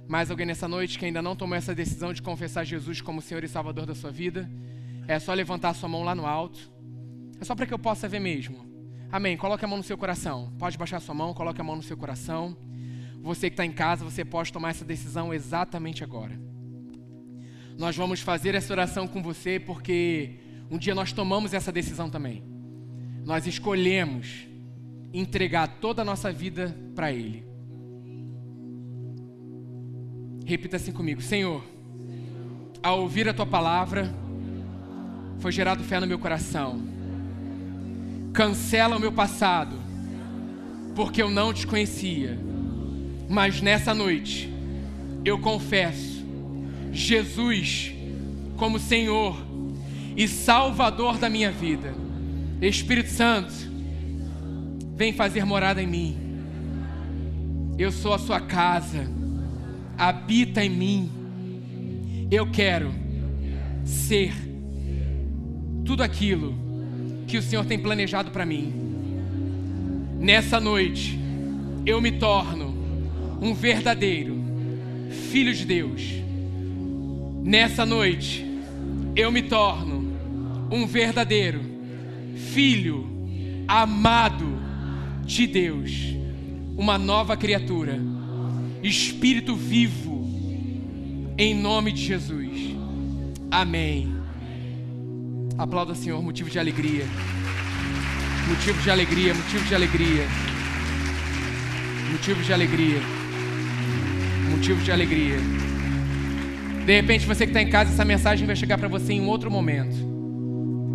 Mais 0.09 0.31
alguém 0.31 0.47
nessa 0.47 0.67
noite 0.67 0.99
que 0.99 1.05
ainda 1.05 1.23
não 1.23 1.37
tomou 1.37 1.57
essa 1.57 1.75
decisão 1.75 2.13
de 2.13 2.21
confessar 2.21 2.65
Jesus 2.65 3.01
como 3.01 3.23
Senhor 3.23 3.45
e 3.45 3.49
Salvador 3.49 3.87
da 3.87 3.95
sua 3.95 4.11
vida? 4.11 4.51
É 5.07 5.19
só 5.19 5.33
levantar 5.33 5.75
sua 5.75 5.89
mão 5.89 6.03
lá 6.03 6.15
no 6.15 6.27
alto. 6.27 6.71
É 7.41 7.45
só 7.45 7.55
para 7.55 7.67
que 7.67 7.75
eu 7.75 7.79
possa 7.79 8.09
ver 8.09 8.21
mesmo. 8.21 8.67
Amém. 9.13 9.37
Coloque 9.37 9.65
a 9.65 9.69
mão 9.69 9.79
no 9.79 9.85
seu 9.85 9.97
coração. 9.97 10.53
Pode 10.59 10.77
baixar 10.77 11.01
sua 11.01 11.15
mão, 11.15 11.33
coloque 11.33 11.61
a 11.61 11.65
mão 11.65 11.77
no 11.77 11.83
seu 11.83 11.97
coração. 11.97 12.57
Você 13.23 13.49
que 13.49 13.55
está 13.55 13.65
em 13.65 13.73
casa, 13.73 14.05
você 14.05 14.25
pode 14.25 14.53
tomar 14.53 14.71
essa 14.71 14.85
decisão 14.85 15.33
exatamente 15.33 16.03
agora. 16.03 16.39
Nós 17.77 17.97
vamos 17.97 18.21
fazer 18.21 18.55
essa 18.55 18.73
oração 18.73 19.07
com 19.07 19.23
você 19.23 19.59
porque 19.59 20.39
um 20.71 20.79
dia 20.79 20.95
nós 20.95 21.13
tomamos 21.13 21.53
essa 21.53 21.73
decisão 21.73 22.09
também. 22.09 22.43
Nós 23.25 23.47
escolhemos 23.47 24.47
entregar 25.13 25.79
toda 25.81 26.03
a 26.03 26.05
nossa 26.05 26.33
vida 26.33 26.77
para 26.95 27.13
Ele. 27.13 27.45
Repita 30.45 30.77
assim 30.77 30.93
comigo: 30.93 31.21
Senhor, 31.21 31.65
ao 32.83 33.01
ouvir 33.01 33.29
a 33.29 33.35
tua 33.35 33.47
palavra, 33.47 34.15
foi 35.39 35.53
gerado 35.53 35.83
fé 35.83 35.99
no 35.99 36.07
meu 36.07 36.19
coração. 36.19 36.83
Cancela 38.33 38.97
o 38.97 39.01
meu 39.01 39.13
passado, 39.13 39.77
porque 40.95 41.23
eu 41.23 41.31
não 41.31 41.53
te 41.53 41.67
conhecia 41.67 42.39
mas 43.29 43.61
nessa 43.61 43.95
noite, 43.95 44.53
eu 45.25 45.39
confesso 45.39 46.14
Jesus 46.95 47.93
como 48.57 48.79
Senhor 48.79 49.37
e 50.17 50.29
Salvador 50.29 51.19
da 51.19 51.29
minha 51.29 51.51
vida. 51.51 51.93
Espírito 52.63 53.11
Santo, 53.11 53.53
vem 54.97 55.13
fazer 55.13 55.45
morada 55.45 55.83
em 55.83 55.87
mim. 55.87 56.17
Eu 57.77 57.91
sou 57.91 58.15
a 58.15 58.19
sua 58.19 58.41
casa, 58.41 59.11
habita 59.99 60.65
em 60.65 60.71
mim. 60.71 61.11
Eu 62.31 62.51
quero 62.51 62.95
ser 63.85 64.33
tudo 65.85 66.03
aquilo 66.03 66.55
que 67.27 67.37
o 67.37 67.43
Senhor 67.43 67.67
tem 67.67 67.79
planejado 67.79 68.31
para 68.31 68.47
mim. 68.47 68.73
Nessa 70.21 70.61
noite, 70.61 71.19
eu 71.85 72.01
me 72.01 72.13
torno 72.13 72.73
um 73.43 73.53
verdadeiro 73.53 74.43
filho 75.31 75.53
de 75.53 75.65
Deus. 75.65 76.24
Nessa 77.45 77.85
noite, 77.85 78.43
eu 79.15 79.31
me 79.31 79.43
torno 79.43 80.17
um 80.71 80.87
verdadeiro 80.87 81.61
filho 82.55 83.07
amado 83.69 84.47
de 85.27 85.47
Deus, 85.47 85.93
uma 86.75 86.97
nova 86.97 87.37
criatura, 87.37 88.01
espírito 88.83 89.55
vivo, 89.55 90.27
em 91.37 91.55
nome 91.55 91.93
de 91.93 92.07
Jesus. 92.07 92.75
Amém. 93.51 94.11
Aplauda, 95.59 95.95
Senhor, 95.95 96.23
motivo 96.23 96.49
de 96.49 96.59
alegria. 96.59 97.05
Motivo 98.49 98.81
de 98.81 98.91
alegria, 98.91 99.35
motivo 99.35 99.65
de 99.67 99.75
alegria. 99.75 100.27
Motivo 102.11 102.43
de 102.43 102.53
alegria 102.55 103.25
motivo 104.55 104.81
de 104.83 104.93
alegria. 104.93 105.64
De 106.85 106.93
repente, 106.93 107.27
você 107.27 107.47
que 107.47 107.51
está 107.51 107.63
em 107.63 107.71
casa, 107.71 107.93
essa 107.93 108.05
mensagem 108.05 108.47
vai 108.47 108.55
chegar 108.55 108.77
para 108.77 108.89
você 108.89 109.15
em 109.15 109.27
outro 109.27 109.51
momento. 109.51 109.97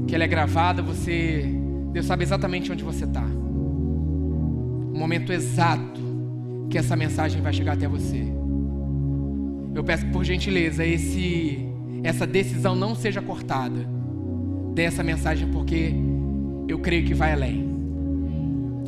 Que 0.08 0.14
ela 0.14 0.24
é 0.24 0.28
gravada, 0.28 0.84
você. 0.84 1.52
Deus 1.92 2.06
sabe 2.06 2.24
exatamente 2.24 2.72
onde 2.72 2.84
você 2.84 3.06
está. 3.06 3.24
O 3.24 4.94
momento 4.96 5.34
exato 5.34 6.00
que 6.70 6.78
essa 6.78 6.96
mensagem 6.96 7.42
vai 7.42 7.52
chegar 7.52 7.74
até 7.74 7.88
você. 7.88 8.24
Eu 9.74 9.84
peço 9.84 10.06
que, 10.06 10.12
por 10.12 10.24
gentileza, 10.24 10.86
esse, 10.86 11.66
essa 12.04 12.28
decisão 12.28 12.76
não 12.76 12.94
seja 12.94 13.22
cortada 13.22 13.88
dessa 14.76 15.02
mensagem, 15.04 15.48
porque 15.48 15.94
eu 16.68 16.78
creio 16.78 17.04
que 17.04 17.16
vai 17.16 17.34
além. 17.34 17.68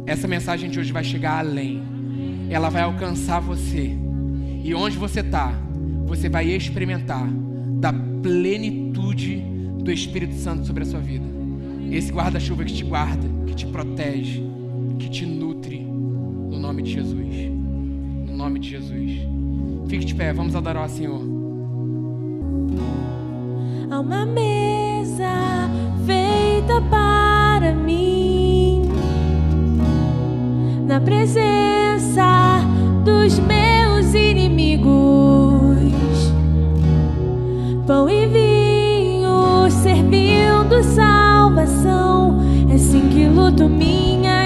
Essa 0.05 0.27
mensagem 0.27 0.69
de 0.69 0.79
hoje 0.79 0.91
vai 0.91 1.03
chegar 1.03 1.39
além. 1.39 1.81
Ela 2.49 2.69
vai 2.69 2.83
alcançar 2.83 3.39
você. 3.39 3.97
E 4.63 4.75
onde 4.75 4.97
você 4.97 5.21
está, 5.21 5.53
você 6.05 6.29
vai 6.29 6.49
experimentar 6.49 7.27
da 7.79 7.93
plenitude 7.93 9.43
do 9.83 9.91
Espírito 9.91 10.35
Santo 10.35 10.65
sobre 10.65 10.83
a 10.83 10.85
sua 10.85 10.99
vida. 10.99 11.25
Esse 11.91 12.11
guarda-chuva 12.11 12.63
que 12.63 12.73
te 12.73 12.83
guarda, 12.83 13.27
que 13.45 13.53
te 13.53 13.65
protege, 13.65 14.43
que 14.97 15.09
te 15.09 15.25
nutre, 15.25 15.81
no 15.81 16.57
nome 16.59 16.83
de 16.83 16.91
Jesus. 16.91 17.51
No 18.27 18.37
nome 18.37 18.59
de 18.59 18.69
Jesus. 18.69 19.11
Fique 19.89 20.05
de 20.05 20.15
pé, 20.15 20.31
vamos 20.31 20.55
adorar 20.55 20.83
ao 20.83 20.89
Senhor. 20.89 21.21
Há 23.89 23.99
uma 23.99 24.25
mesa 24.25 25.69
feita 26.05 26.81
para 26.89 27.73
mim, 27.75 28.83
na 30.87 31.01
presença 31.01 32.61
dos 33.03 33.37
meus 33.39 34.13
inimigos 34.13 35.50
pão 37.91 38.09
e 38.09 38.25
vinho, 38.25 39.69
servindo 39.69 40.81
salvação. 40.81 42.37
É 42.69 42.75
assim 42.75 43.09
que 43.09 43.25
luto 43.25 43.67
minha 43.67 44.40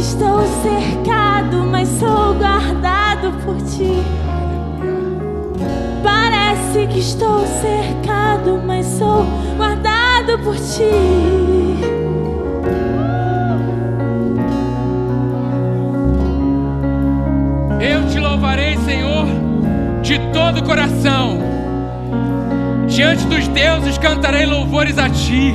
estou 0.00 0.40
cercado, 0.62 1.58
mas 1.70 1.86
sou 1.86 2.34
guardado 2.34 3.32
por 3.44 3.56
ti. 3.56 4.02
Parece 6.02 6.86
que 6.86 7.00
estou 7.00 7.44
cercado, 7.46 8.62
mas 8.66 8.86
sou 8.86 9.26
guardado 9.58 10.38
por 10.42 10.56
ti. 10.56 10.90
Eu 17.78 18.06
te 18.08 18.18
louvarei, 18.18 18.78
Senhor, 18.78 19.26
de 20.02 20.18
todo 20.32 20.60
o 20.60 20.64
coração. 20.64 21.38
Diante 22.88 23.26
dos 23.26 23.46
deuses 23.48 23.98
cantarei 23.98 24.46
louvores 24.46 24.96
a 24.96 25.10
ti. 25.10 25.54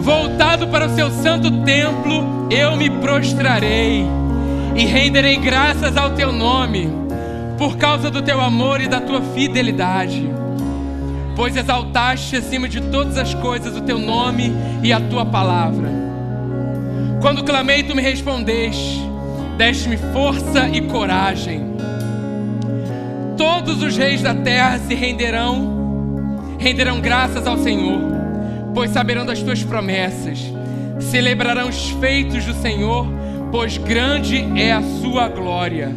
Voltado 0.00 0.68
para 0.68 0.86
o 0.86 0.90
seu 0.90 1.10
santo 1.10 1.50
templo, 1.64 2.41
eu 2.52 2.76
me 2.76 2.90
prostrarei 2.90 4.04
e 4.76 4.84
renderei 4.84 5.36
graças 5.36 5.96
ao 5.96 6.10
teu 6.10 6.30
nome, 6.30 6.86
por 7.56 7.78
causa 7.78 8.10
do 8.10 8.20
teu 8.20 8.40
amor 8.40 8.80
e 8.80 8.88
da 8.88 9.00
tua 9.00 9.22
fidelidade. 9.22 10.30
Pois 11.34 11.56
exaltaste 11.56 12.36
acima 12.36 12.68
de 12.68 12.80
todas 12.82 13.16
as 13.16 13.32
coisas 13.32 13.74
o 13.74 13.80
teu 13.80 13.98
nome 13.98 14.52
e 14.82 14.92
a 14.92 15.00
tua 15.00 15.24
palavra. 15.24 15.88
Quando 17.22 17.42
clamei, 17.42 17.84
tu 17.84 17.96
me 17.96 18.02
respondeste, 18.02 19.00
deste-me 19.56 19.96
força 19.96 20.68
e 20.68 20.82
coragem. 20.82 21.72
Todos 23.38 23.82
os 23.82 23.96
reis 23.96 24.20
da 24.20 24.34
terra 24.34 24.78
se 24.78 24.94
renderão, 24.94 26.56
renderão 26.58 27.00
graças 27.00 27.46
ao 27.46 27.56
Senhor, 27.56 27.98
pois 28.74 28.90
saberão 28.90 29.24
das 29.24 29.42
tuas 29.42 29.62
promessas. 29.62 30.52
Celebrarão 31.12 31.68
os 31.68 31.90
feitos 31.90 32.42
do 32.46 32.54
Senhor, 32.54 33.06
pois 33.50 33.76
grande 33.76 34.48
é 34.56 34.72
a 34.72 34.80
sua 34.80 35.28
glória. 35.28 35.92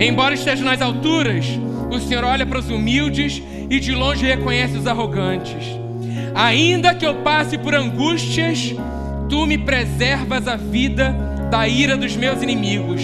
Embora 0.00 0.34
esteja 0.34 0.64
nas 0.64 0.82
alturas, 0.82 1.46
o 1.92 2.00
Senhor 2.00 2.24
olha 2.24 2.44
para 2.44 2.58
os 2.58 2.68
humildes 2.68 3.40
e 3.70 3.78
de 3.78 3.92
longe 3.92 4.26
reconhece 4.26 4.76
os 4.76 4.88
arrogantes. 4.88 5.64
Ainda 6.34 6.92
que 6.92 7.06
eu 7.06 7.14
passe 7.22 7.56
por 7.56 7.72
angústias, 7.72 8.74
tu 9.28 9.46
me 9.46 9.58
preservas 9.58 10.48
a 10.48 10.56
vida 10.56 11.14
da 11.48 11.68
ira 11.68 11.96
dos 11.96 12.16
meus 12.16 12.42
inimigos. 12.42 13.02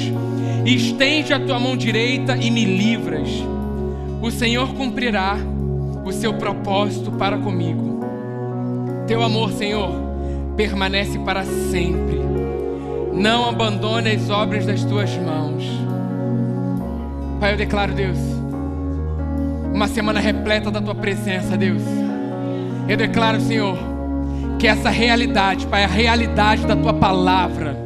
Estende 0.67 1.33
a 1.33 1.39
tua 1.39 1.61
mão 1.61 1.77
direita 1.77 2.37
e 2.37 2.51
me 2.51 2.65
livras. 2.65 3.29
O 4.21 4.29
Senhor 4.33 4.75
cumprirá 4.75 5.37
o 6.05 6.11
seu 6.11 6.35
propósito 6.35 7.13
para 7.13 7.39
comigo. 7.39 8.01
Teu 9.07 9.23
amor, 9.23 9.53
Senhor, 9.53 10.02
permanece 10.57 11.19
para 11.19 11.45
sempre. 11.45 12.21
Não 13.13 13.49
abandone 13.49 14.11
as 14.11 14.31
obras 14.31 14.67
das 14.67 14.85
tuas 14.85 15.11
mãos. 15.17 15.65
Pai, 17.39 17.53
eu 17.53 17.57
declaro, 17.57 17.93
Deus, 17.93 18.19
uma 19.73 19.89
semana 19.89 20.21
repleta 20.21 20.71
da 20.71 20.81
tua 20.81 20.95
presença, 20.95 21.57
Deus. 21.57 21.83
Eu 22.89 22.97
declaro, 22.97 23.41
Senhor, 23.41 23.77
que 24.59 24.67
essa 24.67 24.91
realidade, 24.91 25.67
Pai, 25.67 25.85
a 25.85 25.89
realidade 25.89 26.67
da 26.67 26.77
tua 26.77 26.95
palavra, 26.95 27.77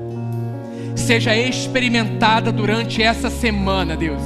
seja 0.95 1.37
experimentada 1.37 2.51
durante 2.51 3.03
essa 3.03 3.31
semana, 3.31 3.97
Deus. 3.97 4.23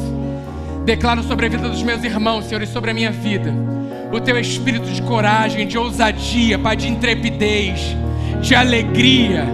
Declaro 0.85 1.23
sobre 1.23 1.47
a 1.47 1.49
vida 1.49 1.69
dos 1.69 1.83
meus 1.83 2.03
irmãos, 2.03 2.47
Senhor, 2.47 2.63
e 2.63 2.67
sobre 2.67 2.91
a 2.91 2.95
minha 2.95 3.11
vida, 3.11 3.55
o 4.13 4.19
teu 4.19 4.39
espírito 4.39 4.87
de 4.87 5.03
coragem, 5.03 5.67
de 5.67 5.79
ousadia, 5.79 6.59
Pai, 6.59 6.77
de 6.77 6.89
intrepidez, 6.89 7.95
de 8.41 8.55
alegria, 8.55 9.45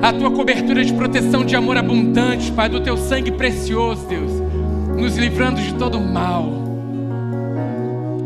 a 0.00 0.12
tua 0.12 0.30
cobertura 0.30 0.84
de 0.84 0.92
proteção, 0.92 1.44
de 1.44 1.54
amor 1.54 1.76
abundante, 1.76 2.50
Pai, 2.52 2.68
do 2.68 2.80
teu 2.80 2.96
sangue 2.96 3.30
precioso, 3.30 4.06
Deus, 4.06 4.32
nos 4.96 5.16
livrando 5.16 5.60
de 5.60 5.74
todo 5.74 6.00
mal. 6.00 6.46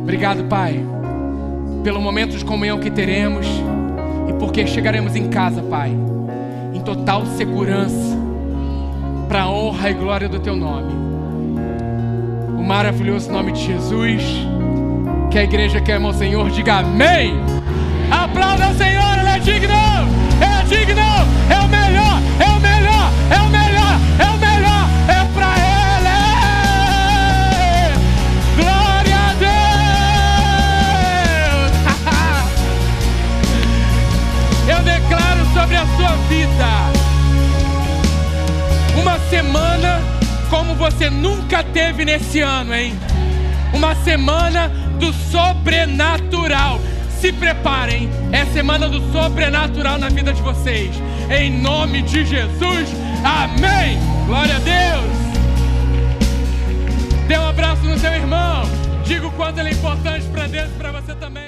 Obrigado, 0.02 0.44
Pai, 0.44 0.84
pelo 1.82 2.00
momento 2.00 2.36
de 2.36 2.44
comunhão 2.44 2.78
que 2.78 2.90
teremos 2.90 3.46
e 4.28 4.32
porque 4.34 4.66
chegaremos 4.66 5.14
em 5.14 5.28
casa, 5.28 5.62
Pai 5.62 5.94
em 6.76 6.80
total 6.80 7.24
segurança, 7.24 8.16
para 9.28 9.42
a 9.42 9.50
honra 9.50 9.90
e 9.90 9.94
glória 9.94 10.28
do 10.28 10.38
Teu 10.38 10.54
nome. 10.54 10.92
O 12.58 12.62
maravilhoso 12.62 13.32
nome 13.32 13.52
de 13.52 13.64
Jesus. 13.64 14.22
Que 15.30 15.38
a 15.38 15.44
igreja 15.44 15.80
que 15.80 15.90
ama 15.90 16.10
o 16.10 16.14
Senhor 16.14 16.50
diga 16.50 16.78
amém. 16.78 17.34
Aplauda 18.10 18.70
o 18.70 18.74
Senhor, 18.74 19.16
digno, 19.46 19.74
é 20.40 20.64
digno, 20.64 21.00
é 21.48 21.58
o 21.60 21.68
melhor, 21.68 22.20
é 22.40 22.48
o 22.50 22.58
melhor, 22.58 23.12
é 23.30 23.38
o 23.38 23.48
melhor, 23.48 24.00
é 24.18 24.24
o 24.24 24.38
melhor, 24.38 24.90
é 25.06 25.24
para 25.34 25.54
Ele. 25.86 26.18
Glória 28.56 29.16
a 29.16 29.32
Deus. 31.46 31.70
Eu 34.76 34.82
declaro 34.82 35.46
sobre 35.54 35.76
a 35.76 35.86
sua 35.96 36.16
vida 36.28 36.66
uma 39.00 39.16
semana 39.30 40.00
como 40.50 40.74
você 40.74 41.08
nunca 41.08 41.62
teve 41.62 42.04
nesse 42.04 42.40
ano, 42.40 42.74
hein? 42.74 42.98
Uma 43.72 43.94
semana 43.94 44.72
do 44.98 45.12
sobrenatural 45.12 46.80
se 47.20 47.32
preparem. 47.32 48.08
É 48.32 48.44
semana 48.46 48.88
do 48.88 49.00
sobrenatural 49.12 49.98
na 49.98 50.08
vida 50.08 50.32
de 50.32 50.42
vocês. 50.42 50.90
Em 51.30 51.50
nome 51.50 52.02
de 52.02 52.24
Jesus. 52.24 52.88
Amém. 53.24 53.98
Glória 54.26 54.56
a 54.56 54.58
Deus. 54.58 55.16
Dê 57.26 57.38
um 57.38 57.48
abraço 57.48 57.82
no 57.82 57.98
seu 57.98 58.12
irmão. 58.12 58.62
Diga 59.04 59.26
o 59.26 59.32
quanto 59.32 59.58
ele 59.58 59.70
é 59.70 59.72
importante 59.72 60.26
para 60.26 60.46
Deus 60.46 60.68
e 60.68 60.78
para 60.78 60.92
você 60.92 61.14
também. 61.14 61.45